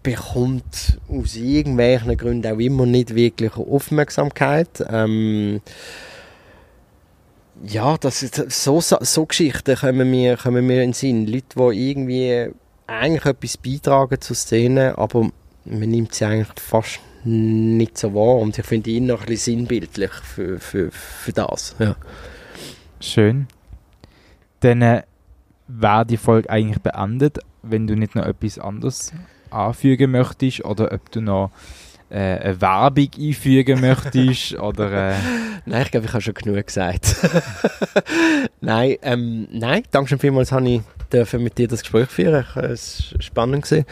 bekommt 0.04 1.00
aus 1.08 1.36
irgendwelchen 1.36 2.18
Gründen 2.18 2.54
auch 2.54 2.60
immer 2.60 2.86
nicht 2.86 3.16
wirklich 3.16 3.56
Aufmerksamkeit. 3.56 4.84
Ähm, 4.90 5.62
ja, 7.64 7.98
das 7.98 8.24
ist, 8.24 8.52
so, 8.52 8.82
so 8.82 9.26
Geschichten 9.26 9.76
kommen 9.76 10.10
mir, 10.10 10.38
kommen 10.38 10.66
mir 10.66 10.84
in 10.84 10.90
den 10.90 10.94
Sinn. 10.94 11.28
Leute, 11.28 11.56
die 11.56 11.90
irgendwie 11.90 12.52
eigentlich 12.88 13.26
etwas 13.26 13.58
beitragen 13.58 14.22
zur 14.22 14.36
Szene, 14.36 14.98
aber 14.98 15.30
man 15.66 15.90
nimmt 15.90 16.14
sie 16.14 16.26
eigentlich 16.26 16.60
fast 16.60 17.00
nicht 17.24 17.98
so 17.98 18.14
wahr. 18.14 18.38
Und 18.38 18.58
ich 18.58 18.66
finde 18.66 18.90
ihn 18.90 19.08
noch 19.08 19.22
ein 19.22 19.28
bisschen 19.28 19.60
sinnbildlich 19.60 20.12
für, 20.12 20.60
für, 20.60 20.92
für 20.92 21.34
das. 21.34 21.76
Ja. 21.80 21.96
Schön. 23.00 23.48
Dann 24.62 24.82
äh, 24.82 25.04
wäre 25.68 26.06
die 26.06 26.18
Folge 26.18 26.50
eigentlich 26.50 26.82
beendet, 26.82 27.40
wenn 27.62 27.88
du 27.88 27.96
nicht 27.96 28.16
noch 28.16 28.26
etwas 28.26 28.58
anderes 28.60 29.12
anfügen 29.50 30.12
möchtest 30.12 30.64
oder 30.66 30.92
ob 30.92 31.12
du 31.12 31.22
noch 31.22 31.52
äh, 32.10 32.16
eine 32.40 32.62
Werbung 32.62 33.10
einfügen 33.20 33.82
möchtest 33.82 34.54
oder 34.60 35.12
äh, 35.12 35.16
Nein, 35.66 35.82
ich 35.84 35.92
glaube, 35.92 36.06
ich 36.06 36.14
habe 36.14 36.22
schon 36.22 36.34
genug 36.34 36.66
gesagt. 36.66 37.16
nein, 38.62 38.96
ähm, 39.02 39.48
nein, 39.52 39.84
danke 39.92 40.10
schön 40.10 40.20
vielmals, 40.20 40.52
habe 40.52 40.70
ich 40.70 40.82
dürfen 41.12 41.44
mit 41.44 41.58
dir 41.58 41.68
das 41.68 41.82
Gespräch 41.82 42.10
führen. 42.10 42.46
Ich- 42.50 42.56
Es 42.64 43.14
war 43.14 43.22
spannend. 43.22 43.64
Gewesen. 43.66 43.86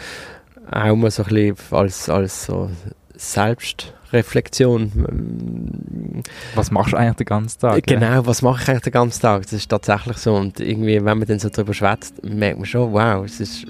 Auch 0.71 0.95
mal 0.95 1.11
so 1.11 1.23
ein 1.23 1.29
bisschen 1.29 1.57
als, 1.77 2.09
als 2.09 2.45
so 2.45 2.69
Selbstreflexion. 3.15 4.91
Ähm, 5.09 6.23
was 6.55 6.71
machst 6.71 6.93
du 6.93 6.97
eigentlich 6.97 7.15
den 7.17 7.25
ganzen 7.25 7.59
Tag? 7.59 7.77
äh? 7.77 7.81
Genau, 7.81 8.25
was 8.25 8.41
mache 8.41 8.63
ich 8.63 8.69
eigentlich 8.69 8.83
den 8.83 8.93
ganzen 8.93 9.21
Tag? 9.21 9.43
Das 9.43 9.53
ist 9.53 9.69
tatsächlich 9.69 10.17
so. 10.17 10.35
Und 10.35 10.59
irgendwie, 10.59 10.95
wenn 11.03 11.17
man 11.17 11.27
dann 11.27 11.39
so 11.39 11.49
drüber 11.49 11.73
schwätzt, 11.73 12.23
merkt 12.23 12.57
man 12.57 12.65
schon, 12.65 12.91
wow, 12.93 13.25
es 13.25 13.39
ist. 13.39 13.65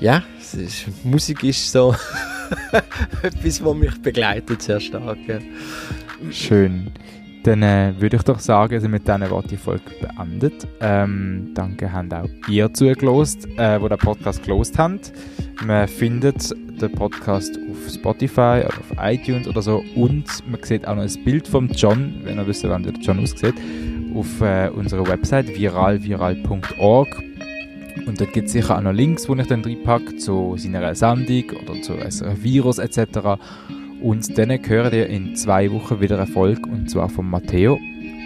Ja, 0.00 0.22
es 0.40 0.54
ist, 0.54 0.84
Musik 1.04 1.42
ist 1.42 1.70
so 1.72 1.94
etwas, 3.22 3.64
was 3.64 3.76
mich 3.76 4.02
begleitet 4.02 4.62
sehr 4.62 4.80
stark. 4.80 5.18
Ja. 5.26 5.38
Schön. 6.30 6.90
Dann 7.44 7.62
äh, 7.62 7.94
würde 7.98 8.16
ich 8.16 8.22
doch 8.22 8.40
sagen, 8.40 8.80
sind 8.80 8.90
mit 8.90 9.06
diesen 9.06 9.30
Worten 9.30 9.48
die 9.48 9.56
Folge 9.56 9.82
beendet. 10.00 10.66
Ähm, 10.80 11.52
danke, 11.54 11.92
habt 11.92 12.12
auch 12.12 12.28
ihr 12.48 12.72
zugelost, 12.74 13.46
äh, 13.56 13.80
wo 13.80 13.88
den 13.88 13.98
Podcast 13.98 14.42
gelost 14.42 14.76
habt. 14.76 15.12
Man 15.64 15.88
findet 15.88 16.50
den 16.80 16.92
Podcast 16.92 17.58
auf 17.70 17.92
Spotify 17.92 18.62
oder 18.64 18.78
auf 18.78 18.92
iTunes 19.00 19.48
oder 19.48 19.62
so 19.62 19.82
und 19.94 20.26
man 20.48 20.62
sieht 20.62 20.86
auch 20.86 20.96
noch 20.96 21.02
ein 21.02 21.24
Bild 21.24 21.48
vom 21.48 21.68
John, 21.70 22.14
wenn 22.24 22.38
ihr 22.38 22.46
wisst, 22.46 22.64
wann 22.64 22.82
der 22.82 22.92
John 22.94 23.20
aussieht, 23.20 23.54
auf 24.14 24.40
äh, 24.40 24.68
unserer 24.68 25.06
Website 25.06 25.48
viralviral.org. 25.48 27.27
Und 28.06 28.20
dort 28.20 28.32
gibt 28.32 28.46
es 28.46 28.52
sicher 28.52 28.76
auch 28.76 28.82
noch 28.82 28.92
Links, 28.92 29.28
wo 29.28 29.34
ich 29.34 29.46
dann 29.46 29.64
reinpacke 29.64 30.16
zu 30.16 30.56
seiner 30.56 30.94
Sendung 30.94 31.44
oder 31.62 31.80
zu 31.82 31.94
einem 31.94 32.42
Virus 32.42 32.78
etc. 32.78 33.40
Und 34.02 34.38
dann 34.38 34.50
hören 34.50 34.92
ihr 34.92 35.06
in 35.08 35.34
zwei 35.36 35.70
Wochen 35.72 36.00
wieder 36.00 36.16
eine 36.20 36.26
Folge, 36.26 36.62
und 36.70 36.90
zwar 36.90 37.08
von 37.08 37.28
Matteo. 37.28 37.78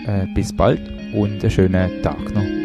Äh, 0.07 0.27
bis 0.35 0.53
bald 0.53 0.81
und 1.15 1.43
einen 1.43 1.51
schönen 1.51 2.03
Tag 2.03 2.35
noch. 2.35 2.62